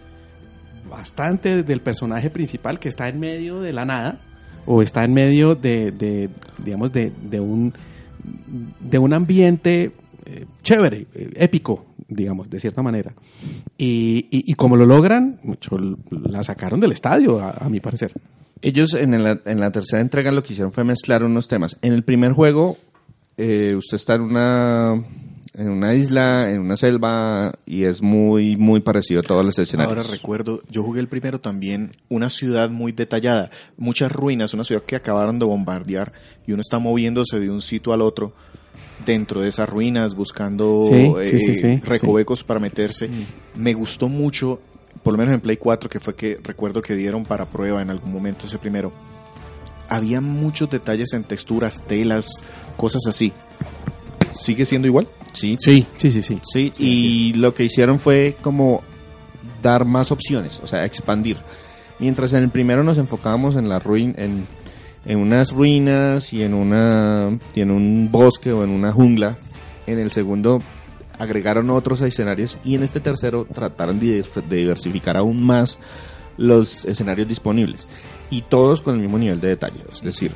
bastante 0.89 1.63
del 1.63 1.81
personaje 1.81 2.29
principal 2.29 2.79
que 2.79 2.89
está 2.89 3.07
en 3.07 3.19
medio 3.19 3.61
de 3.61 3.73
la 3.73 3.85
nada 3.85 4.21
o 4.65 4.81
está 4.81 5.03
en 5.03 5.13
medio 5.13 5.55
de, 5.55 5.91
de, 5.91 6.29
digamos, 6.63 6.91
de, 6.91 7.11
de 7.29 7.39
un 7.39 7.73
de 8.79 8.97
un 8.99 9.13
ambiente 9.13 9.91
eh, 10.25 10.45
chévere, 10.61 11.07
épico, 11.35 11.85
digamos, 12.07 12.49
de 12.49 12.59
cierta 12.59 12.81
manera. 12.81 13.13
Y, 13.77 14.27
y, 14.31 14.53
como 14.53 14.77
lo 14.77 14.85
logran, 14.85 15.39
mucho 15.43 15.77
la 16.09 16.43
sacaron 16.43 16.79
del 16.79 16.93
estadio, 16.93 17.39
a, 17.39 17.51
a 17.51 17.69
mi 17.69 17.79
parecer. 17.79 18.13
Ellos 18.61 18.93
en 18.93 19.21
la, 19.21 19.41
en 19.45 19.59
la 19.59 19.71
tercera 19.71 20.01
entrega 20.01 20.31
lo 20.31 20.41
que 20.41 20.53
hicieron 20.53 20.71
fue 20.71 20.85
mezclar 20.85 21.23
unos 21.23 21.49
temas. 21.49 21.77
En 21.81 21.91
el 21.91 22.03
primer 22.03 22.31
juego, 22.31 22.77
eh, 23.35 23.75
usted 23.75 23.95
está 23.95 24.15
en 24.15 24.21
una, 24.21 25.03
en 25.53 25.69
una 25.69 25.93
isla, 25.93 26.49
en 26.49 26.61
una 26.61 26.75
selva, 26.75 27.53
y 27.65 27.83
es 27.83 28.01
muy, 28.01 28.57
muy 28.57 28.81
parecido 28.81 29.19
a 29.19 29.23
todos 29.23 29.45
los 29.45 29.57
escenarios. 29.59 29.95
Ahora 29.95 30.09
recuerdo, 30.09 30.61
yo 30.69 30.83
jugué 30.83 30.99
el 30.99 31.07
primero 31.07 31.39
también, 31.39 31.95
una 32.09 32.29
ciudad 32.29 32.69
muy 32.69 32.91
detallada, 32.91 33.51
muchas 33.77 34.11
ruinas, 34.11 34.53
una 34.53 34.63
ciudad 34.63 34.81
que 34.83 34.95
acabaron 34.95 35.37
de 35.37 35.45
bombardear 35.45 36.13
y 36.47 36.53
uno 36.53 36.61
está 36.61 36.79
moviéndose 36.79 37.39
de 37.39 37.49
un 37.49 37.61
sitio 37.61 37.93
al 37.93 38.01
otro 38.01 38.33
dentro 39.05 39.41
de 39.41 39.49
esas 39.49 39.67
ruinas 39.69 40.15
buscando 40.15 40.83
Sí, 40.85 40.93
eh, 40.93 41.37
sí, 41.37 41.39
sí, 41.39 41.55
sí, 41.55 41.79
recovecos 41.83 42.43
para 42.43 42.59
meterse. 42.59 43.09
Me 43.55 43.73
gustó 43.73 44.09
mucho, 44.09 44.59
por 45.03 45.13
lo 45.13 45.19
menos 45.19 45.35
en 45.35 45.41
Play 45.41 45.57
4, 45.57 45.89
que 45.89 45.99
fue 45.99 46.15
que 46.15 46.39
recuerdo 46.41 46.81
que 46.81 46.95
dieron 46.95 47.25
para 47.25 47.45
prueba 47.45 47.81
en 47.81 47.91
algún 47.91 48.11
momento 48.11 48.47
ese 48.47 48.57
primero. 48.57 48.91
Había 49.89 50.21
muchos 50.21 50.69
detalles 50.69 51.13
en 51.13 51.25
texturas, 51.25 51.83
telas, 51.85 52.27
cosas 52.75 53.03
así. 53.07 53.31
¿Sigue 54.33 54.65
siendo 54.65 54.87
igual? 54.87 55.07
Sí, 55.31 55.55
Sí, 55.59 55.85
sí, 55.95 56.11
sí, 56.11 56.21
sí. 56.21 56.37
Sí, 56.43 56.73
y 56.77 57.33
lo 57.33 57.53
que 57.53 57.63
hicieron 57.63 57.99
fue 57.99 58.35
como 58.41 58.81
dar 59.61 59.85
más 59.85 60.11
opciones, 60.11 60.59
o 60.63 60.67
sea, 60.67 60.85
expandir. 60.85 61.37
Mientras 61.99 62.33
en 62.33 62.43
el 62.43 62.49
primero 62.49 62.83
nos 62.83 62.97
enfocábamos 62.97 63.55
en 63.55 63.69
la 63.69 63.79
ruin, 63.79 64.13
en, 64.17 64.45
en 65.05 65.19
unas 65.19 65.51
ruinas 65.51 66.33
y 66.33 66.43
en 66.43 66.53
una 66.53 67.39
y 67.55 67.61
en 67.61 67.71
un 67.71 68.09
bosque 68.11 68.51
o 68.51 68.63
en 68.63 68.69
una 68.71 68.91
jungla, 68.91 69.37
en 69.87 69.99
el 69.99 70.11
segundo 70.11 70.61
agregaron 71.19 71.69
otros 71.69 72.01
escenarios 72.01 72.57
y 72.63 72.75
en 72.75 72.83
este 72.83 72.99
tercero 72.99 73.45
trataron 73.53 73.99
de, 73.99 74.25
de 74.49 74.55
diversificar 74.57 75.15
aún 75.15 75.43
más 75.43 75.79
los 76.37 76.83
escenarios 76.85 77.27
disponibles 77.27 77.87
y 78.31 78.41
todos 78.41 78.81
con 78.81 78.95
el 78.95 79.01
mismo 79.01 79.19
nivel 79.19 79.39
de 79.39 79.49
detalle, 79.49 79.79
es 79.91 80.01
decir, 80.01 80.31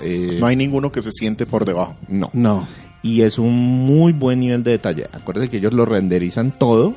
eh, 0.00 0.38
No 0.40 0.46
hay 0.46 0.56
ninguno 0.56 0.90
que 0.90 1.02
se 1.02 1.10
siente 1.12 1.44
por 1.44 1.64
debajo. 1.66 1.94
no 2.08 2.30
No. 2.32 2.66
Y 3.02 3.22
es 3.22 3.38
un 3.38 3.52
muy 3.86 4.12
buen 4.12 4.40
nivel 4.40 4.62
de 4.62 4.72
detalle. 4.72 5.06
Acuérdense 5.12 5.50
que 5.50 5.56
ellos 5.58 5.74
lo 5.74 5.84
renderizan 5.84 6.52
todo, 6.52 6.94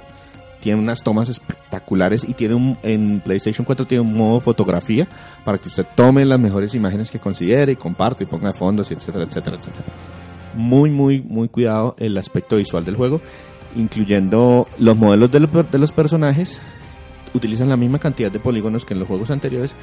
tiene 0.61 0.79
unas 0.81 1.03
tomas 1.03 1.29
espectaculares 1.29 2.23
y 2.27 2.33
tiene 2.33 2.55
un, 2.55 2.77
en 2.83 3.21
PlayStation 3.23 3.65
4 3.65 3.85
tiene 3.85 4.01
un 4.01 4.13
modo 4.15 4.39
fotografía 4.39 5.07
para 5.43 5.57
que 5.57 5.67
usted 5.67 5.85
tome 5.95 6.25
las 6.25 6.39
mejores 6.39 6.73
imágenes 6.73 7.11
que 7.11 7.19
considere 7.19 7.73
y 7.73 7.75
comparte 7.75 8.23
y 8.23 8.27
ponga 8.27 8.53
fondos, 8.53 8.89
y 8.91 8.95
etcétera, 8.95 9.25
etcétera, 9.25 9.57
etcétera. 9.57 9.83
muy, 10.55 10.89
muy, 10.89 11.21
muy 11.21 11.49
cuidado 11.49 11.95
el 11.99 12.17
aspecto 12.17 12.55
visual 12.55 12.83
del 12.85 12.95
juego, 12.95 13.21
incluyendo 13.75 14.67
los 14.79 14.97
modelos 14.97 15.31
de, 15.31 15.39
los- 15.41 15.71
de 15.71 15.77
los 15.77 15.91
personajes. 15.91 16.59
Utilizan 17.33 17.67
la 17.69 17.77
misma 17.77 17.99
cantidad 17.99 18.31
de 18.31 18.39
polígonos 18.39 18.85
que 18.85 18.93
en 18.93 18.99
los 19.01 19.07
juegos 19.07 19.29
anteriores, 19.29 19.75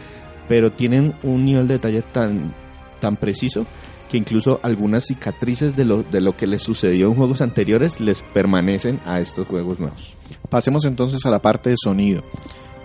pero 0.48 0.72
tienen 0.72 1.12
un 1.22 1.44
nivel 1.44 1.68
de 1.68 1.74
detalle 1.74 2.02
tan, 2.02 2.52
tan 3.00 3.16
preciso 3.16 3.66
que 4.12 4.18
incluso 4.18 4.60
algunas 4.62 5.06
cicatrices 5.06 5.74
de 5.74 5.84
lo, 5.86 6.02
de 6.02 6.20
lo 6.20 6.36
que 6.36 6.46
les 6.46 6.62
sucedió 6.62 7.08
en 7.08 7.14
juegos 7.14 7.40
anteriores 7.40 7.98
les 7.98 8.22
permanecen 8.22 9.00
a 9.06 9.18
estos 9.20 9.48
juegos 9.48 9.80
nuevos. 9.80 10.16
Pasemos 10.50 10.84
entonces 10.84 11.24
a 11.26 11.30
la 11.30 11.40
parte 11.40 11.70
de 11.70 11.76
sonido. 11.82 12.22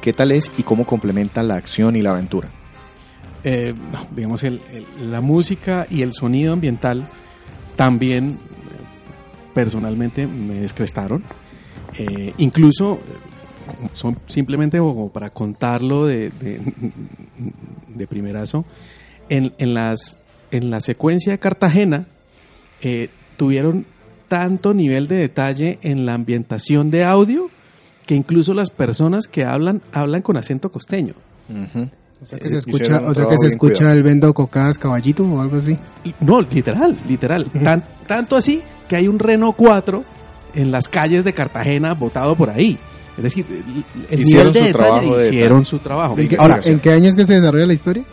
¿Qué 0.02 0.14
tal 0.14 0.32
es 0.32 0.50
y 0.58 0.64
cómo 0.64 0.86
complementa 0.86 1.44
la 1.44 1.56
acción 1.56 1.96
y 1.98 2.02
la 2.02 2.12
aventura? 2.12 2.50
eh, 3.44 3.74
no, 3.94 4.08
digamos, 4.16 4.44
el- 4.44 4.62
el- 4.74 5.12
la 5.12 5.22
música 5.22 5.86
y 5.90 6.02
el 6.02 6.12
sonido 6.12 6.52
ambiental 6.54 7.08
también 7.78 8.32
eh, 8.32 8.38
personalmente 9.54 10.28
me 10.28 10.56
descrestaron. 10.56 11.24
Eh, 11.98 12.34
incluso 12.40 13.00
son 13.94 14.18
simplemente 14.26 14.80
como 14.80 15.10
para 15.12 15.30
contarlo 15.30 16.06
de, 16.08 16.30
de, 16.32 16.60
de 17.96 18.08
primerazo, 18.08 18.66
en, 19.30 19.54
en, 19.60 19.74
las, 19.74 20.18
en 20.52 20.70
la 20.70 20.82
secuencia 20.82 21.32
de 21.34 21.40
Cartagena 21.40 22.08
eh, 22.82 23.10
tuvieron 23.38 23.86
tanto 24.28 24.74
nivel 24.74 25.08
de 25.08 25.16
detalle 25.18 25.80
en 25.82 26.06
la 26.06 26.14
ambientación 26.14 26.92
de 26.92 27.04
audio 27.04 27.50
que 28.06 28.16
incluso 28.16 28.54
las 28.54 28.70
personas 28.70 29.28
que 29.28 29.44
hablan 29.46 29.82
hablan 29.92 30.22
con 30.22 30.38
acento 30.38 30.72
costeño. 30.72 31.14
O 32.22 32.26
sea 32.26 32.40
que 32.40 32.48
Eh, 32.48 32.52
se 32.52 32.58
escucha, 32.58 33.02
o 33.06 33.14
sea 33.14 33.28
que 33.28 33.36
se 33.40 33.48
escucha 33.48 33.92
el 33.92 34.04
vendo 34.04 34.34
cocadas 34.34 34.78
caballito 34.78 35.24
o 35.24 35.40
algo 35.42 35.58
así. 35.58 35.78
No, 36.20 36.42
literal, 36.42 36.98
literal. 37.08 37.46
Tan- 37.64 37.84
tanto 38.08 38.36
así 38.36 38.62
que 38.88 38.96
hay 38.96 39.08
un 39.08 39.20
Renault 39.20 39.56
4 39.56 40.04
en 40.56 40.72
las 40.72 40.88
calles 40.88 41.24
de 41.24 41.34
Cartagena 41.34 41.94
botado 41.94 42.36
por 42.36 42.50
ahí. 42.50 42.78
Es 43.18 43.24
decir, 43.24 43.46
el, 44.10 44.20
Hicieron 44.22 44.52
nivel 44.52 44.54
de 44.54 44.60
su 44.60 44.66
detalle 44.66 44.74
trabajo 44.74 45.18
de 45.18 45.28
hicieron 45.28 45.66
su 45.66 45.80
trabajo. 45.80 46.16
¿En 46.18 46.28
qué, 46.28 46.38
Ahora, 46.38 46.60
¿En 46.64 46.80
qué 46.80 46.92
años 46.92 47.16
que 47.16 47.26
se 47.26 47.34
desarrolla 47.36 47.66
la 47.66 47.74
historia? 47.74 48.04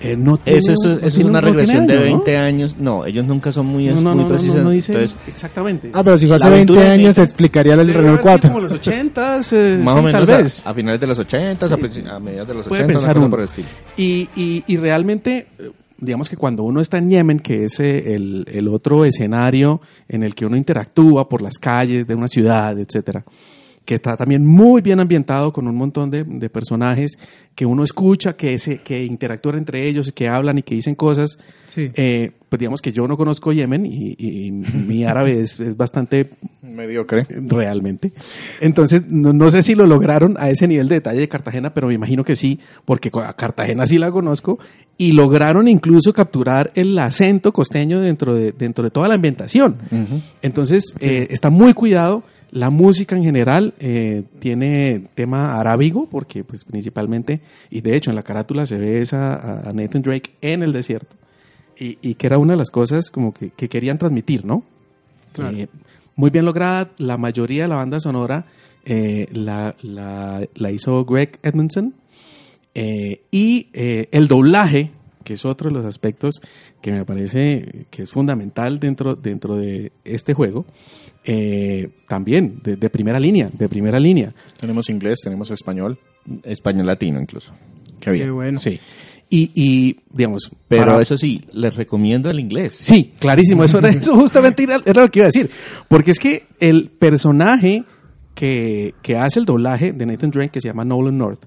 Eh, 0.00 0.16
no 0.16 0.36
tiene- 0.36 0.58
Eso, 0.58 0.72
es- 0.72 0.78
no 0.84 0.92
eso 1.06 1.06
es 1.20 1.24
una 1.24 1.40
regresión 1.40 1.86
de 1.86 1.92
año, 1.94 2.00
¿no? 2.04 2.06
20 2.24 2.36
años. 2.36 2.76
No, 2.78 3.04
ellos 3.06 3.26
nunca 3.26 3.50
son 3.52 3.66
muy, 3.66 3.86
No, 3.86 4.00
no, 4.00 4.14
muy 4.14 4.24
precisos. 4.26 4.56
no, 4.56 4.62
no 4.64 4.70
dice 4.70 4.92
Entonces, 4.92 5.18
exactamente. 5.26 5.90
Ah, 5.92 6.02
pero 6.04 6.16
si 6.16 6.26
fue 6.26 6.36
hace 6.36 6.44
La 6.44 6.54
20 6.54 6.72
aventura 6.72 6.92
años 6.94 7.14
se 7.16 7.22
explicaría 7.22 7.74
el 7.74 7.78
Renault 7.80 7.98
haber 7.98 8.10
sido 8.18 8.22
4. 8.22 8.48
como 8.50 8.60
los 8.62 8.72
80 8.72 9.36
eh, 9.52 9.78
más 9.82 9.94
sí, 9.94 9.98
o 9.98 10.02
menos 10.02 10.12
tal 10.26 10.34
a- 10.34 10.42
vez. 10.42 10.66
A, 10.66 10.74
finales 10.74 11.00
de 11.00 11.06
los 11.06 11.18
80, 11.18 11.66
Sí. 11.68 11.74
a, 12.06 12.14
a 12.16 12.18
mediados 12.20 12.48
de 12.48 12.54
los 12.54 12.66
Puede 12.66 12.82
80, 12.84 12.98
una 12.98 13.06
pensar 13.14 13.30
por 13.30 13.38
el 13.40 13.44
estilo. 13.46 13.68
Y, 13.96 14.28
y, 14.36 14.64
y 14.66 14.76
realmente, 14.76 15.46
eh, 15.58 15.70
digamos 16.00 16.28
que 16.30 16.36
cuando 16.36 16.62
uno 16.62 16.80
está 16.80 16.98
en 16.98 17.08
Yemen, 17.08 17.40
que 17.40 17.64
es 17.64 17.80
eh, 17.80 18.14
el, 18.14 18.46
el 18.52 18.68
otro 18.68 19.04
escenario 19.04 19.80
en 20.08 20.22
el 20.22 20.34
que 20.36 20.46
uno 20.46 20.56
interactúa 20.56 21.28
por 21.28 21.42
las 21.42 21.58
calles 21.58 22.06
de 22.06 22.14
una 22.14 22.28
ciudad, 22.28 22.78
etcétera, 22.78 23.24
que 23.88 23.94
está 23.94 24.18
también 24.18 24.44
muy 24.44 24.82
bien 24.82 25.00
ambientado 25.00 25.50
con 25.50 25.66
un 25.66 25.74
montón 25.74 26.10
de, 26.10 26.22
de 26.22 26.50
personajes 26.50 27.18
que 27.54 27.64
uno 27.64 27.82
escucha, 27.82 28.36
que, 28.36 28.58
se, 28.58 28.82
que 28.82 29.02
interactúan 29.02 29.56
entre 29.56 29.88
ellos, 29.88 30.12
que 30.12 30.28
hablan 30.28 30.58
y 30.58 30.62
que 30.62 30.74
dicen 30.74 30.94
cosas. 30.94 31.38
Sí. 31.64 31.90
Eh, 31.94 32.32
pues 32.48 32.58
digamos 32.60 32.80
que 32.80 32.92
yo 32.92 33.06
no 33.06 33.16
conozco 33.16 33.52
Yemen 33.52 33.84
y, 33.86 34.14
y 34.18 34.50
mi 34.50 35.04
árabe 35.04 35.40
es, 35.40 35.58
es 35.60 35.76
bastante 35.76 36.30
Mediocre. 36.62 37.26
realmente. 37.28 38.12
Entonces, 38.60 39.06
no, 39.08 39.32
no 39.32 39.50
sé 39.50 39.62
si 39.62 39.74
lo 39.74 39.86
lograron 39.86 40.36
a 40.38 40.50
ese 40.50 40.66
nivel 40.68 40.88
de 40.88 40.96
detalle 40.96 41.20
de 41.20 41.28
Cartagena, 41.28 41.74
pero 41.74 41.88
me 41.88 41.94
imagino 41.94 42.24
que 42.24 42.36
sí, 42.36 42.58
porque 42.84 43.10
a 43.14 43.32
Cartagena 43.34 43.86
sí 43.86 43.98
la 43.98 44.10
conozco, 44.10 44.58
y 44.96 45.12
lograron 45.12 45.68
incluso 45.68 46.12
capturar 46.12 46.72
el 46.74 46.98
acento 46.98 47.52
costeño 47.52 48.00
dentro 48.00 48.34
de, 48.34 48.52
dentro 48.52 48.82
de 48.84 48.90
toda 48.90 49.08
la 49.08 49.14
ambientación. 49.14 49.76
Entonces, 50.42 50.94
eh, 51.00 51.28
está 51.30 51.50
muy 51.50 51.72
cuidado. 51.74 52.22
La 52.50 52.70
música 52.70 53.14
en 53.14 53.24
general 53.24 53.74
eh, 53.78 54.22
tiene 54.38 55.02
tema 55.14 55.58
arábigo, 55.60 56.08
porque 56.10 56.44
pues 56.44 56.64
principalmente, 56.64 57.40
y 57.70 57.82
de 57.82 57.94
hecho 57.94 58.10
en 58.10 58.16
la 58.16 58.22
carátula 58.22 58.64
se 58.64 58.78
ve 58.78 59.02
esa, 59.02 59.34
a- 59.34 59.68
a 59.68 59.72
Nathan 59.74 60.00
Drake 60.00 60.30
en 60.40 60.62
el 60.62 60.72
desierto, 60.72 61.14
y, 61.78 61.98
y 62.02 62.14
que 62.14 62.26
era 62.26 62.38
una 62.38 62.52
de 62.54 62.58
las 62.58 62.70
cosas 62.70 63.10
como 63.10 63.32
que, 63.32 63.50
que 63.50 63.68
querían 63.68 63.98
transmitir, 63.98 64.44
¿no? 64.44 64.64
Claro. 65.32 65.56
Eh, 65.56 65.68
muy 66.16 66.30
bien 66.30 66.44
lograda, 66.44 66.90
la 66.98 67.16
mayoría 67.16 67.62
de 67.62 67.68
la 67.68 67.76
banda 67.76 68.00
sonora 68.00 68.46
eh, 68.84 69.28
la, 69.32 69.76
la- 69.82 70.46
la 70.54 70.70
hizo 70.70 71.04
Greg 71.04 71.38
Edmondson, 71.42 71.94
eh, 72.74 73.22
y 73.30 73.68
eh, 73.72 74.08
el 74.12 74.28
doblaje, 74.28 74.90
que 75.24 75.34
es 75.34 75.44
otro 75.44 75.68
de 75.68 75.74
los 75.76 75.84
aspectos 75.84 76.40
que 76.80 76.92
me 76.92 77.04
parece 77.04 77.86
que 77.90 78.02
es 78.02 78.10
fundamental 78.10 78.78
dentro, 78.80 79.14
dentro 79.14 79.56
de 79.56 79.92
este 80.04 80.32
juego, 80.34 80.64
eh, 81.24 81.90
también 82.08 82.60
de, 82.62 82.76
de 82.76 82.88
primera 82.90 83.20
línea, 83.20 83.50
de 83.52 83.68
primera 83.68 84.00
línea. 84.00 84.32
Tenemos 84.58 84.88
inglés, 84.88 85.18
tenemos 85.22 85.50
español. 85.50 85.98
Español 86.44 86.86
latino 86.86 87.20
incluso. 87.20 87.52
Qué 88.00 88.10
bien. 88.12 88.26
Qué 88.26 88.30
bueno. 88.30 88.58
Sí. 88.60 88.78
Y, 89.30 89.50
y, 89.54 89.96
digamos, 90.10 90.50
Pero 90.68 90.86
para- 90.86 91.02
eso 91.02 91.16
sí, 91.18 91.42
les 91.52 91.76
recomiendo 91.76 92.30
el 92.30 92.40
inglés. 92.40 92.74
Sí, 92.80 93.12
clarísimo. 93.18 93.62
Eso, 93.64 93.78
era, 93.78 93.90
eso 93.90 94.14
justamente 94.16 94.62
era, 94.62 94.80
era 94.86 95.02
lo 95.02 95.10
que 95.10 95.18
iba 95.18 95.26
a 95.26 95.28
decir. 95.32 95.50
Porque 95.88 96.12
es 96.12 96.18
que 96.18 96.46
el 96.60 96.88
personaje 96.90 97.84
que, 98.34 98.94
que 99.02 99.16
hace 99.16 99.38
el 99.40 99.44
doblaje 99.44 99.92
de 99.92 100.06
Nathan 100.06 100.30
Drake, 100.30 100.50
que 100.50 100.60
se 100.60 100.68
llama 100.68 100.84
Nolan 100.84 101.18
North, 101.18 101.44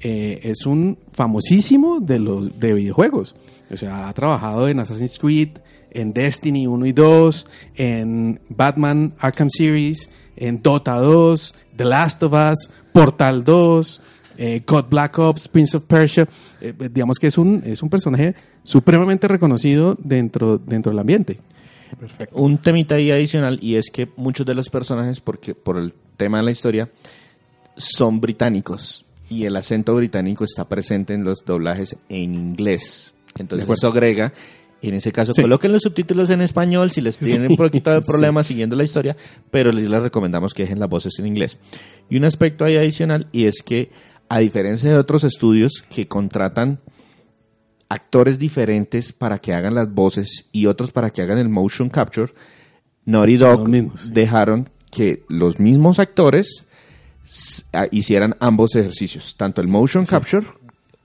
eh, 0.00 0.40
es 0.42 0.66
un 0.66 0.98
famosísimo 1.12 2.00
de 2.00 2.18
los 2.18 2.58
de 2.60 2.74
videojuegos. 2.74 3.34
O 3.70 3.76
sea, 3.76 4.08
ha 4.08 4.12
trabajado 4.12 4.68
en 4.68 4.78
Assassin's 4.80 5.18
Creed, 5.18 5.50
en 5.90 6.12
Destiny 6.12 6.66
1 6.66 6.84
y 6.86 6.92
2, 6.92 7.46
en 7.76 8.40
Batman 8.50 9.14
Arkham 9.18 9.48
Series, 9.48 10.10
en 10.36 10.60
Dota 10.62 10.96
2, 10.98 11.54
The 11.76 11.84
Last 11.84 12.22
of 12.22 12.34
Us, 12.34 12.68
Portal 12.92 13.42
2, 13.42 14.02
eh, 14.36 14.62
God 14.66 14.86
Black 14.90 15.18
Ops, 15.18 15.48
Prince 15.48 15.76
of 15.76 15.84
Persia. 15.84 16.28
Eh, 16.60 16.72
digamos 16.90 17.18
que 17.18 17.26
es 17.28 17.38
un, 17.38 17.62
es 17.64 17.82
un 17.82 17.88
personaje 17.90 18.34
supremamente 18.62 19.28
reconocido 19.28 19.96
dentro, 19.98 20.58
dentro 20.58 20.90
del 20.92 20.98
ambiente. 20.98 21.38
Un 22.32 22.58
temita 22.58 22.96
ahí 22.96 23.10
adicional 23.10 23.58
y 23.62 23.76
es 23.76 23.90
que 23.92 24.08
muchos 24.16 24.44
de 24.44 24.54
los 24.54 24.68
personajes, 24.68 25.20
porque 25.20 25.54
por 25.54 25.76
el 25.78 25.92
tema 26.16 26.38
de 26.38 26.44
la 26.44 26.50
historia, 26.50 26.90
son 27.76 28.20
británicos 28.20 29.04
y 29.28 29.44
el 29.44 29.56
acento 29.56 29.94
británico 29.94 30.44
está 30.44 30.68
presente 30.68 31.14
en 31.14 31.24
los 31.24 31.44
doblajes 31.44 31.96
en 32.08 32.34
inglés. 32.34 33.12
Entonces 33.38 33.68
eso 33.68 33.88
agrega, 33.88 34.32
en 34.82 34.94
ese 34.94 35.12
caso, 35.12 35.32
Sí. 35.34 35.42
coloquen 35.42 35.72
los 35.72 35.82
subtítulos 35.82 36.30
en 36.30 36.40
español 36.42 36.90
si 36.90 37.00
les 37.00 37.18
tienen 37.18 37.50
un 37.52 37.56
poquito 37.56 37.90
de 37.90 38.02
sí. 38.02 38.10
problema 38.10 38.42
siguiendo 38.44 38.76
la 38.76 38.84
historia, 38.84 39.16
pero 39.50 39.72
les, 39.72 39.88
les 39.88 40.02
recomendamos 40.02 40.54
que 40.54 40.62
dejen 40.62 40.80
las 40.80 40.88
voces 40.88 41.18
en 41.18 41.26
inglés. 41.26 41.58
Y 42.08 42.16
un 42.16 42.24
aspecto 42.24 42.64
ahí 42.64 42.76
adicional 42.76 43.26
y 43.32 43.44
es 43.46 43.62
que, 43.64 43.90
a 44.28 44.38
diferencia 44.38 44.90
de 44.90 44.96
otros 44.98 45.24
estudios 45.24 45.84
que 45.88 46.08
contratan 46.08 46.80
actores 47.88 48.38
diferentes 48.38 49.12
para 49.12 49.38
que 49.38 49.52
hagan 49.54 49.74
las 49.74 49.92
voces 49.92 50.46
y 50.52 50.66
otros 50.66 50.90
para 50.90 51.10
que 51.10 51.22
hagan 51.22 51.38
el 51.38 51.48
motion 51.48 51.88
capture, 51.88 52.32
Naughty 53.04 53.36
Dog 53.36 53.68
dejaron 54.12 54.70
que 54.90 55.24
los 55.28 55.60
mismos 55.60 55.98
actores 56.00 56.66
s- 57.24 57.62
a- 57.72 57.86
hicieran 57.92 58.34
ambos 58.40 58.74
ejercicios, 58.74 59.36
tanto 59.36 59.60
el 59.60 59.68
motion 59.68 60.04
capture, 60.04 60.46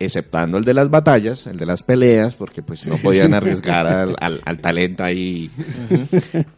exceptando 0.03 0.57
el 0.57 0.63
de 0.63 0.73
las 0.73 0.89
batallas, 0.89 1.47
el 1.47 1.57
de 1.57 1.65
las 1.65 1.83
peleas, 1.83 2.35
porque 2.35 2.61
pues 2.61 2.85
no 2.87 2.97
podían 2.97 3.33
arriesgar 3.33 3.87
al, 3.87 4.15
al- 4.19 4.41
al 4.45 4.59
talento 4.59 5.03
ahí. 5.03 5.49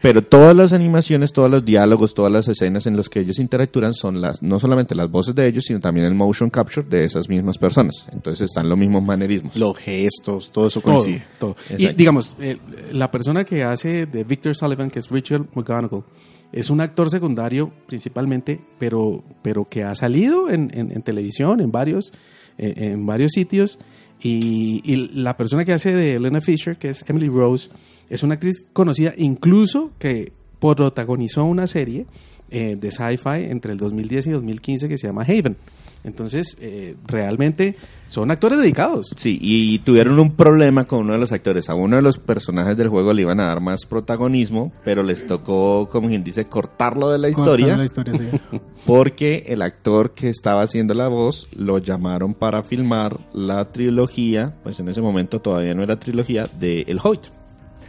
Pero 0.01 0.21
todas 0.23 0.55
las 0.55 0.73
animaciones, 0.73 1.31
todos 1.33 1.49
los 1.49 1.63
diálogos, 1.65 2.13
todas 2.13 2.31
las 2.31 2.47
escenas 2.47 2.85
en 2.87 2.97
las 2.97 3.09
que 3.09 3.19
ellos 3.19 3.39
interactúan 3.39 3.93
son 3.93 4.21
las 4.21 4.41
no 4.41 4.59
solamente 4.59 4.95
las 4.95 5.09
voces 5.09 5.35
de 5.35 5.47
ellos, 5.47 5.63
sino 5.65 5.79
también 5.79 6.05
el 6.05 6.15
motion 6.15 6.49
capture 6.49 6.87
de 6.87 7.03
esas 7.05 7.29
mismas 7.29 7.57
personas. 7.57 8.07
Entonces 8.11 8.49
están 8.49 8.69
los 8.69 8.77
mismos 8.77 9.03
manerismos. 9.03 9.55
Los 9.55 9.77
gestos, 9.77 10.51
todo 10.51 10.67
eso 10.67 10.81
Todo, 10.81 10.93
coincide. 10.93 11.23
todo. 11.39 11.55
Y 11.69 11.73
Exacto. 11.73 11.97
digamos, 11.97 12.35
eh, 12.39 12.57
la 12.91 13.11
persona 13.11 13.43
que 13.43 13.63
hace 13.63 14.05
de 14.05 14.23
Victor 14.23 14.55
Sullivan, 14.55 14.89
que 14.89 14.99
es 14.99 15.09
Richard 15.09 15.45
McGonagall, 15.55 16.03
es 16.51 16.69
un 16.69 16.81
actor 16.81 17.09
secundario 17.09 17.71
principalmente, 17.87 18.61
pero, 18.77 19.23
pero 19.41 19.67
que 19.67 19.83
ha 19.83 19.95
salido 19.95 20.49
en, 20.51 20.69
en- 20.73 20.91
en 20.91 21.01
televisión, 21.01 21.59
en 21.61 21.71
varios, 21.71 22.13
eh, 22.57 22.73
en 22.77 23.05
varios 23.05 23.31
sitios. 23.33 23.79
Y, 24.21 24.81
y 24.85 24.95
la 25.21 25.35
persona 25.35 25.65
que 25.65 25.73
hace 25.73 25.93
de 25.93 26.15
Elena 26.15 26.39
Fisher, 26.39 26.77
que 26.77 26.89
es 26.89 27.03
Emily 27.07 27.27
Rose, 27.27 27.69
es 28.09 28.23
una 28.23 28.35
actriz 28.35 28.65
conocida 28.71 29.13
incluso 29.17 29.91
que 29.99 30.31
protagonizó 30.59 31.43
una 31.43 31.67
serie 31.67 32.05
eh, 32.53 32.77
de 32.79 32.91
sci-fi 32.91 33.49
entre 33.49 33.71
el 33.71 33.79
2010 33.79 34.27
y 34.27 34.31
2015 34.31 34.87
que 34.87 34.97
se 34.97 35.07
llama 35.07 35.23
Haven. 35.23 35.57
Entonces, 36.03 36.57
eh, 36.61 36.95
realmente 37.07 37.75
son 38.07 38.29
actores 38.29 38.59
dedicados. 38.59 39.07
Sí, 39.15 39.39
y 39.41 39.79
tuvieron 39.79 40.19
un 40.19 40.35
problema 40.35 40.83
con 40.83 40.99
uno 40.99 41.13
de 41.13 41.19
los 41.19 41.31
actores. 41.31 41.69
A 41.69 41.75
uno 41.75 41.95
de 41.95 42.01
los 42.01 42.17
personajes 42.17 42.75
del 42.75 42.89
juego 42.89 43.13
le 43.13 43.21
iban 43.21 43.39
a 43.39 43.47
dar 43.47 43.61
más 43.61 43.85
protagonismo, 43.85 44.73
pero 44.83 45.01
les 45.01 45.25
tocó, 45.25 45.87
como 45.89 46.09
quien 46.09 46.23
dice, 46.23 46.45
cortarlo 46.45 47.09
de 47.09 47.19
la 47.19 47.29
historia, 47.29 47.77
la 47.77 47.85
historia, 47.85 48.13
sí. 48.13 48.39
porque 48.85 49.45
el 49.47 49.61
actor 49.61 50.11
que 50.11 50.29
estaba 50.29 50.61
haciendo 50.61 50.93
la 50.93 51.07
voz 51.07 51.47
lo 51.53 51.77
llamaron 51.77 52.33
para 52.33 52.63
filmar 52.63 53.17
la 53.33 53.71
trilogía, 53.71 54.53
pues 54.61 54.79
en 54.79 54.89
ese 54.89 55.01
momento 55.01 55.39
todavía 55.39 55.73
no 55.73 55.83
era 55.83 55.97
trilogía, 55.97 56.47
de 56.59 56.81
El 56.81 56.99
Hobbit. 57.01 57.27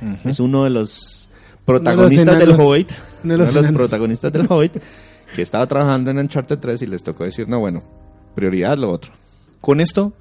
Ujú. 0.00 0.28
Es 0.28 0.40
uno 0.40 0.64
de 0.64 0.70
los 0.70 1.28
protagonistas 1.64 2.38
del 2.38 2.52
Hobbit. 2.52 2.92
Uno 3.24 3.32
de 3.32 3.34
Uno 3.36 3.44
los 3.44 3.54
de 3.54 3.62
los 3.72 3.76
protagonistas 3.78 4.32
del 4.32 4.46
Hobbit 4.48 4.76
que 5.34 5.42
estaba 5.42 5.66
trabajando 5.66 6.10
en 6.10 6.18
Uncharted 6.18 6.58
3 6.58 6.82
y 6.82 6.86
les 6.86 7.02
tocó 7.02 7.24
decir, 7.24 7.48
no, 7.48 7.58
bueno, 7.58 7.82
prioridad 8.34 8.76
lo 8.78 8.90
otro. 8.90 9.12
Con 9.60 9.80
esto, 9.80 10.12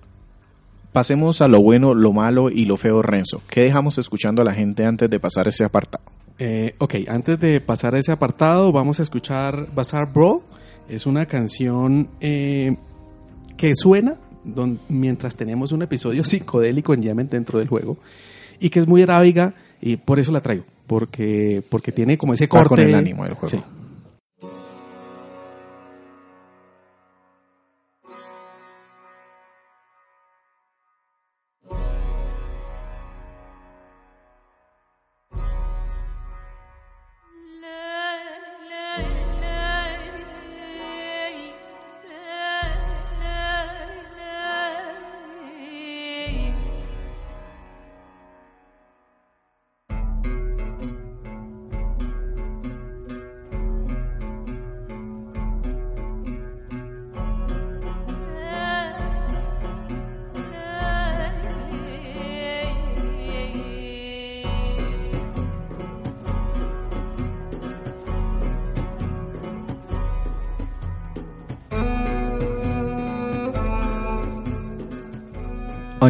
pasemos 0.92 1.42
a 1.42 1.48
lo 1.48 1.62
bueno, 1.62 1.94
lo 1.94 2.14
malo 2.14 2.50
y 2.50 2.66
lo 2.66 2.78
feo, 2.78 3.02
Renzo. 3.02 3.42
¿Qué 3.50 3.62
dejamos 3.62 3.98
escuchando 3.98 4.42
a 4.42 4.46
la 4.46 4.54
gente 4.54 4.86
antes 4.86 5.10
de 5.10 5.20
pasar 5.20 5.48
ese 5.48 5.64
apartado? 5.64 6.04
Eh, 6.40 6.76
ok, 6.80 6.96
antes 7.08 7.40
de 7.40 7.62
pasar 7.62 7.96
a 7.96 8.00
ese 8.00 8.12
apartado, 8.12 8.72
vamos 8.72 9.00
a 9.00 9.04
escuchar 9.04 9.68
Bazaar 9.76 10.12
Brawl. 10.14 10.42
Es 10.90 11.06
una 11.06 11.26
canción 11.26 12.10
eh, 12.20 12.76
que 13.58 13.74
suena 13.76 14.16
don- 14.44 14.80
mientras 14.90 15.36
tenemos 15.36 15.72
un 15.72 15.82
episodio 15.82 16.24
psicodélico 16.26 16.94
en 16.94 17.02
Yemen 17.04 17.30
dentro 17.30 17.60
del 17.60 17.68
juego 17.68 17.98
y 18.60 18.70
que 18.70 18.80
es 18.80 18.88
muy 18.88 19.02
arábiga 19.02 19.54
y 19.82 19.98
por 19.98 20.20
eso 20.20 20.32
la 20.32 20.42
traigo, 20.42 20.64
porque, 20.88 21.64
porque 21.70 21.92
tiene 21.92 22.18
como 22.18 22.34
ese 22.34 22.46
Va 22.46 22.50
corte. 22.50 22.70
con 22.70 22.80
el 22.80 22.96
ánimo 22.96 23.24
del 23.24 23.34
juego. 23.34 23.50
Sí. 23.58 23.64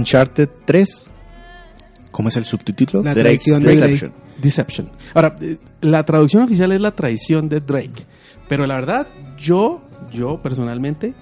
Uncharted 0.08 0.50
3. 0.66 1.10
¿Cómo 2.12 2.28
es 2.30 2.36
el 2.36 2.44
subtítulo? 2.46 3.02
La 3.04 3.14
traición 3.14 3.62
de 3.62 3.76
Drake. 3.76 3.82
Deception. 3.94 4.14
Deception. 4.42 4.90
Ahora, 5.14 5.38
eh, 5.42 5.58
la 5.82 6.04
traducción 6.06 6.44
oficial 6.44 6.72
es 6.74 6.82
la 6.82 6.92
traición 6.92 7.48
de 7.48 7.62
Drake, 7.62 8.06
pero 8.50 8.68
la 8.68 8.76
verdad, 8.76 9.08
yo, 9.38 9.82
yo 10.12 10.42
personalmente 10.42 11.14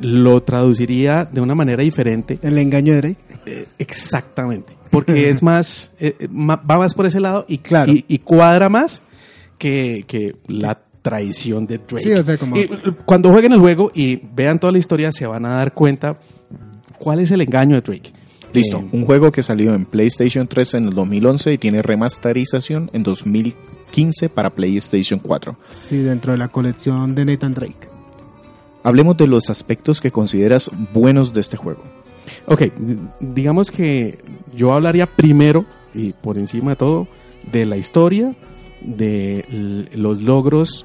lo 0.00 0.42
traduciría 0.42 1.24
de 1.30 1.40
una 1.40 1.54
manera 1.54 1.82
diferente. 1.82 2.38
El 2.42 2.56
engaño 2.58 2.94
de 2.94 3.00
Drake. 3.00 3.16
Eh, 3.46 3.66
exactamente, 3.78 4.74
porque 4.90 5.28
es 5.28 5.42
más, 5.50 5.90
eh, 5.98 6.14
eh, 6.20 6.28
ma- 6.30 6.56
va 6.56 6.78
más 6.78 6.94
por 6.94 7.06
ese 7.06 7.18
lado 7.20 7.44
y, 7.48 7.58
Claro. 7.58 7.92
y, 7.92 8.04
y 8.08 8.18
cuadra 8.20 8.68
más 8.68 9.02
que, 9.58 10.04
que 10.06 10.36
la 10.46 10.80
traición 11.02 11.66
de 11.66 11.78
Drake. 11.78 12.02
Sí, 12.04 12.12
o 12.12 12.22
sea, 12.22 12.38
como- 12.38 12.56
Y, 12.56 12.66
cuando 13.04 13.30
jueguen 13.30 13.52
el 13.52 13.58
juego 13.60 13.90
y 13.94 14.16
vean 14.32 14.58
toda 14.60 14.72
la 14.72 14.78
historia, 14.78 15.10
se 15.12 15.26
van 15.26 15.44
a 15.44 15.56
dar 15.56 15.74
cuenta 15.74 16.16
cuál 16.98 17.20
es 17.20 17.30
el 17.30 17.40
engaño 17.42 17.74
de 17.76 17.82
Drake. 17.82 18.12
Listo, 18.52 18.78
Eh, 18.78 18.88
un 18.92 19.04
juego 19.04 19.30
que 19.30 19.42
salió 19.42 19.74
en 19.74 19.84
PlayStation 19.84 20.46
3 20.46 20.74
en 20.74 20.88
el 20.88 20.94
2011 20.94 21.52
y 21.52 21.58
tiene 21.58 21.82
remasterización 21.82 22.90
en 22.92 23.02
2015 23.02 24.28
para 24.28 24.50
PlayStation 24.50 25.20
4. 25.20 25.56
Sí, 25.82 25.98
dentro 25.98 26.32
de 26.32 26.38
la 26.38 26.48
colección 26.48 27.14
de 27.14 27.24
Nathan 27.24 27.54
Drake. 27.54 27.88
Hablemos 28.82 29.16
de 29.16 29.26
los 29.26 29.50
aspectos 29.50 30.00
que 30.00 30.10
consideras 30.10 30.70
buenos 30.92 31.32
de 31.32 31.40
este 31.40 31.56
juego. 31.56 31.82
Ok, 32.46 32.62
digamos 33.20 33.70
que 33.70 34.18
yo 34.54 34.72
hablaría 34.72 35.06
primero 35.06 35.66
y 35.94 36.12
por 36.12 36.38
encima 36.38 36.70
de 36.70 36.76
todo 36.76 37.08
de 37.52 37.66
la 37.66 37.76
historia, 37.76 38.32
de 38.80 39.88
los 39.94 40.20
logros, 40.22 40.84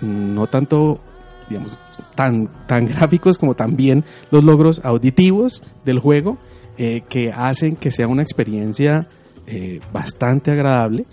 no 0.00 0.46
tanto, 0.46 1.00
digamos, 1.48 1.78
tan, 2.14 2.48
tan 2.66 2.86
gráficos 2.88 3.38
como 3.38 3.54
también 3.54 4.04
los 4.30 4.42
logros 4.42 4.80
auditivos 4.84 5.62
del 5.84 5.98
juego, 5.98 6.38
eh, 6.78 7.02
que 7.08 7.32
hacen 7.32 7.76
que 7.76 7.90
sea 7.90 8.08
una 8.08 8.22
experiencia 8.22 9.08
eh, 9.46 9.80
bastante 9.92 10.50
agradable. 10.50 11.04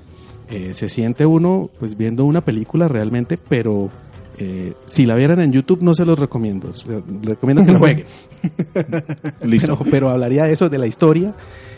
Eh, 0.49 0.73
se 0.73 0.87
siente 0.87 1.25
uno 1.25 1.69
pues 1.79 1.97
viendo 1.97 2.25
una 2.25 2.41
película 2.41 2.87
realmente, 2.87 3.37
pero 3.37 3.89
eh, 4.37 4.73
si 4.85 5.05
la 5.05 5.15
vieran 5.15 5.39
en 5.41 5.51
YouTube 5.51 5.81
no 5.81 5.93
se 5.93 6.05
los 6.05 6.19
recomiendo. 6.19 6.69
Le- 6.87 7.01
le 7.21 7.29
recomiendo 7.31 7.63
que 7.65 7.71
la 7.71 7.79
jueguen. 7.79 8.05
Listo. 9.43 9.77
Pero, 9.77 9.89
pero 9.91 10.09
hablaría 10.09 10.43
de 10.45 10.51
eso, 10.53 10.69
de 10.69 10.77
la 10.77 10.87
historia, 10.87 11.33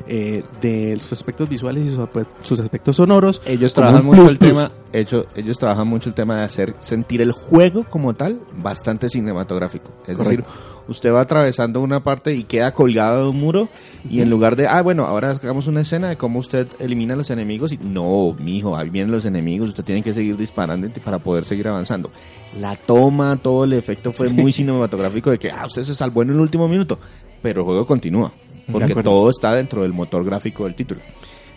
eh, 0.07 0.43
de 0.61 0.97
sus 0.99 1.11
aspectos 1.13 1.47
visuales 1.49 1.85
y 1.85 1.89
sus, 1.89 1.99
sus 2.41 2.59
aspectos 2.59 2.95
sonoros. 2.95 3.41
Ellos 3.45 3.73
trabajan 3.73 4.05
mucho 4.05 4.17
plus, 4.21 4.31
el 4.31 4.37
plus. 4.37 4.53
tema, 4.53 4.71
hecho, 4.93 5.25
ellos 5.35 5.57
trabajan 5.57 5.87
mucho 5.87 6.09
el 6.09 6.15
tema 6.15 6.37
de 6.37 6.43
hacer 6.43 6.75
sentir 6.79 7.21
el 7.21 7.31
juego 7.31 7.83
como 7.89 8.13
tal 8.13 8.39
bastante 8.61 9.09
cinematográfico. 9.09 9.91
Es 10.07 10.17
decir, 10.17 10.43
usted 10.87 11.11
va 11.11 11.21
atravesando 11.21 11.81
una 11.81 12.03
parte 12.03 12.33
y 12.33 12.43
queda 12.43 12.73
colgado 12.73 13.23
de 13.23 13.29
un 13.29 13.39
muro 13.39 13.69
y 14.09 14.21
en 14.21 14.29
lugar 14.29 14.55
de, 14.55 14.67
ah, 14.67 14.81
bueno, 14.81 15.05
ahora 15.05 15.31
hagamos 15.31 15.67
una 15.67 15.81
escena 15.81 16.09
de 16.09 16.17
cómo 16.17 16.39
usted 16.39 16.67
elimina 16.79 17.13
a 17.13 17.17
los 17.17 17.29
enemigos 17.29 17.71
y 17.71 17.77
no, 17.77 18.35
mijo, 18.39 18.75
ahí 18.75 18.89
vienen 18.89 19.11
los 19.11 19.25
enemigos, 19.25 19.69
usted 19.69 19.83
tiene 19.83 20.03
que 20.03 20.13
seguir 20.13 20.37
disparando 20.37 20.87
para 21.03 21.19
poder 21.19 21.45
seguir 21.45 21.67
avanzando. 21.67 22.11
La 22.59 22.75
toma, 22.75 23.37
todo 23.37 23.63
el 23.63 23.73
efecto 23.73 24.11
fue 24.11 24.29
muy 24.29 24.51
cinematográfico 24.51 25.31
de 25.31 25.39
que, 25.39 25.49
ah, 25.49 25.63
usted 25.65 25.83
se 25.83 25.93
salvó 25.93 26.23
en 26.23 26.29
el 26.29 26.39
último 26.39 26.67
minuto, 26.67 26.99
pero 27.41 27.61
el 27.61 27.65
juego 27.65 27.85
continúa. 27.85 28.31
Porque 28.71 28.95
todo 28.95 29.29
está 29.29 29.53
dentro 29.53 29.83
del 29.83 29.93
motor 29.93 30.25
gráfico 30.25 30.63
del 30.63 30.73
título. 30.73 31.01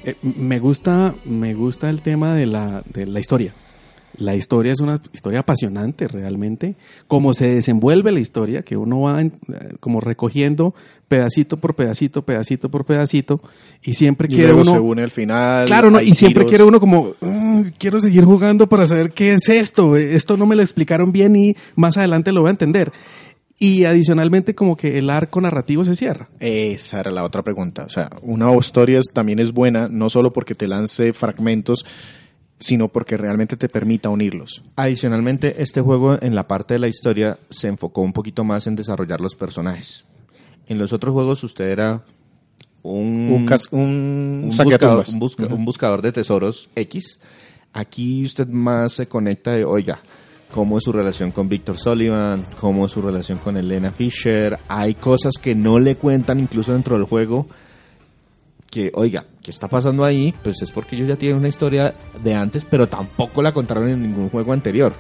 Eh, 0.04 0.14
me 0.22 0.58
gusta, 0.58 1.14
me 1.24 1.54
gusta 1.54 1.88
el 1.90 2.02
tema 2.02 2.34
de 2.34 2.46
la, 2.46 2.82
de 2.86 3.06
la 3.06 3.18
historia. 3.18 3.54
La 4.18 4.34
historia 4.34 4.72
es 4.72 4.80
una 4.80 5.00
historia 5.12 5.40
apasionante 5.40 6.08
realmente. 6.08 6.74
Cómo 7.06 7.32
se 7.34 7.54
desenvuelve 7.54 8.10
la 8.12 8.20
historia, 8.20 8.62
que 8.62 8.76
uno 8.76 9.00
va 9.02 9.20
en- 9.20 9.32
eh, 9.52 9.74
como 9.80 10.00
recogiendo 10.00 10.74
pedacito 11.06 11.56
por 11.56 11.74
pedacito, 11.74 12.22
pedacito 12.22 12.68
por 12.68 12.84
pedacito, 12.84 13.40
y 13.82 13.94
siempre 13.94 14.26
Y 14.28 14.34
quiere 14.34 14.48
luego 14.48 14.62
uno. 14.62 14.70
se 14.72 14.78
une 14.80 15.02
al 15.04 15.10
final. 15.10 15.66
Claro, 15.66 15.90
¿no? 15.90 16.00
y 16.02 16.14
siempre 16.14 16.44
quiere 16.46 16.64
uno 16.64 16.80
como, 16.80 17.12
"Ah, 17.22 17.62
quiero 17.78 18.00
seguir 18.00 18.24
jugando 18.24 18.66
para 18.68 18.86
saber 18.86 19.12
qué 19.12 19.34
es 19.34 19.48
esto. 19.48 19.96
Esto 19.96 20.36
no 20.36 20.46
me 20.46 20.56
lo 20.56 20.62
explicaron 20.62 21.12
bien 21.12 21.34
y 21.36 21.54
más 21.76 21.96
adelante 21.96 22.32
lo 22.32 22.40
voy 22.42 22.48
a 22.48 22.50
entender. 22.50 22.92
Y 23.60 23.86
adicionalmente 23.86 24.54
como 24.54 24.76
que 24.76 24.98
el 24.98 25.10
arco 25.10 25.40
narrativo 25.40 25.82
se 25.82 25.94
cierra. 25.96 26.28
Esa 26.38 27.00
era 27.00 27.10
la 27.10 27.24
otra 27.24 27.42
pregunta. 27.42 27.84
O 27.84 27.88
sea, 27.88 28.10
una 28.22 28.54
historia 28.54 29.00
también 29.12 29.38
es 29.40 29.52
buena, 29.52 29.88
no 29.88 30.10
solo 30.10 30.32
porque 30.32 30.54
te 30.54 30.68
lance 30.68 31.12
fragmentos, 31.12 31.84
sino 32.58 32.88
porque 32.88 33.16
realmente 33.16 33.56
te 33.56 33.68
permita 33.68 34.08
unirlos. 34.08 34.64
Adicionalmente, 34.76 35.62
este 35.62 35.80
juego 35.80 36.18
en 36.20 36.34
la 36.34 36.48
parte 36.48 36.74
de 36.74 36.80
la 36.80 36.88
historia 36.88 37.38
se 37.50 37.68
enfocó 37.68 38.00
un 38.02 38.12
poquito 38.12 38.44
más 38.44 38.66
en 38.66 38.74
desarrollar 38.76 39.20
los 39.20 39.34
personajes. 39.34 40.04
En 40.66 40.78
los 40.78 40.92
otros 40.92 41.12
juegos 41.12 41.44
usted 41.44 41.70
era 41.70 42.04
un, 42.82 43.30
Un, 43.32 43.46
cas- 43.46 43.68
un, 43.70 44.50
buscador, 44.54 45.04
un 45.52 45.64
buscador 45.64 46.02
de 46.02 46.12
tesoros 46.12 46.68
X. 46.74 47.18
Aquí 47.72 48.24
usted 48.24 48.46
más 48.48 48.92
se 48.92 49.06
conecta 49.08 49.52
de, 49.52 49.64
oiga, 49.64 50.00
cómo 50.52 50.78
es 50.78 50.84
su 50.84 50.92
relación 50.92 51.30
con 51.30 51.48
Victor 51.48 51.78
Sullivan, 51.78 52.46
cómo 52.60 52.86
es 52.86 52.92
su 52.92 53.02
relación 53.02 53.38
con 53.38 53.56
Elena 53.56 53.92
Fisher. 53.92 54.58
Hay 54.68 54.94
cosas 54.94 55.34
que 55.40 55.54
no 55.54 55.78
le 55.78 55.96
cuentan 55.96 56.40
incluso 56.40 56.72
dentro 56.72 56.96
del 56.96 57.04
juego 57.06 57.46
que, 58.70 58.90
oiga, 58.94 59.24
¿qué 59.42 59.50
está 59.50 59.68
pasando 59.68 60.04
ahí? 60.04 60.34
Pues 60.42 60.62
es 60.62 60.70
porque 60.70 60.96
ellos 60.96 61.08
ya 61.08 61.16
tienen 61.16 61.38
una 61.38 61.48
historia 61.48 61.94
de 62.22 62.34
antes, 62.34 62.64
pero 62.64 62.88
tampoco 62.88 63.42
la 63.42 63.52
contaron 63.52 63.88
en 63.88 64.02
ningún 64.02 64.28
juego 64.28 64.52
anterior. 64.52 64.92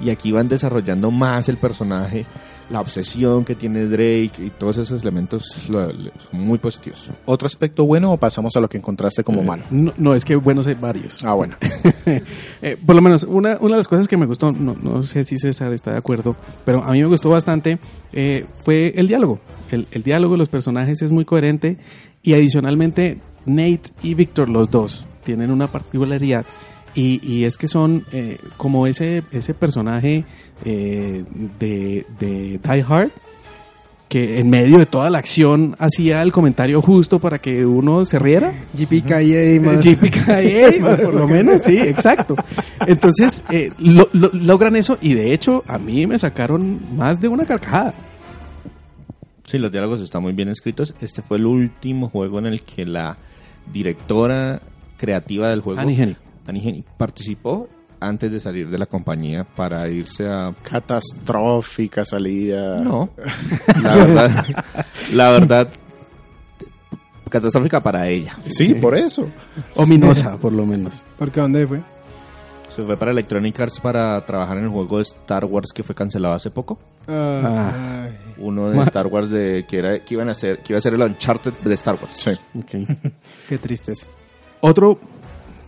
Y 0.00 0.10
aquí 0.10 0.32
van 0.32 0.48
desarrollando 0.48 1.10
más 1.10 1.48
el 1.48 1.56
personaje, 1.56 2.26
la 2.70 2.80
obsesión 2.80 3.44
que 3.44 3.54
tiene 3.54 3.86
Drake 3.86 4.32
y 4.38 4.50
todos 4.50 4.76
esos 4.78 5.02
elementos 5.02 5.44
son 5.66 6.10
muy 6.32 6.58
positivos. 6.58 7.10
¿Otro 7.24 7.46
aspecto 7.46 7.84
bueno 7.86 8.12
o 8.12 8.16
pasamos 8.16 8.56
a 8.56 8.60
lo 8.60 8.68
que 8.68 8.78
encontraste 8.78 9.22
como 9.22 9.42
malo? 9.42 9.64
No, 9.70 9.92
no, 9.96 10.14
es 10.14 10.24
que 10.24 10.36
buenos 10.36 10.66
hay 10.66 10.74
varios. 10.74 11.24
Ah, 11.24 11.34
bueno. 11.34 11.56
Eh, 12.62 12.76
por 12.84 12.96
lo 12.96 13.02
menos, 13.02 13.24
una, 13.24 13.58
una 13.60 13.74
de 13.74 13.78
las 13.78 13.88
cosas 13.88 14.08
que 14.08 14.16
me 14.16 14.24
gustó, 14.24 14.50
no, 14.52 14.76
no 14.80 15.02
sé 15.02 15.24
si 15.24 15.36
César 15.36 15.72
está 15.72 15.90
de 15.90 15.98
acuerdo, 15.98 16.36
pero 16.64 16.82
a 16.82 16.92
mí 16.92 17.00
me 17.00 17.06
gustó 17.06 17.28
bastante, 17.28 17.78
eh, 18.12 18.46
fue 18.56 18.94
el 18.96 19.08
diálogo. 19.08 19.40
El, 19.70 19.86
el 19.90 20.02
diálogo 20.02 20.34
de 20.34 20.38
los 20.38 20.48
personajes 20.48 21.02
es 21.02 21.12
muy 21.12 21.24
coherente 21.24 21.76
y 22.22 22.34
adicionalmente 22.34 23.20
Nate 23.44 23.90
y 24.02 24.14
Victor, 24.14 24.48
los 24.48 24.70
dos, 24.70 25.04
tienen 25.24 25.50
una 25.50 25.70
particularidad 25.70 26.46
y, 26.96 27.20
y 27.22 27.44
es 27.44 27.56
que 27.56 27.68
son 27.68 28.04
eh, 28.10 28.38
como 28.56 28.86
ese, 28.88 29.22
ese 29.30 29.54
personaje 29.54 30.24
eh, 30.64 31.24
de, 31.60 32.06
de 32.18 32.58
Die 32.62 32.84
Hard 32.88 33.10
que 34.08 34.38
en 34.38 34.48
medio 34.48 34.78
de 34.78 34.86
toda 34.86 35.10
la 35.10 35.18
acción 35.18 35.74
hacía 35.80 36.22
el 36.22 36.30
comentario 36.30 36.80
justo 36.80 37.18
para 37.18 37.38
que 37.40 37.66
uno 37.66 38.04
se 38.04 38.20
riera. 38.20 38.52
GPKA, 38.72 39.18
más- 39.60 39.84
GPKA, 39.84 40.96
por 41.02 41.12
lo 41.14 41.26
menos, 41.26 41.62
sí, 41.62 41.76
exacto. 41.76 42.36
Entonces, 42.86 43.42
eh, 43.50 43.72
lo- 43.78 44.08
lo- 44.12 44.30
logran 44.32 44.76
eso 44.76 44.96
y 45.02 45.14
de 45.14 45.32
hecho 45.34 45.64
a 45.66 45.78
mí 45.78 46.06
me 46.06 46.18
sacaron 46.18 46.78
más 46.96 47.20
de 47.20 47.26
una 47.26 47.44
carcajada. 47.46 47.94
Sí, 49.44 49.58
los 49.58 49.70
diálogos 49.72 50.00
están 50.00 50.22
muy 50.22 50.32
bien 50.32 50.48
escritos. 50.50 50.94
Este 51.00 51.22
fue 51.22 51.38
el 51.38 51.46
último 51.46 52.08
juego 52.08 52.38
en 52.38 52.46
el 52.46 52.62
que 52.62 52.84
la 52.86 53.16
directora 53.72 54.60
creativa 54.96 55.50
del 55.50 55.60
juego, 55.60 55.80
Annie 55.80 56.00
Hennig. 56.00 56.16
Annie 56.46 56.66
Hennig, 56.66 56.84
participó 56.96 57.68
antes 58.00 58.30
de 58.30 58.40
salir 58.40 58.68
de 58.68 58.78
la 58.78 58.86
compañía 58.86 59.44
para 59.44 59.88
irse 59.88 60.26
a... 60.26 60.54
Catastrófica 60.62 62.04
salida. 62.04 62.80
No, 62.80 63.10
la 63.82 63.94
verdad, 63.94 64.46
la 65.12 65.30
verdad, 65.30 65.68
catastrófica 67.28 67.80
para 67.80 68.08
ella. 68.08 68.34
Sí, 68.38 68.74
por 68.74 68.96
eso. 68.96 69.28
Ominosa, 69.76 70.36
por 70.36 70.52
lo 70.52 70.66
menos. 70.66 71.04
Porque 71.18 71.40
¿dónde 71.40 71.66
fue? 71.66 71.82
Se 72.68 72.82
fue 72.82 72.96
para 72.96 73.10
Electronic 73.10 73.58
Arts 73.58 73.80
para 73.80 74.24
trabajar 74.26 74.58
en 74.58 74.64
el 74.64 74.70
juego 74.70 74.98
de 74.98 75.04
Star 75.04 75.44
Wars 75.46 75.72
que 75.72 75.82
fue 75.82 75.94
cancelado 75.94 76.34
hace 76.34 76.50
poco. 76.50 76.78
Ah, 77.08 78.04
ay. 78.04 78.18
Uno 78.38 78.68
de 78.68 78.82
Star 78.82 79.06
Wars 79.06 79.30
de 79.30 79.64
que 79.66 79.78
era 79.78 79.98
que 80.00 80.14
iban 80.14 80.28
a 80.28 80.32
hacer, 80.32 80.58
que 80.58 80.72
iba 80.72 80.78
a 80.78 80.82
ser 80.82 80.92
el 80.94 81.00
Uncharted 81.00 81.52
de 81.52 81.74
Star 81.74 81.94
Wars. 81.94 82.14
Sí. 82.14 82.32
Ok. 82.58 82.86
qué 83.48 83.58
tristeza. 83.58 84.06
Otro, 84.60 84.98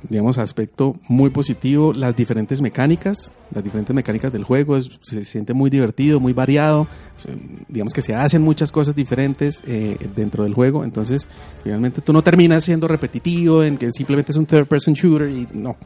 digamos, 0.08 0.38
aspecto 0.38 0.94
muy 1.08 1.30
positivo, 1.30 1.92
las 1.92 2.14
diferentes 2.14 2.60
mecánicas, 2.60 3.32
las 3.54 3.64
diferentes 3.64 3.94
mecánicas 3.94 4.32
del 4.32 4.44
juego, 4.44 4.78
se 4.80 5.24
siente 5.24 5.54
muy 5.54 5.70
divertido, 5.70 6.20
muy 6.20 6.32
variado, 6.32 6.86
se- 7.16 7.30
digamos 7.68 7.92
que 7.92 8.02
se 8.02 8.14
hacen 8.14 8.42
muchas 8.42 8.70
cosas 8.72 8.94
diferentes 8.94 9.62
eh, 9.66 9.96
dentro 10.14 10.44
del 10.44 10.54
juego, 10.54 10.84
entonces 10.84 11.28
finalmente 11.64 12.00
tú 12.00 12.12
no 12.12 12.22
terminas 12.22 12.64
siendo 12.64 12.86
repetitivo 12.88 13.62
en 13.62 13.76
que 13.78 13.90
simplemente 13.92 14.32
es 14.32 14.36
un 14.36 14.46
third 14.46 14.66
person 14.66 14.94
shooter 14.94 15.28
y 15.30 15.48
no. 15.52 15.76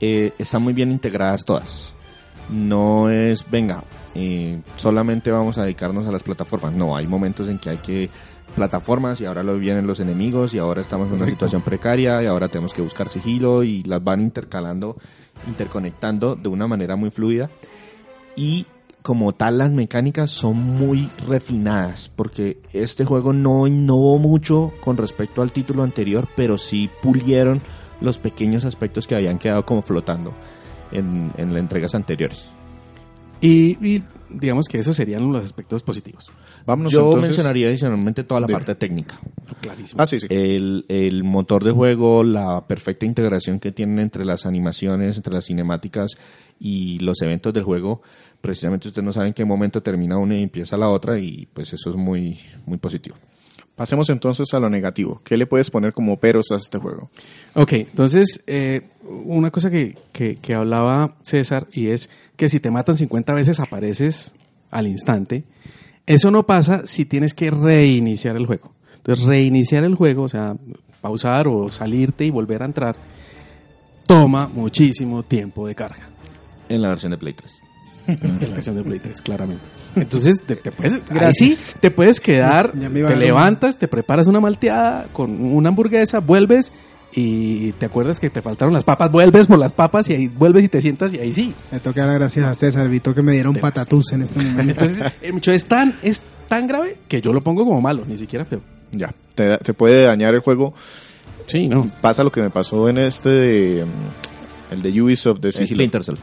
eh, 0.00 0.32
están 0.38 0.62
muy 0.62 0.72
bien 0.72 0.90
integradas 0.90 1.44
todas. 1.44 1.92
No 2.50 3.10
es, 3.10 3.44
venga, 3.50 3.82
eh, 4.14 4.60
solamente 4.76 5.30
vamos 5.32 5.58
a 5.58 5.64
dedicarnos 5.64 6.06
a 6.06 6.12
las 6.12 6.22
plataformas. 6.22 6.72
No, 6.74 6.96
hay 6.96 7.06
momentos 7.06 7.48
en 7.48 7.58
que 7.58 7.70
hay 7.70 7.78
que 7.78 8.08
plataformas 8.56 9.20
y 9.20 9.26
ahora 9.26 9.44
lo 9.44 9.56
vienen 9.58 9.86
los 9.86 10.00
enemigos 10.00 10.52
y 10.54 10.58
ahora 10.58 10.80
estamos 10.80 11.08
en 11.08 11.14
una 11.14 11.26
situación 11.26 11.62
precaria 11.62 12.22
y 12.22 12.26
ahora 12.26 12.48
tenemos 12.48 12.74
que 12.74 12.82
buscar 12.82 13.08
sigilo 13.08 13.62
y 13.62 13.84
las 13.84 14.02
van 14.02 14.20
intercalando, 14.20 14.96
interconectando 15.46 16.34
de 16.34 16.48
una 16.48 16.66
manera 16.66 16.96
muy 16.96 17.10
fluida. 17.10 17.50
Y 18.34 18.66
como 19.02 19.32
tal 19.32 19.58
las 19.58 19.70
mecánicas 19.70 20.30
son 20.30 20.56
muy 20.56 21.08
refinadas 21.28 22.10
porque 22.16 22.58
este 22.72 23.04
juego 23.04 23.32
no 23.32 23.68
innovó 23.68 24.18
mucho 24.18 24.72
con 24.80 24.96
respecto 24.96 25.42
al 25.42 25.52
título 25.52 25.84
anterior, 25.84 26.26
pero 26.34 26.58
sí 26.58 26.90
pulieron 27.02 27.60
los 28.00 28.18
pequeños 28.18 28.64
aspectos 28.64 29.06
que 29.06 29.14
habían 29.14 29.38
quedado 29.38 29.64
como 29.64 29.82
flotando 29.82 30.32
en, 30.90 31.30
en 31.36 31.52
las 31.52 31.60
entregas 31.60 31.94
anteriores. 31.94 32.48
Y, 33.40 33.76
y 33.86 34.02
digamos 34.30 34.66
que 34.68 34.78
esos 34.78 34.96
serían 34.96 35.32
los 35.32 35.44
aspectos 35.44 35.82
positivos. 35.82 36.30
Vámonos 36.64 36.92
Yo 36.92 37.06
entonces. 37.06 37.30
mencionaría 37.30 37.68
adicionalmente 37.68 38.24
toda 38.24 38.40
la 38.40 38.46
Dime. 38.46 38.58
parte 38.58 38.74
técnica. 38.74 39.18
Clarísimo. 39.60 40.00
Ah, 40.02 40.06
sí, 40.06 40.20
sí. 40.20 40.26
El, 40.30 40.84
el 40.88 41.24
motor 41.24 41.62
de 41.64 41.70
juego, 41.72 42.22
la 42.24 42.66
perfecta 42.66 43.06
integración 43.06 43.58
que 43.60 43.72
tienen 43.72 43.98
entre 44.00 44.24
las 44.24 44.46
animaciones, 44.46 45.16
entre 45.16 45.32
las 45.34 45.44
cinemáticas 45.46 46.12
y 46.58 46.98
los 47.00 47.20
eventos 47.22 47.52
del 47.54 47.64
juego. 47.64 48.02
Precisamente 48.40 48.88
ustedes 48.88 49.04
no 49.04 49.12
saben 49.12 49.28
en 49.28 49.34
qué 49.34 49.44
momento 49.44 49.82
termina 49.82 50.18
una 50.18 50.36
y 50.36 50.42
empieza 50.42 50.76
la 50.76 50.88
otra 50.88 51.18
y 51.18 51.46
pues 51.52 51.72
eso 51.72 51.90
es 51.90 51.96
muy, 51.96 52.38
muy 52.66 52.78
positivo. 52.78 53.16
Pasemos 53.74 54.08
entonces 54.08 54.52
a 54.54 54.58
lo 54.60 54.70
negativo. 54.70 55.20
¿Qué 55.22 55.36
le 55.36 55.46
puedes 55.46 55.70
poner 55.70 55.92
como 55.92 56.18
peros 56.18 56.46
a 56.50 56.56
este 56.56 56.78
juego? 56.78 57.10
Ok, 57.54 57.72
entonces, 57.74 58.42
eh, 58.46 58.88
una 59.02 59.50
cosa 59.50 59.70
que, 59.70 59.94
que- 60.12 60.36
que 60.36 60.54
hablaba 60.54 61.16
César 61.20 61.66
y 61.72 61.88
es 61.88 62.08
que 62.36 62.48
si 62.48 62.60
te 62.60 62.70
matan 62.70 62.96
50 62.96 63.32
veces 63.34 63.60
apareces 63.60 64.34
al 64.70 64.86
instante. 64.86 65.44
Eso 66.06 66.30
no 66.30 66.44
pasa 66.46 66.82
si 66.86 67.04
tienes 67.04 67.34
que 67.34 67.50
reiniciar 67.50 68.36
el 68.36 68.46
juego. 68.46 68.72
Entonces, 68.96 69.24
reiniciar 69.26 69.84
el 69.84 69.94
juego, 69.94 70.24
o 70.24 70.28
sea, 70.28 70.54
pausar 71.00 71.48
o 71.48 71.68
salirte 71.68 72.24
y 72.24 72.30
volver 72.30 72.62
a 72.62 72.66
entrar, 72.66 72.96
toma 74.06 74.48
muchísimo 74.48 75.22
tiempo 75.22 75.66
de 75.66 75.74
carga. 75.74 76.08
En 76.68 76.82
la 76.82 76.88
versión 76.88 77.12
de 77.12 77.18
Play 77.18 77.34
3. 77.34 77.52
En 78.06 78.40
la 78.40 78.54
versión 78.54 78.76
de 78.76 78.84
Play 78.84 79.00
3, 79.00 79.22
claramente. 79.22 79.64
Entonces, 79.96 80.36
te, 80.46 80.56
te 80.56 80.70
puedes, 80.70 80.94
ahí 80.94 81.02
Gracias. 81.08 81.56
sí, 81.58 81.78
te 81.80 81.90
puedes 81.90 82.20
quedar, 82.20 82.72
Ya 82.78 82.88
me 82.88 83.00
iba 83.00 83.08
te 83.08 83.16
levantas, 83.16 83.78
te 83.78 83.88
preparas 83.88 84.26
una 84.26 84.40
malteada 84.40 85.06
con 85.12 85.42
una 85.42 85.70
hamburguesa, 85.70 86.20
vuelves 86.20 86.72
y 87.14 87.72
te 87.72 87.86
acuerdas 87.86 88.20
que 88.20 88.28
te 88.30 88.42
faltaron 88.42 88.74
las 88.74 88.84
papas, 88.84 89.10
vuelves 89.10 89.46
por 89.46 89.58
las 89.58 89.72
papas 89.72 90.08
y 90.10 90.14
ahí 90.14 90.28
vuelves 90.28 90.64
y 90.64 90.68
te 90.68 90.82
sientas 90.82 91.12
y 91.14 91.18
ahí 91.18 91.32
sí. 91.32 91.54
Me 91.72 91.80
toca 91.80 92.04
dar 92.06 92.18
gracias 92.18 92.44
a 92.46 92.54
César, 92.54 92.86
evitó 92.86 93.14
que 93.14 93.22
me 93.22 93.32
diera 93.32 93.48
un 93.48 93.56
patatús 93.56 94.12
en 94.12 94.22
este 94.22 94.38
momento. 94.42 94.84
Entonces, 94.84 95.12
eh, 95.22 95.32
mucho 95.32 95.52
es 95.52 95.64
tan, 95.66 95.98
es 96.02 96.22
tan 96.48 96.66
grave 96.66 96.98
que 97.08 97.22
yo 97.22 97.32
lo 97.32 97.40
pongo 97.40 97.64
como 97.64 97.80
malo, 97.80 98.02
ni 98.06 98.16
siquiera 98.16 98.44
feo. 98.44 98.60
Ya. 98.92 99.14
Te, 99.34 99.56
te 99.58 99.72
puede 99.74 100.04
dañar 100.04 100.34
el 100.34 100.40
juego. 100.40 100.74
Sí, 101.46 101.68
no. 101.68 101.90
Pasa 102.00 102.22
lo 102.24 102.30
que 102.32 102.40
me 102.40 102.50
pasó 102.50 102.88
en 102.88 102.98
este 102.98 103.28
de. 103.28 103.84
mm, 103.84 104.72
El 104.74 104.82
de 104.82 105.02
Ubisoft 105.02 105.40
de 105.40 105.52
Sigilo. 105.52 105.76
Splinter 105.78 106.04
Cell. 106.04 106.16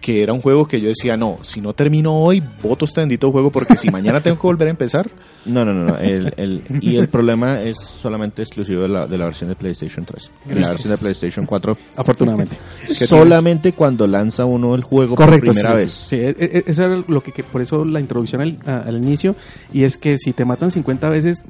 Que 0.00 0.22
era 0.22 0.32
un 0.32 0.40
juego 0.40 0.64
que 0.64 0.80
yo 0.80 0.88
decía, 0.88 1.16
no, 1.16 1.38
si 1.42 1.60
no 1.60 1.72
termino 1.72 2.12
hoy, 2.14 2.40
voto 2.62 2.84
este 2.84 3.00
bendito 3.00 3.32
juego 3.32 3.50
porque 3.50 3.76
si 3.76 3.90
mañana 3.90 4.20
tengo 4.20 4.36
que 4.38 4.46
volver 4.46 4.68
a 4.68 4.70
empezar. 4.70 5.10
No, 5.46 5.64
no, 5.64 5.72
no. 5.72 5.84
no. 5.86 5.98
El, 5.98 6.34
el- 6.36 6.62
y 6.82 6.96
el 6.96 7.08
problema 7.08 7.62
es 7.62 7.78
solamente 7.78 8.42
exclusivo 8.42 8.82
de 8.82 8.88
la, 8.88 9.06
de 9.06 9.16
la 9.16 9.24
versión 9.24 9.48
de 9.48 9.56
PlayStation 9.56 10.04
3. 10.04 10.30
En 10.50 10.60
la 10.60 10.68
versión 10.68 10.92
de 10.92 10.98
PlayStation 10.98 11.46
4, 11.46 11.78
Afortunadamente. 11.96 12.54
solamente 12.90 13.72
cuando 13.72 14.06
lanza 14.06 14.44
uno 14.44 14.74
el 14.74 14.82
juego 14.82 15.14
Correcto. 15.14 15.46
por 15.46 15.54
primera 15.54 15.74
sí, 15.74 15.82
vez. 15.82 15.92
sí, 15.92 16.06
sí. 16.10 16.16
Eh, 16.16 16.36
eh, 16.38 16.64
Eso 16.66 16.84
era 16.84 17.02
lo 17.06 17.22
que, 17.22 17.32
que- 17.32 17.44
por 17.44 17.62
eso 17.62 17.82
la 17.86 17.98
introducción 17.98 18.42
al, 18.42 18.58
a- 18.66 18.80
al 18.80 18.96
inicio, 18.98 19.36
y 19.72 19.84
es 19.84 19.96
que 19.96 20.18
si 20.18 20.34
te 20.34 20.44
matan 20.44 20.70
50 20.70 21.08
veces, 21.08 21.44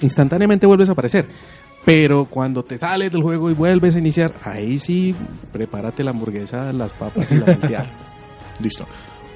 instantáneamente 0.00 0.66
vuelves 0.66 0.88
a 0.88 0.92
aparecer. 0.92 1.26
Pero 1.84 2.24
cuando 2.24 2.64
te 2.64 2.78
sales 2.78 3.12
del 3.12 3.22
juego 3.22 3.50
y 3.50 3.54
vuelves 3.54 3.94
a 3.94 3.98
iniciar, 3.98 4.34
ahí 4.42 4.78
sí, 4.78 5.14
prepárate 5.52 6.02
la 6.02 6.10
hamburguesa, 6.10 6.72
las 6.72 6.92
papas 6.94 7.30
y 7.30 7.36
la 7.36 7.46
malteada. 7.46 7.90
Listo. 8.60 8.86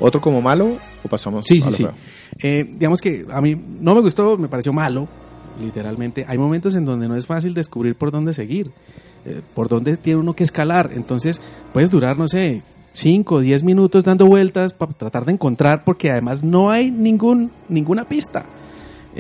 ¿Otro 0.01 0.21
como 0.21 0.41
malo 0.41 0.77
o 1.03 1.09
pasamos 1.09 1.45
Sí, 1.47 1.61
sí, 1.61 1.71
sí. 1.71 1.87
Eh, 2.41 2.65
digamos 2.69 3.01
que 3.01 3.27
a 3.31 3.41
mí 3.41 3.55
no 3.55 3.95
me 3.95 4.01
gustó, 4.01 4.39
me 4.39 4.49
pareció 4.49 4.73
malo, 4.73 5.09
literalmente. 5.61 6.25
Hay 6.27 6.39
momentos 6.39 6.75
en 6.77 6.85
donde 6.85 7.09
no 7.09 7.17
es 7.17 7.27
fácil 7.27 7.53
descubrir 7.53 7.97
por 7.97 8.11
dónde 8.11 8.33
seguir, 8.33 8.71
eh, 9.25 9.41
por 9.55 9.69
dónde 9.69 9.97
tiene 9.97 10.21
uno 10.21 10.35
que 10.35 10.45
escalar. 10.45 10.91
Entonces, 10.95 11.41
puedes 11.73 11.91
durar, 11.91 12.17
no 12.17 12.29
sé, 12.29 12.63
5 12.93 13.35
o 13.35 13.41
10 13.41 13.65
minutos 13.65 14.05
dando 14.05 14.27
vueltas 14.27 14.73
para 14.73 14.93
tratar 14.93 15.25
de 15.25 15.33
encontrar, 15.33 15.85
porque 15.85 16.11
además 16.11 16.43
no 16.45 16.71
hay 16.71 16.91
ningún, 16.91 17.51
ninguna 17.69 18.09
pista. 18.09 18.47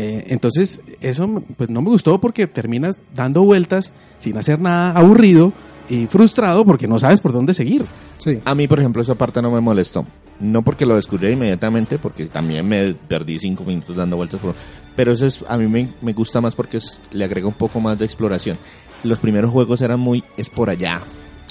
Eh, 0.00 0.26
entonces, 0.28 0.80
eso 1.00 1.42
pues 1.56 1.68
no 1.70 1.82
me 1.82 1.88
gustó 1.90 2.20
porque 2.20 2.46
terminas 2.46 2.96
dando 3.16 3.42
vueltas 3.42 3.92
sin 4.18 4.36
hacer 4.38 4.60
nada, 4.60 4.92
aburrido 4.92 5.52
y 5.90 6.06
frustrado 6.06 6.64
porque 6.64 6.86
no 6.86 7.00
sabes 7.00 7.20
por 7.20 7.32
dónde 7.32 7.52
seguir. 7.52 7.84
Sí. 8.18 8.38
A 8.44 8.54
mí, 8.54 8.68
por 8.68 8.78
ejemplo, 8.78 9.02
esa 9.02 9.16
parte 9.16 9.42
no 9.42 9.50
me 9.50 9.60
molestó. 9.60 10.06
No 10.38 10.62
porque 10.62 10.86
lo 10.86 10.94
descubrí 10.94 11.32
inmediatamente, 11.32 11.98
porque 11.98 12.26
también 12.26 12.64
me 12.68 12.94
perdí 12.94 13.40
cinco 13.40 13.64
minutos 13.64 13.96
dando 13.96 14.16
vueltas 14.16 14.40
por... 14.40 14.54
Pero 14.94 15.10
eso 15.12 15.26
es, 15.26 15.44
a 15.48 15.56
mí 15.56 15.66
me, 15.66 15.92
me 16.00 16.12
gusta 16.12 16.40
más 16.40 16.54
porque 16.54 16.76
es- 16.76 17.00
le 17.10 17.24
agrega 17.24 17.48
un 17.48 17.54
poco 17.54 17.80
más 17.80 17.98
de 17.98 18.04
exploración. 18.04 18.56
Los 19.02 19.18
primeros 19.18 19.50
juegos 19.50 19.80
eran 19.80 19.98
muy, 19.98 20.22
es 20.36 20.48
por 20.48 20.70
allá. 20.70 21.00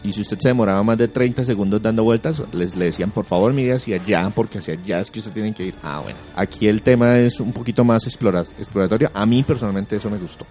Y 0.04 0.14
si 0.14 0.22
usted 0.22 0.38
se 0.40 0.50
demoraba 0.50 0.84
más 0.84 0.98
de 0.98 1.08
30 1.08 1.44
segundos 1.44 1.82
dando 1.82 2.04
vueltas, 2.04 2.42
les 2.54 2.76
le 2.76 2.86
decían, 2.86 3.10
por 3.12 3.26
favor, 3.26 3.52
mire 3.54 3.74
hacia 3.74 3.96
allá, 3.96 4.30
porque 4.34 4.60
hacia 4.60 4.76
allá 4.76 5.00
es 5.02 5.10
que 5.12 5.20
usted 5.20 5.32
tiene 5.32 5.54
que 5.54 5.66
ir. 5.66 5.76
Ah, 5.84 6.00
bueno. 6.04 6.18
Aquí 6.36 6.68
el 6.68 6.82
tema 6.82 7.18
es 7.18 7.40
un 7.40 7.52
poquito 7.52 7.84
más 7.84 8.06
explora- 8.06 8.42
exploratorio. 8.60 9.10
A 9.14 9.26
mí, 9.26 9.44
personalmente, 9.44 9.96
eso 9.96 10.10
me 10.10 10.18
gustó. 10.18 10.46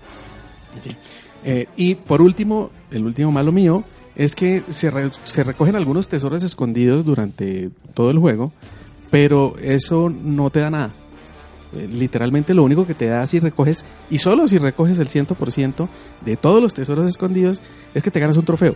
Eh, 1.44 1.66
y 1.76 1.94
por 1.94 2.20
último, 2.22 2.70
el 2.90 3.05
último 3.05 3.30
malo 3.32 3.53
mío 3.53 3.84
es 4.16 4.34
que 4.34 4.62
se, 4.68 4.90
re- 4.90 5.11
se 5.24 5.44
recogen 5.44 5.76
algunos 5.76 6.09
tesoros 6.09 6.42
escondidos 6.42 7.05
durante 7.05 7.70
todo 7.94 8.11
el 8.11 8.18
juego, 8.18 8.53
pero 9.11 9.55
eso 9.62 10.11
no 10.11 10.51
te 10.51 10.61
da 10.61 10.70
nada. 10.70 10.90
Eh, 11.74 11.88
literalmente 11.92 12.53
lo 12.55 12.64
único 12.64 12.84
que 12.86 12.94
te 12.94 13.07
da 13.07 13.26
si 13.26 13.38
recoges, 13.38 13.84
y 14.11 14.18
solo 14.18 14.49
si 14.49 14.59
recoges 14.59 14.99
el 14.99 15.09
100% 15.09 15.88
de 16.24 16.36
todos 16.36 16.62
los 16.62 16.74
tesoros 16.74 17.09
escondidos, 17.09 17.61
es 17.94 18.03
que 18.03 18.11
te 18.11 18.20
ganas 18.20 18.36
un 18.36 18.44
trofeo. 18.44 18.74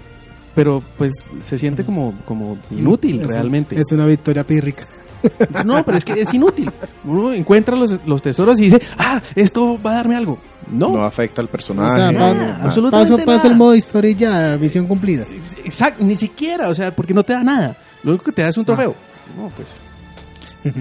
Pero 0.55 0.83
pues 0.99 1.13
se 1.43 1.59
siente 1.59 1.85
como, 1.85 2.15
como 2.27 2.59
inútil 2.71 3.21
Es 3.21 3.27
un- 3.29 3.33
realmente. 3.33 3.81
Es 3.81 3.93
una 3.93 4.07
victoria 4.07 4.45
pírrica. 4.45 4.87
No, 5.67 5.85
pero 5.85 5.99
es 5.99 6.05
que 6.07 6.13
es 6.19 6.33
inútil. 6.33 6.73
Uno 7.05 7.35
encuentra 7.35 7.77
los, 7.77 8.01
los 8.07 8.23
tesoros 8.23 8.59
y 8.59 8.65
dice, 8.65 8.81
ah, 8.99 9.21
esto 9.35 9.79
va 9.83 9.93
a 9.93 9.95
darme 9.97 10.17
algo. 10.17 10.39
No, 10.73 10.93
No 10.97 11.05
afecta 11.05 11.43
al 11.43 11.49
personaje. 11.49 11.93
O 11.93 11.95
sea, 11.95 12.11
nada. 12.11 12.59
absolutamente 12.63 13.13
Paso, 13.13 13.27
paso 13.27 13.39
nada. 13.45 13.51
el 13.53 13.57
modo 13.59 13.75
historia 13.75 14.11
y 14.11 14.15
ya, 14.15 14.57
misión 14.59 14.87
cumplida. 14.87 15.27
Exacto, 15.63 16.03
ni 16.05 16.17
siquiera, 16.17 16.71
o 16.71 16.75
sea, 16.75 16.97
porque 16.97 17.13
no 17.13 17.23
te 17.23 17.35
da 17.35 17.43
nada. 17.43 17.77
Lo 18.03 18.13
único 18.13 18.25
que 18.25 18.33
te 18.33 18.41
da 18.43 18.49
es 18.49 18.57
un 18.57 18.65
trofeo. 18.65 18.95
No, 19.37 19.51
pues. 19.51 19.79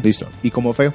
Listo. 0.01 0.27
¿Y 0.41 0.49
como 0.51 0.71
feo? 0.71 0.93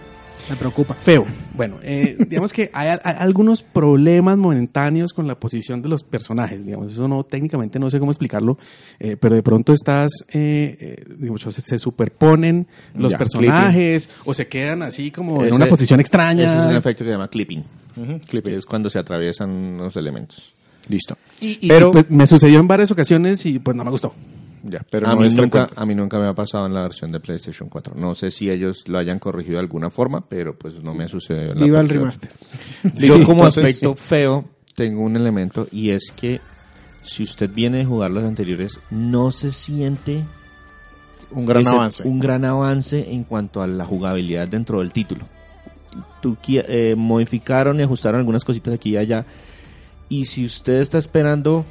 Me 0.51 0.57
preocupa. 0.57 0.95
Feo. 0.95 1.24
Bueno, 1.55 1.76
eh, 1.82 2.16
digamos 2.28 2.53
que 2.53 2.70
hay, 2.74 2.88
hay 3.03 3.14
algunos 3.18 3.62
problemas 3.62 4.36
momentáneos 4.36 5.12
con 5.14 5.26
la 5.26 5.38
posición 5.38 5.80
de 5.80 5.88
los 5.88 6.03
personajes. 6.03 6.64
Digamos, 6.64 6.92
eso 6.92 7.09
no 7.09 7.24
técnicamente 7.24 7.78
no 7.78 7.88
sé 7.88 7.99
cómo 7.99 8.11
explicarlo, 8.11 8.59
eh, 9.01 9.16
pero 9.18 9.34
de 9.34 9.42
pronto 9.42 9.72
estás, 9.72 10.11
eh, 10.32 10.76
eh, 10.80 11.05
digamos, 11.18 11.40
se, 11.42 11.61
se 11.61 11.78
superponen 11.78 12.66
los 12.95 13.12
Ya, 13.12 13.18
personajes 13.18 14.11
o 14.24 14.34
se 14.34 14.47
quedan 14.47 14.82
así 14.82 15.11
como 15.11 15.45
en 15.45 15.55
una 15.55 15.66
posición 15.66 16.01
extraña. 16.01 16.45
Ese 16.45 16.61
es 16.61 16.66
un 16.66 16.76
efecto 16.76 17.05
que 17.05 17.09
se 17.09 17.12
llama 17.12 17.28
clipping. 17.28 17.64
Clipping. 18.28 18.55
es 18.55 18.66
cuando 18.66 18.90
se 18.90 18.99
atraviesan 18.99 19.78
los 19.78 19.97
elementos. 19.97 20.55
Listo. 20.88 21.16
Y, 21.40 21.59
y, 21.64 21.68
Pero- 21.68 21.90
pues, 21.92 22.11
me 22.11 22.26
sucedió 22.26 22.61
en 22.61 22.68
varias 22.68 22.90
ocasiones 22.90 23.47
y 23.47 23.59
pues 23.59 23.74
no 23.76 23.84
me 23.84 23.90
gustó. 23.90 24.12
Ya, 24.67 24.85
pero 24.91 25.09
a, 25.09 25.15
no 25.15 25.21
mí 25.21 25.27
es 25.27 25.35
nunca, 25.35 25.69
a 25.77 25.85
mí 25.85 25.95
nunca 25.95 26.19
me 26.19 26.27
ha 26.27 26.33
pasado 26.33 26.65
en 26.67 26.73
la 26.73 26.83
versión 26.83 27.12
de 27.12 27.21
PlayStation 27.21 27.69
4. 27.69 27.95
No 27.97 28.15
sé 28.15 28.31
si 28.31 28.49
ellos 28.49 28.89
lo 28.89 28.99
hayan 28.99 29.19
corregido 29.19 29.55
de 29.55 29.61
alguna 29.61 29.91
forma, 29.91 30.27
pero 30.27 30.57
pues 30.59 30.83
no 30.83 30.95
me 30.95 31.07
sucedió. 31.07 31.53
en 31.53 31.59
la 31.59 31.65
Viva 31.65 31.81
el 31.81 31.89
remaster. 31.89 32.31
Yo 32.83 33.19
Sí, 33.19 33.23
como 33.25 33.41
entonces, 33.47 33.65
aspecto 33.65 33.95
feo 33.95 34.45
tengo 34.75 35.03
un 35.03 35.17
elemento 35.17 35.69
y 35.71 35.91
es 35.91 36.11
que 36.17 36.41
si 37.03 37.23
usted 37.23 37.51
viene 37.51 37.79
de 37.79 37.85
jugar 37.85 38.11
los 38.11 38.25
anteriores, 38.25 38.79
no 38.91 39.31
se 39.31 39.51
siente 39.51 40.25
Un 41.31 41.45
gran 41.45 41.67
avance. 41.69 42.09
un 42.09 42.19
gran 42.19 42.47
avance 42.47 43.12
en 43.12 43.25
cuanto 43.25 43.61
a 43.61 43.67
la 43.67 43.85
jugabilidad 43.85 44.49
dentro 44.49 44.81
del 44.81 44.93
título. 44.93 45.27
Tú, 46.23 46.39
eh, 46.49 46.95
modificaron 46.97 47.79
y 47.79 47.83
ajustaron 47.83 48.19
algunas 48.19 48.45
cositas 48.45 48.73
aquí 48.73 48.91
y 48.91 48.97
allá. 48.97 49.27
Y 50.09 50.25
si 50.25 50.45
usted 50.45 50.81
está 50.81 50.97
esperando 50.97 51.67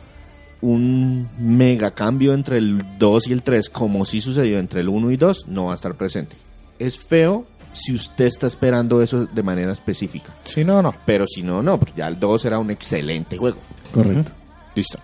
un 0.63 1.27
mega 1.37 1.91
cambio 1.91 2.33
entre 2.33 2.57
el 2.57 2.83
2 2.97 3.27
y 3.27 3.33
el 3.33 3.43
3, 3.43 3.69
como 3.69 4.05
sí 4.05 4.21
sucedió 4.21 4.59
entre 4.59 4.79
el 4.81 4.87
1 4.89 5.11
y 5.11 5.17
2, 5.17 5.45
no 5.47 5.65
va 5.65 5.71
a 5.73 5.75
estar 5.75 5.93
presente. 5.95 6.35
Es 6.79 6.97
feo 6.97 7.45
si 7.73 7.93
usted 7.93 8.25
está 8.25 8.47
esperando 8.47 9.01
eso 9.01 9.25
de 9.25 9.43
manera 9.43 9.73
específica. 9.73 10.33
Sí, 10.45 10.63
no, 10.63 10.81
no. 10.81 10.93
Pero 11.05 11.25
si 11.27 11.43
no, 11.43 11.61
no, 11.61 11.77
pues 11.77 11.93
ya 11.95 12.07
el 12.07 12.17
2 12.19 12.45
era 12.45 12.59
un 12.59 12.71
excelente 12.71 13.37
juego. 13.37 13.57
Correcto. 13.93 14.31
Listo. 14.75 14.99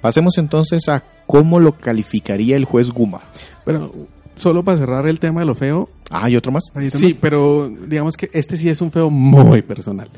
Pasemos 0.00 0.38
entonces 0.38 0.88
a 0.88 1.02
cómo 1.26 1.58
lo 1.58 1.72
calificaría 1.72 2.56
el 2.56 2.64
juez 2.64 2.90
Guma. 2.90 3.20
Pero 3.64 3.92
solo 4.36 4.62
para 4.62 4.78
cerrar 4.78 5.06
el 5.08 5.18
tema 5.18 5.40
de 5.40 5.46
lo 5.46 5.54
feo, 5.54 5.88
Ah, 6.10 6.24
¿hay 6.26 6.36
otro 6.36 6.52
más? 6.52 6.64
¿Hay 6.74 6.86
otro 6.88 6.98
Sí, 7.00 7.06
más? 7.06 7.18
pero 7.20 7.68
digamos 7.88 8.16
que 8.16 8.28
este 8.32 8.56
sí 8.56 8.68
es 8.68 8.80
un 8.80 8.92
feo 8.92 9.08
muy 9.10 9.62
personal. 9.62 10.08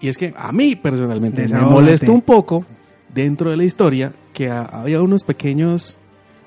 Y 0.00 0.08
es 0.08 0.16
que 0.16 0.32
a 0.36 0.52
mí 0.52 0.76
personalmente 0.76 1.48
me 1.48 1.60
molesta 1.62 2.12
un 2.12 2.22
poco 2.22 2.64
dentro 3.16 3.50
de 3.50 3.56
la 3.56 3.64
historia 3.64 4.12
que 4.32 4.48
ha- 4.50 4.64
había 4.66 5.02
unos 5.02 5.24
pequeños, 5.24 5.96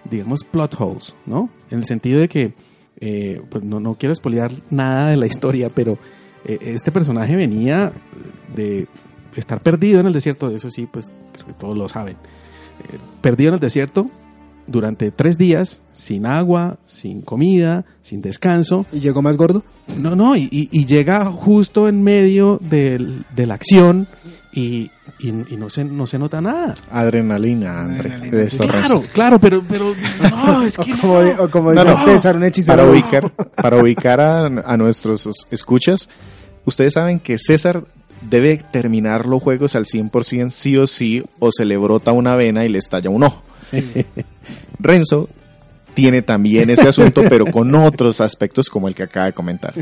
digamos, 0.09 0.45
plot 0.45 0.75
holes, 0.79 1.13
¿no? 1.25 1.49
En 1.69 1.79
el 1.79 1.85
sentido 1.85 2.21
de 2.21 2.29
que, 2.29 2.53
eh, 3.01 3.41
pues 3.49 3.65
no, 3.65 3.79
no 3.81 3.95
quiero 3.95 4.13
espolear 4.13 4.51
nada 4.69 5.09
de 5.09 5.17
la 5.17 5.25
historia, 5.25 5.69
pero 5.69 5.97
eh, 6.45 6.57
este 6.61 6.91
personaje 6.91 7.35
venía 7.35 7.91
de 8.55 8.87
estar 9.35 9.61
perdido 9.61 9.99
en 9.99 10.05
el 10.07 10.13
desierto, 10.13 10.49
eso 10.51 10.69
sí, 10.69 10.87
pues 10.91 11.11
creo 11.33 11.47
que 11.47 11.53
todos 11.53 11.77
lo 11.77 11.89
saben. 11.89 12.15
Eh, 12.15 12.97
perdido 13.21 13.49
en 13.49 13.53
el 13.55 13.59
desierto 13.59 14.09
durante 14.67 15.09
tres 15.11 15.37
días, 15.37 15.81
sin 15.91 16.25
agua, 16.27 16.77
sin 16.85 17.21
comida, 17.21 17.85
sin 18.01 18.21
descanso, 18.21 18.85
¿Y 18.93 18.99
llegó 18.99 19.21
más 19.23 19.35
gordo? 19.35 19.63
no, 19.99 20.15
no, 20.15 20.35
y, 20.35 20.47
y- 20.51 20.69
y 20.71 20.85
llega 20.85 21.25
justo 21.25 21.87
en 21.87 22.03
medio 22.03 22.59
del- 22.61 23.23
de 23.35 23.45
la 23.47 23.55
acción 23.55 24.07
y, 24.51 24.89
y- 25.19 25.53
y 25.53 25.57
no, 25.57 25.69
se, 25.69 25.83
no 25.83 26.07
se 26.07 26.17
nota 26.19 26.41
nada. 26.41 26.73
Adrenalina, 26.91 27.81
André. 27.81 28.09
Adrenalina, 28.13 28.37
de 28.37 28.49
sí. 28.49 28.57
Sorrento. 28.57 28.87
Claro, 28.87 29.03
claro, 29.13 29.39
pero, 29.39 29.63
pero 29.67 29.93
no, 30.31 30.61
es 30.63 30.77
que 30.77 30.93
O 30.93 30.97
como, 30.97 31.13
no. 31.19 31.23
di- 31.23 31.35
o 31.39 31.51
como 31.51 31.71
dice 31.71 31.85
no. 31.85 32.05
César, 32.05 32.35
un 32.37 32.43
hechicero. 32.45 32.77
Para 32.77 32.89
ubicar, 32.91 33.31
para 33.55 33.77
ubicar 33.81 34.21
a, 34.21 34.45
a 34.45 34.77
nuestros 34.77 35.29
escuchas, 35.51 36.09
ustedes 36.65 36.93
saben 36.93 37.19
que 37.19 37.37
César 37.37 37.83
debe 38.21 38.57
terminar 38.71 39.25
los 39.25 39.41
juegos 39.41 39.75
al 39.75 39.85
100% 39.85 40.49
sí 40.49 40.75
o 40.77 40.87
sí, 40.87 41.23
o 41.39 41.51
se 41.51 41.63
le 41.65 41.77
brota 41.77 42.11
una 42.11 42.35
vena 42.35 42.65
y 42.65 42.69
le 42.69 42.77
estalla 42.79 43.09
un 43.09 43.23
ojo. 43.23 43.41
Renzo 44.79 45.29
tiene 46.01 46.21
también 46.21 46.69
ese 46.69 46.87
asunto, 46.87 47.21
pero 47.27 47.45
con 47.45 47.73
otros 47.75 48.21
aspectos 48.21 48.67
como 48.69 48.87
el 48.87 48.95
que 48.95 49.03
acaba 49.03 49.27
de 49.27 49.33
comentar. 49.33 49.73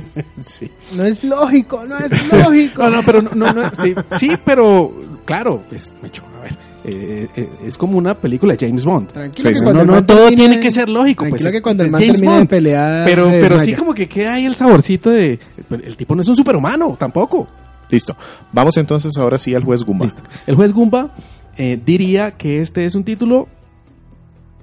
No 0.96 1.04
es 1.04 1.24
lógico, 1.24 1.84
no 1.86 1.98
es 1.98 2.28
lógico. 2.32 2.84
No, 2.84 2.90
no, 2.90 3.04
pero 3.04 3.22
no, 3.22 3.32
no, 3.36 3.54
no, 3.54 3.64
sí, 3.82 3.94
sí, 4.18 4.30
pero 4.44 4.92
claro, 5.26 5.62
pues, 5.70 5.92
a 6.02 6.42
ver, 6.44 6.58
eh, 6.86 7.28
eh, 7.36 7.50
es 7.66 7.78
como 7.78 7.98
una 7.98 8.16
película 8.16 8.56
de 8.56 8.66
James 8.68 8.84
Bond. 8.86 9.10
Tranquilo 9.12 9.50
Sí, 9.50 9.54
que 9.54 9.60
sí. 9.60 9.64
cuando 9.64 9.86
No, 9.86 10.06
todo 10.06 10.30
tiene 10.30 10.60
que 10.60 10.72
ser 10.72 10.88
lógico. 10.90 11.26
Pues, 11.30 11.46
que 11.46 11.62
cuando 11.62 11.84
el 11.84 11.92
man 11.92 12.00
James 12.02 12.14
termine 12.14 12.34
de 12.34 12.40
Bond. 12.40 12.50
pelear. 12.50 13.06
Pero, 13.06 13.26
pero 13.30 13.60
sí 13.60 13.74
como 13.74 13.94
que 13.94 14.08
queda 14.08 14.34
ahí 14.36 14.46
el 14.46 14.56
saborcito 14.56 15.10
de... 15.10 15.38
pues, 15.68 15.82
El 15.84 15.98
tipo 15.98 16.16
no 16.16 16.22
es 16.22 16.28
un 16.30 16.36
superhumano, 16.36 16.96
tampoco. 16.98 17.46
Listo. 17.90 18.16
Vamos 18.52 18.76
entonces 18.78 19.12
ahora 19.18 19.38
sí 19.38 19.54
al 19.54 19.64
juez 19.64 19.84
Gumba. 19.84 20.06
Listo. 20.06 20.24
El 20.46 20.56
juez 20.56 20.74
Gumba 20.74 21.12
eh, 21.58 21.80
diría 21.86 22.32
que 22.32 22.60
este 22.62 22.86
es 22.86 22.96
un 22.96 23.04
título, 23.04 23.48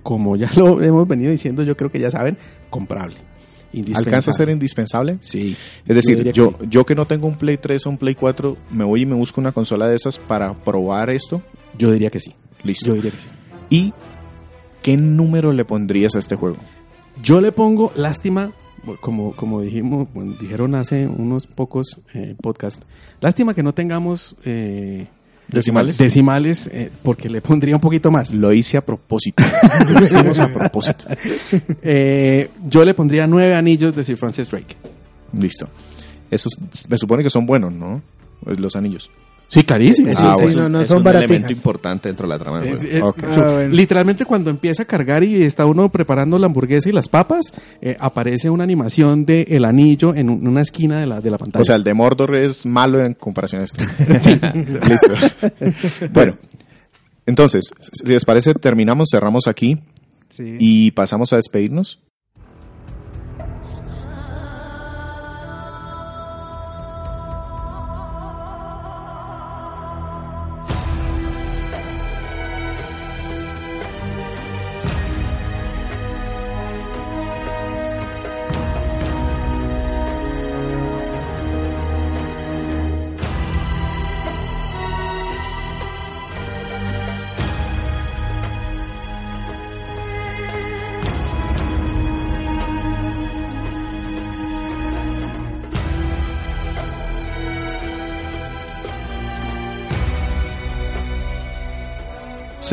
como 0.04 0.36
ya 0.36 0.48
lo 0.54 0.80
hemos 0.84 1.08
venido 1.08 1.32
diciendo, 1.32 1.64
yo 1.64 1.76
creo 1.76 1.90
que 1.90 1.98
ya 1.98 2.12
saben, 2.12 2.36
comprable. 2.70 3.16
¿Alcanza 3.94 4.30
a 4.30 4.34
ser 4.34 4.50
indispensable? 4.50 5.16
Sí. 5.18 5.56
Es 5.84 5.96
decir, 5.96 6.22
que 6.22 6.32
yo, 6.32 6.54
sí. 6.60 6.66
yo 6.70 6.84
que 6.86 6.94
no 6.94 7.06
tengo 7.06 7.26
un 7.26 7.34
Play 7.34 7.56
3 7.56 7.86
o 7.86 7.90
un 7.90 7.98
Play 7.98 8.14
4, 8.14 8.56
me 8.70 8.84
voy 8.84 9.02
y 9.02 9.06
me 9.06 9.16
busco 9.16 9.40
una 9.40 9.50
consola 9.50 9.88
de 9.88 9.96
esas 9.96 10.18
para 10.18 10.54
probar 10.54 11.10
esto. 11.10 11.42
Yo 11.76 11.90
diría 11.90 12.10
que 12.10 12.20
sí. 12.20 12.34
Listo. 12.62 12.86
Yo 12.86 12.94
diría 12.94 13.10
que 13.10 13.18
sí. 13.18 13.28
¿Y 13.70 13.92
qué 14.80 14.96
número 14.96 15.52
le 15.52 15.64
pondrías 15.64 16.14
a 16.14 16.20
este 16.20 16.36
juego? 16.36 16.58
Yo 17.20 17.40
le 17.40 17.50
pongo 17.50 17.90
lástima, 17.96 18.52
como, 19.00 19.34
como 19.34 19.60
dijimos, 19.60 20.06
bueno, 20.14 20.34
dijeron 20.40 20.76
hace 20.76 21.08
unos 21.08 21.46
pocos 21.48 22.00
eh, 22.12 22.36
podcasts, 22.40 22.86
lástima 23.20 23.54
que 23.54 23.62
no 23.62 23.72
tengamos 23.72 24.36
eh, 24.44 25.08
¿Decimales? 25.48 25.98
decimales 25.98 26.70
eh, 26.72 26.90
porque 27.02 27.28
le 27.28 27.40
pondría 27.40 27.74
un 27.74 27.80
poquito 27.80 28.10
más. 28.10 28.32
Lo 28.34 28.52
hice 28.52 28.76
a 28.76 28.84
propósito. 28.84 29.42
Lo 29.88 30.02
hicimos 30.02 30.40
a 30.40 30.52
propósito. 30.52 31.06
Eh, 31.82 32.50
yo 32.66 32.84
le 32.84 32.94
pondría 32.94 33.26
nueve 33.26 33.54
anillos 33.54 33.94
de 33.94 34.02
Sir 34.02 34.16
Francis 34.16 34.48
Drake. 34.50 34.76
Listo. 35.32 35.68
Esos 36.30 36.52
me 36.88 36.98
supone 36.98 37.22
que 37.22 37.30
son 37.30 37.46
buenos, 37.46 37.72
¿no? 37.72 38.02
Los 38.44 38.76
anillos. 38.76 39.10
Sí, 39.54 39.62
clarísimo. 39.62 40.10
Sí, 40.10 40.16
Ah, 40.18 40.34
sí, 40.36 40.42
bueno. 40.44 40.62
no, 40.62 40.68
no 40.68 40.80
es 40.80 40.88
son 40.88 40.98
un 40.98 41.04
baratijas. 41.04 41.30
elemento 41.30 41.52
importante 41.52 42.08
dentro 42.08 42.26
de 42.26 42.32
la 42.34 42.38
trama 42.38 42.60
del 42.60 42.78
juego. 42.78 43.14
Ah, 43.22 43.50
bueno. 43.52 43.68
Literalmente 43.74 44.24
cuando 44.24 44.50
empieza 44.50 44.82
a 44.82 44.86
cargar 44.86 45.22
y 45.22 45.42
está 45.42 45.64
uno 45.64 45.88
preparando 45.90 46.38
la 46.38 46.46
hamburguesa 46.46 46.88
y 46.88 46.92
las 46.92 47.08
papas, 47.08 47.52
eh, 47.80 47.96
aparece 48.00 48.50
una 48.50 48.64
animación 48.64 49.24
de 49.24 49.42
el 49.48 49.64
anillo 49.64 50.14
en 50.14 50.28
un- 50.30 50.46
una 50.46 50.60
esquina 50.62 50.98
de 50.98 51.06
la, 51.06 51.20
de 51.20 51.30
la 51.30 51.38
pantalla. 51.38 51.62
O 51.62 51.64
sea, 51.64 51.76
el 51.76 51.84
de 51.84 51.94
Mordor 51.94 52.34
es 52.36 52.66
malo 52.66 53.00
en 53.04 53.14
comparación 53.14 53.60
a 53.62 53.64
este. 53.64 53.84
Listo. 54.88 55.12
bueno, 56.12 56.36
entonces, 57.26 57.64
si 57.92 58.06
les 58.06 58.24
parece, 58.24 58.54
terminamos, 58.54 59.08
cerramos 59.10 59.46
aquí 59.46 59.78
Sí. 60.28 60.56
y 60.58 60.90
pasamos 60.90 61.32
a 61.32 61.36
despedirnos. 61.36 62.00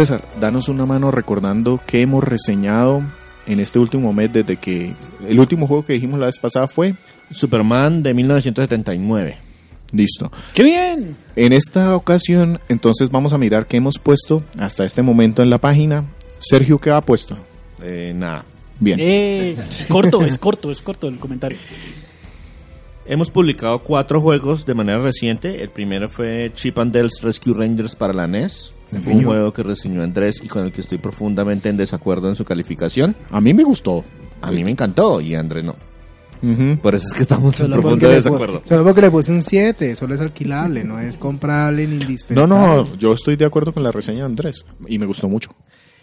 César, 0.01 0.23
danos 0.39 0.67
una 0.67 0.87
mano 0.87 1.11
recordando 1.11 1.79
qué 1.85 2.01
hemos 2.01 2.23
reseñado 2.23 3.03
en 3.45 3.59
este 3.59 3.77
último 3.77 4.11
mes 4.13 4.33
desde 4.33 4.57
que 4.57 4.95
el 5.27 5.39
último 5.39 5.67
juego 5.67 5.85
que 5.85 5.93
dijimos 5.93 6.19
la 6.19 6.25
vez 6.25 6.39
pasada 6.39 6.67
fue 6.67 6.95
Superman 7.29 8.01
de 8.01 8.15
1979. 8.15 9.37
listo. 9.91 10.31
¡Qué 10.55 10.63
bien! 10.63 11.15
En 11.35 11.53
esta 11.53 11.95
ocasión, 11.95 12.59
entonces 12.67 13.11
vamos 13.11 13.33
a 13.33 13.37
mirar 13.37 13.67
qué 13.67 13.77
hemos 13.77 13.99
puesto 13.99 14.41
hasta 14.57 14.85
este 14.85 15.03
momento 15.03 15.43
en 15.43 15.51
la 15.51 15.59
página. 15.59 16.03
Sergio, 16.39 16.79
¿qué 16.79 16.89
ha 16.89 17.01
puesto? 17.01 17.37
Eh, 17.83 18.11
nada. 18.15 18.43
Bien. 18.79 18.99
Eh, 18.99 19.55
corto, 19.87 20.23
es 20.23 20.39
corto, 20.39 20.71
es 20.71 20.81
corto 20.81 21.09
el 21.09 21.19
comentario. 21.19 21.59
Hemos 23.05 23.29
publicado 23.29 23.83
cuatro 23.83 24.19
juegos 24.19 24.65
de 24.65 24.73
manera 24.73 24.97
reciente. 24.99 25.61
El 25.61 25.69
primero 25.69 26.09
fue 26.09 26.49
Chip 26.55 26.79
and 26.79 26.91
Dale's 26.91 27.21
Rescue 27.21 27.53
Rangers 27.53 27.93
para 27.93 28.13
la 28.13 28.25
NES. 28.25 28.73
Fue 28.99 29.13
un 29.13 29.23
juego 29.23 29.53
que 29.53 29.63
reseñó 29.63 30.03
Andrés 30.03 30.41
y 30.43 30.47
con 30.47 30.65
el 30.65 30.71
que 30.71 30.81
estoy 30.81 30.97
profundamente 30.97 31.69
en 31.69 31.77
desacuerdo 31.77 32.27
en 32.29 32.35
su 32.35 32.43
calificación. 32.43 33.15
A 33.29 33.39
mí 33.39 33.53
me 33.53 33.63
gustó. 33.63 34.03
A 34.41 34.51
mí 34.51 34.63
me 34.63 34.71
encantó 34.71 35.21
y 35.21 35.35
Andrés 35.35 35.63
no. 35.63 35.75
Por 36.81 36.95
eso 36.95 37.05
es 37.07 37.13
que 37.13 37.21
estamos 37.21 37.59
en 37.59 37.71
profundo 37.71 38.09
desacuerdo. 38.09 38.61
solo 38.63 38.83
porque 38.83 39.01
le 39.01 39.11
puse 39.11 39.31
un 39.31 39.43
7, 39.43 39.95
solo 39.95 40.15
es 40.15 40.21
alquilable, 40.21 40.83
no 40.83 40.99
es 40.99 41.15
comprable 41.15 41.85
ni 41.85 41.95
No, 41.97 42.01
indispensable. 42.01 42.55
no, 42.55 42.97
yo 42.97 43.13
estoy 43.13 43.35
de 43.35 43.45
acuerdo 43.45 43.73
con 43.73 43.83
la 43.83 43.91
reseña 43.91 44.19
de 44.19 44.25
Andrés 44.25 44.65
y 44.87 44.97
me 44.97 45.05
gustó 45.05 45.29
mucho. 45.29 45.51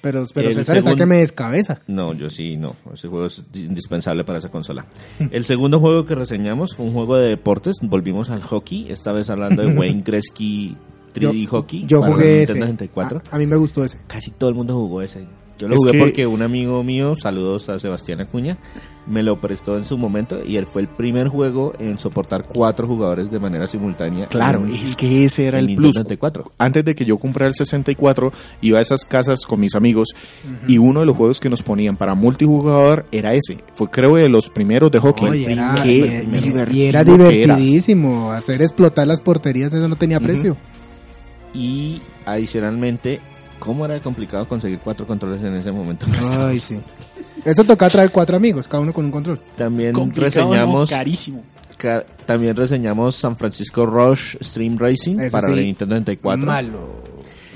Pero, 0.01 0.23
pero 0.33 0.49
El 0.49 0.55
César 0.55 0.77
está 0.77 0.95
que 0.95 1.07
me 1.07 1.17
descabeza. 1.17 1.81
No, 1.89 2.13
yo 2.13 2.31
sí, 2.31 2.57
no. 2.57 2.77
Ese 2.95 3.09
juego 3.09 3.27
es 3.27 3.45
indispensable 3.53 4.23
para 4.23 4.39
esa 4.39 4.49
consola. 4.49 4.87
El 5.33 5.45
segundo 5.45 5.81
juego 5.81 6.05
que 6.05 6.15
reseñamos 6.15 6.77
fue 6.77 6.87
un 6.87 6.93
juego 6.93 7.17
de 7.17 7.31
deportes. 7.31 7.79
Volvimos 7.83 8.31
al 8.31 8.43
hockey, 8.43 8.87
esta 8.91 9.11
vez 9.11 9.29
hablando 9.31 9.63
de 9.63 9.75
Wayne 9.77 10.03
Gretzky 10.05 10.77
3D 11.13 11.43
Yo- 11.45 11.51
Hockey. 11.51 11.85
Yo 11.87 12.01
para 12.01 12.13
jugué 12.13 12.43
ese. 12.43 12.55
Nintendo 12.55 12.67
64. 12.67 13.23
A, 13.31 13.37
a 13.37 13.39
mí 13.39 13.47
me 13.47 13.57
gustó 13.57 13.85
ese. 13.85 13.99
Casi 14.07 14.31
todo 14.31 14.51
el 14.51 14.57
mundo 14.57 14.75
jugó 14.75 15.03
ese. 15.03 15.27
Yo 15.59 15.67
lo 15.67 15.75
Es 15.75 15.81
jugué 15.81 15.93
que- 15.93 15.99
porque 15.99 16.27
un 16.29 16.41
amigo 16.43 16.85
mío, 16.85 17.17
saludos 17.21 17.69
a 17.69 17.81
Sebastián 17.81 18.21
Acuña, 18.21 18.59
me 19.09 19.25
lo 19.25 19.41
prestó 19.41 19.77
en 19.77 19.85
su 19.85 19.99
momento 19.99 20.39
y 20.47 20.57
él 20.57 20.67
fue 20.73 20.83
el 20.83 20.87
primer 20.89 21.27
juego 21.27 21.73
en 21.81 21.99
soportar 21.99 22.45
cuatro 22.47 22.87
jugadores 22.87 23.29
de 23.33 23.41
manera 23.41 23.67
simultánea. 23.67 24.29
Claro, 24.29 24.65
en- 24.65 24.71
es 24.77 24.95
que 24.95 25.25
ese 25.25 25.47
era 25.49 25.59
el 25.59 25.67
Nintendo 25.67 25.89
plus. 25.89 25.95
64. 25.97 26.53
Antes 26.59 26.85
de 26.85 26.95
que 26.95 27.05
yo 27.05 27.19
comprara 27.19 27.49
el 27.49 27.55
64, 27.57 28.31
iba 28.61 28.79
a 28.79 28.83
esas 28.83 29.05
casas 29.05 29.45
con 29.47 29.59
mis 29.59 29.75
amigos 29.75 30.11
y 30.69 30.79
uno 30.79 31.01
de 31.01 31.07
los 31.07 31.17
juegos 31.17 31.41
que 31.41 31.51
nos 31.51 31.65
ponían 31.65 31.97
para 31.97 32.15
multijugador 32.15 33.07
era 33.11 33.35
ese. 33.35 33.59
Fue 33.73 33.91
creo 33.91 34.15
de 34.15 34.29
los 34.29 34.49
primeros 34.51 34.93
de 34.93 35.01
hockey. 35.01 35.29
Oye, 35.29 35.53
era, 35.53 35.75
Qué 35.83 35.89
y- 35.91 36.37
y, 36.37 36.41
divertido 36.41 36.77
y 36.79 36.83
era 36.87 37.05
que 37.05 37.11
era. 37.11 37.57
divertidísimo. 37.57 38.31
Hacer 38.31 38.63
explotar 38.63 39.09
las 39.09 39.21
porterías, 39.21 39.75
eso 39.75 39.89
no 39.89 39.97
tenía 39.97 40.21
precio. 40.21 40.57
Y 41.55 42.01
adicionalmente, 42.27 43.21
¿cómo 43.59 43.85
era 43.85 44.01
complicado 44.01 44.47
conseguir 44.49 44.79
cuatro 44.83 45.07
controles 45.07 45.43
en 45.43 45.55
ese 45.55 45.73
momento? 45.73 46.07
Ay, 46.39 46.59
sí. 46.59 46.79
Eso 47.45 47.65
toca 47.65 47.89
traer 47.89 48.11
cuatro 48.11 48.37
amigos, 48.37 48.67
cada 48.69 48.83
uno 48.83 48.93
con 48.93 49.05
un 49.07 49.11
control. 49.11 49.41
También 49.57 49.93
Complicado, 49.93 50.49
reseñamos 50.51 50.91
no, 50.91 50.97
carísimo. 50.97 51.43
ca- 51.77 52.05
también 52.27 52.55
reseñamos 52.57 53.15
San 53.15 53.37
Francisco 53.37 53.87
Rush 53.87 54.37
Stream 54.41 54.77
Racing 54.77 55.19
Ese 55.21 55.31
para 55.31 55.49
sí. 55.49 55.55
la 55.57 55.63
Nintendo 55.63 55.95
64. 55.97 56.45
Malo, 56.47 56.79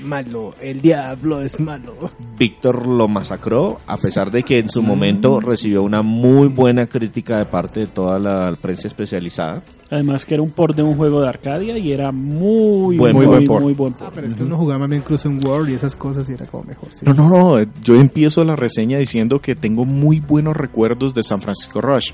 malo. 0.03 0.55
El 0.61 0.81
diablo 0.81 1.41
es 1.41 1.59
malo. 1.59 2.11
Víctor 2.37 2.87
lo 2.87 3.07
masacró, 3.07 3.79
a 3.85 3.95
pesar 3.97 4.31
de 4.31 4.43
que 4.43 4.59
en 4.59 4.65
Mm. 4.65 4.69
su 4.69 4.81
momento 4.81 5.39
recibió 5.39 5.83
una 5.83 6.01
muy 6.01 6.47
buena 6.47 6.87
crítica 6.87 7.37
de 7.37 7.45
parte 7.45 7.81
de 7.81 7.87
toda 7.87 8.17
la 8.19 8.55
prensa 8.59 8.87
especializada. 8.87 9.61
Además 9.93 10.25
que 10.25 10.33
era 10.33 10.41
un 10.41 10.49
port 10.49 10.75
de 10.75 10.81
un 10.81 10.95
juego 10.95 11.21
de 11.21 11.27
Arcadia 11.29 11.77
y 11.77 11.91
era 11.91 12.11
muy, 12.11 12.97
Buen- 12.97 13.13
muy, 13.15 13.27
muy 13.27 13.35
muy, 13.37 13.45
buen 13.47 13.61
buen 13.61 13.75
port. 13.75 13.97
port. 13.97 14.01
Ah, 14.01 14.11
pero 14.15 14.25
es 14.25 14.33
que 14.33 14.41
uno 14.43 14.57
jugaba 14.57 14.87
Cruise 15.03 15.25
and 15.27 15.45
World 15.45 15.69
y 15.69 15.73
esas 15.75 15.95
cosas 15.95 16.27
y 16.29 16.33
era 16.33 16.47
como 16.47 16.63
mejor. 16.63 16.89
sí. 16.91 17.05
No, 17.05 17.13
no, 17.13 17.29
no. 17.29 17.63
Yo 17.83 17.95
empiezo 17.95 18.43
la 18.43 18.55
reseña 18.55 18.97
diciendo 18.97 19.39
que 19.39 19.55
tengo 19.55 19.85
muy 19.85 20.19
buenos 20.19 20.57
recuerdos 20.57 21.13
de 21.13 21.21
San 21.23 21.41
Francisco 21.41 21.79
Rush. 21.79 22.11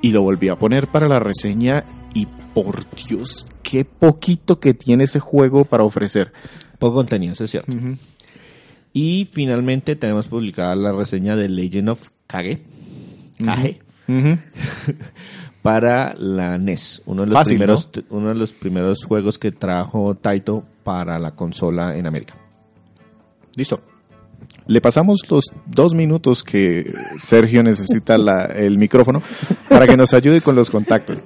Y 0.00 0.10
lo 0.12 0.22
volví 0.22 0.48
a 0.48 0.56
poner 0.56 0.88
para 0.88 1.08
la 1.08 1.18
reseña 1.18 1.82
y 2.14 2.26
por 2.54 2.84
Dios, 3.08 3.46
qué 3.64 3.84
poquito 3.84 4.60
que 4.60 4.72
tiene 4.74 5.04
ese 5.04 5.18
juego 5.18 5.64
para 5.64 5.82
ofrecer. 5.84 6.32
Poco 6.78 6.96
contenido, 6.96 7.32
eso 7.32 7.44
es 7.44 7.50
cierto. 7.50 7.76
Y 8.92 9.28
finalmente 9.32 9.96
tenemos 9.96 10.26
publicada 10.28 10.74
la 10.76 10.92
reseña 10.92 11.34
de 11.34 11.48
Legend 11.48 11.88
of 11.88 12.10
Kage. 12.28 12.62
Kage. 13.44 13.80
Ujú. 14.08 14.38
para 15.62 16.14
la 16.18 16.58
NES, 16.58 17.02
uno 17.06 17.20
de 17.20 17.26
los 17.28 17.34
Fácil, 17.34 17.56
primeros 17.56 17.88
uno 18.10 18.28
de 18.30 18.34
los 18.34 18.52
primeros 18.52 19.04
juegos 19.04 19.38
que 19.38 19.52
trajo 19.52 20.14
Taito 20.16 20.64
para 20.82 21.18
la 21.18 21.30
consola 21.32 21.96
en 21.96 22.06
América. 22.06 22.34
Listo. 23.54 23.80
Le 24.66 24.80
pasamos 24.80 25.18
los 25.28 25.52
dos 25.66 25.94
minutos 25.94 26.42
que 26.42 26.92
Sergio 27.16 27.62
necesita 27.62 28.16
la- 28.18 28.46
el 28.46 28.76
micrófono 28.78 29.22
para 29.68 29.86
que 29.86 29.96
nos 29.96 30.12
ayude 30.14 30.40
con 30.40 30.56
los 30.56 30.68
contactos. 30.70 31.18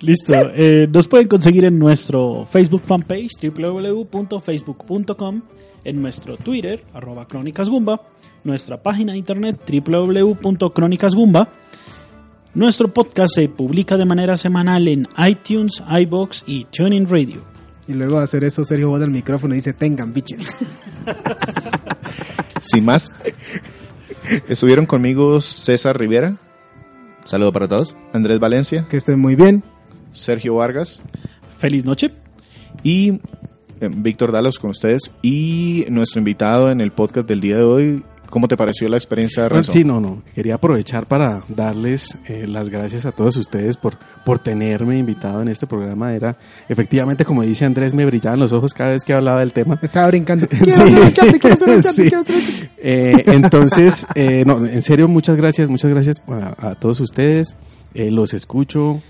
Listo. 0.00 0.32
eh, 0.54 0.88
nos 0.92 1.06
pueden 1.08 1.26
conseguir 1.28 1.64
en 1.64 1.78
nuestro 1.78 2.44
Facebook 2.44 2.82
fanpage 2.84 3.30
www.facebook.com, 3.42 5.42
en 5.84 6.02
nuestro 6.02 6.36
Twitter, 6.36 6.84
arroba 6.94 7.26
crónicasgumba, 7.26 8.00
nuestra 8.44 8.80
página 8.82 9.12
de 9.12 9.18
internet 9.18 9.60
www.crónicasgumba. 9.68 11.48
Nuestro 12.58 12.92
podcast 12.92 13.36
se 13.36 13.48
publica 13.48 13.96
de 13.96 14.04
manera 14.04 14.36
semanal 14.36 14.88
en 14.88 15.06
iTunes, 15.16 15.80
iBox 15.88 16.42
y 16.44 16.64
Tuning 16.64 17.08
Radio. 17.08 17.40
Y 17.86 17.92
luego 17.92 18.18
de 18.18 18.24
hacer 18.24 18.42
eso, 18.42 18.64
Sergio 18.64 18.88
bota 18.88 19.04
el 19.04 19.12
micrófono 19.12 19.54
y 19.54 19.58
dice, 19.58 19.74
tengan, 19.74 20.12
biches. 20.12 20.64
Sin 22.60 22.84
más, 22.84 23.12
estuvieron 24.48 24.86
conmigo 24.86 25.40
César 25.40 25.96
Rivera, 25.96 26.36
Saludo 27.22 27.52
para 27.52 27.68
todos. 27.68 27.94
Andrés 28.12 28.40
Valencia, 28.40 28.88
Que 28.90 28.96
estén 28.96 29.20
muy 29.20 29.36
bien. 29.36 29.62
Sergio 30.10 30.56
Vargas 30.56 31.04
Feliz 31.58 31.84
noche. 31.84 32.10
y 32.82 33.20
eh, 33.80 33.88
Víctor 33.88 34.32
Dalos 34.32 34.58
con 34.58 34.70
ustedes 34.70 35.12
y 35.22 35.86
nuestro 35.90 36.18
invitado 36.18 36.72
en 36.72 36.80
el 36.80 36.90
podcast 36.90 37.28
del 37.28 37.40
día 37.40 37.58
de 37.58 37.62
hoy. 37.62 38.04
¿Cómo 38.30 38.46
te 38.46 38.56
pareció 38.56 38.88
la 38.88 38.96
experiencia 38.96 39.42
de 39.42 39.48
Bueno, 39.48 39.62
Renzo? 39.62 39.72
sí, 39.72 39.84
no, 39.84 40.00
no. 40.00 40.22
Quería 40.34 40.56
aprovechar 40.56 41.06
para 41.06 41.42
darles 41.48 42.16
eh, 42.26 42.46
las 42.46 42.68
gracias 42.68 43.06
a 43.06 43.12
todos 43.12 43.36
ustedes 43.36 43.76
por, 43.76 43.96
por 44.24 44.38
tenerme 44.38 44.98
invitado 44.98 45.40
en 45.40 45.48
este 45.48 45.66
programa. 45.66 46.12
Era, 46.14 46.36
efectivamente, 46.68 47.24
como 47.24 47.42
dice 47.42 47.64
Andrés, 47.64 47.94
me 47.94 48.04
brillaban 48.04 48.38
los 48.38 48.52
ojos 48.52 48.74
cada 48.74 48.90
vez 48.90 49.02
que 49.04 49.14
hablaba 49.14 49.40
del 49.40 49.52
tema. 49.52 49.78
Estaba 49.82 50.08
brincando. 50.08 50.46
Eh, 52.80 53.12
entonces, 53.26 54.06
eh, 54.14 54.44
no, 54.46 54.64
en 54.64 54.82
serio, 54.82 55.08
muchas 55.08 55.36
gracias, 55.36 55.68
muchas 55.68 55.90
gracias 55.90 56.22
a, 56.28 56.68
a 56.70 56.74
todos 56.76 57.00
ustedes. 57.00 57.56
Eh, 57.94 58.10
los 58.10 58.34
escucho, 58.34 59.00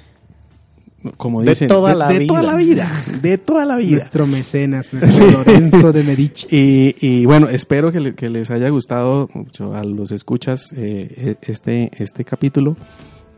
como 1.16 1.42
De 1.42 1.50
dicen, 1.50 1.68
toda 1.68 1.94
la 1.94 2.08
de 2.08 2.18
vida. 2.20 2.26
toda 2.28 2.42
la 2.42 2.56
vida, 2.56 2.90
de 3.22 3.38
toda 3.38 3.64
la 3.64 3.76
vida. 3.76 3.92
Nuestro 3.98 4.26
mecenas, 4.26 4.92
nuestro 4.94 5.30
Lorenzo 5.30 5.92
de 5.92 6.02
Medici. 6.02 6.46
Y, 6.50 6.94
y 7.00 7.24
bueno, 7.26 7.48
espero 7.48 7.92
que, 7.92 8.00
le- 8.00 8.14
que 8.14 8.28
les 8.28 8.50
haya 8.50 8.68
gustado 8.68 9.28
mucho 9.34 9.74
a 9.74 9.84
los 9.84 10.10
escuchas 10.12 10.72
eh, 10.76 11.36
este, 11.42 11.90
este 12.02 12.24
capítulo. 12.24 12.76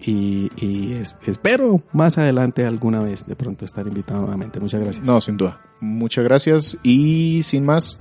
Y, 0.02 0.48
y 0.56 0.94
es- 0.94 1.14
espero 1.26 1.82
más 1.92 2.16
adelante 2.16 2.64
alguna 2.64 3.00
vez 3.00 3.26
de 3.26 3.36
pronto 3.36 3.66
estar 3.66 3.86
invitado 3.86 4.20
nuevamente. 4.22 4.58
Muchas 4.58 4.80
gracias. 4.80 5.06
No, 5.06 5.20
sin 5.20 5.36
duda. 5.36 5.60
Muchas 5.80 6.24
gracias 6.24 6.78
y 6.82 7.42
sin 7.42 7.66
más, 7.66 8.00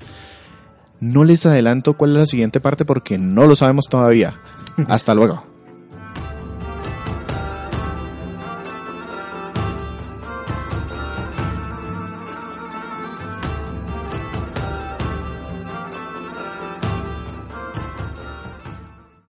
no 1.01 1.25
les 1.25 1.45
adelanto 1.45 1.95
cuál 1.97 2.11
es 2.11 2.17
la 2.19 2.25
siguiente 2.25 2.61
parte 2.61 2.85
porque 2.85 3.17
no 3.17 3.45
lo 3.47 3.55
sabemos 3.55 3.87
todavía. 3.89 4.39
Hasta 4.87 5.13
luego. 5.13 5.43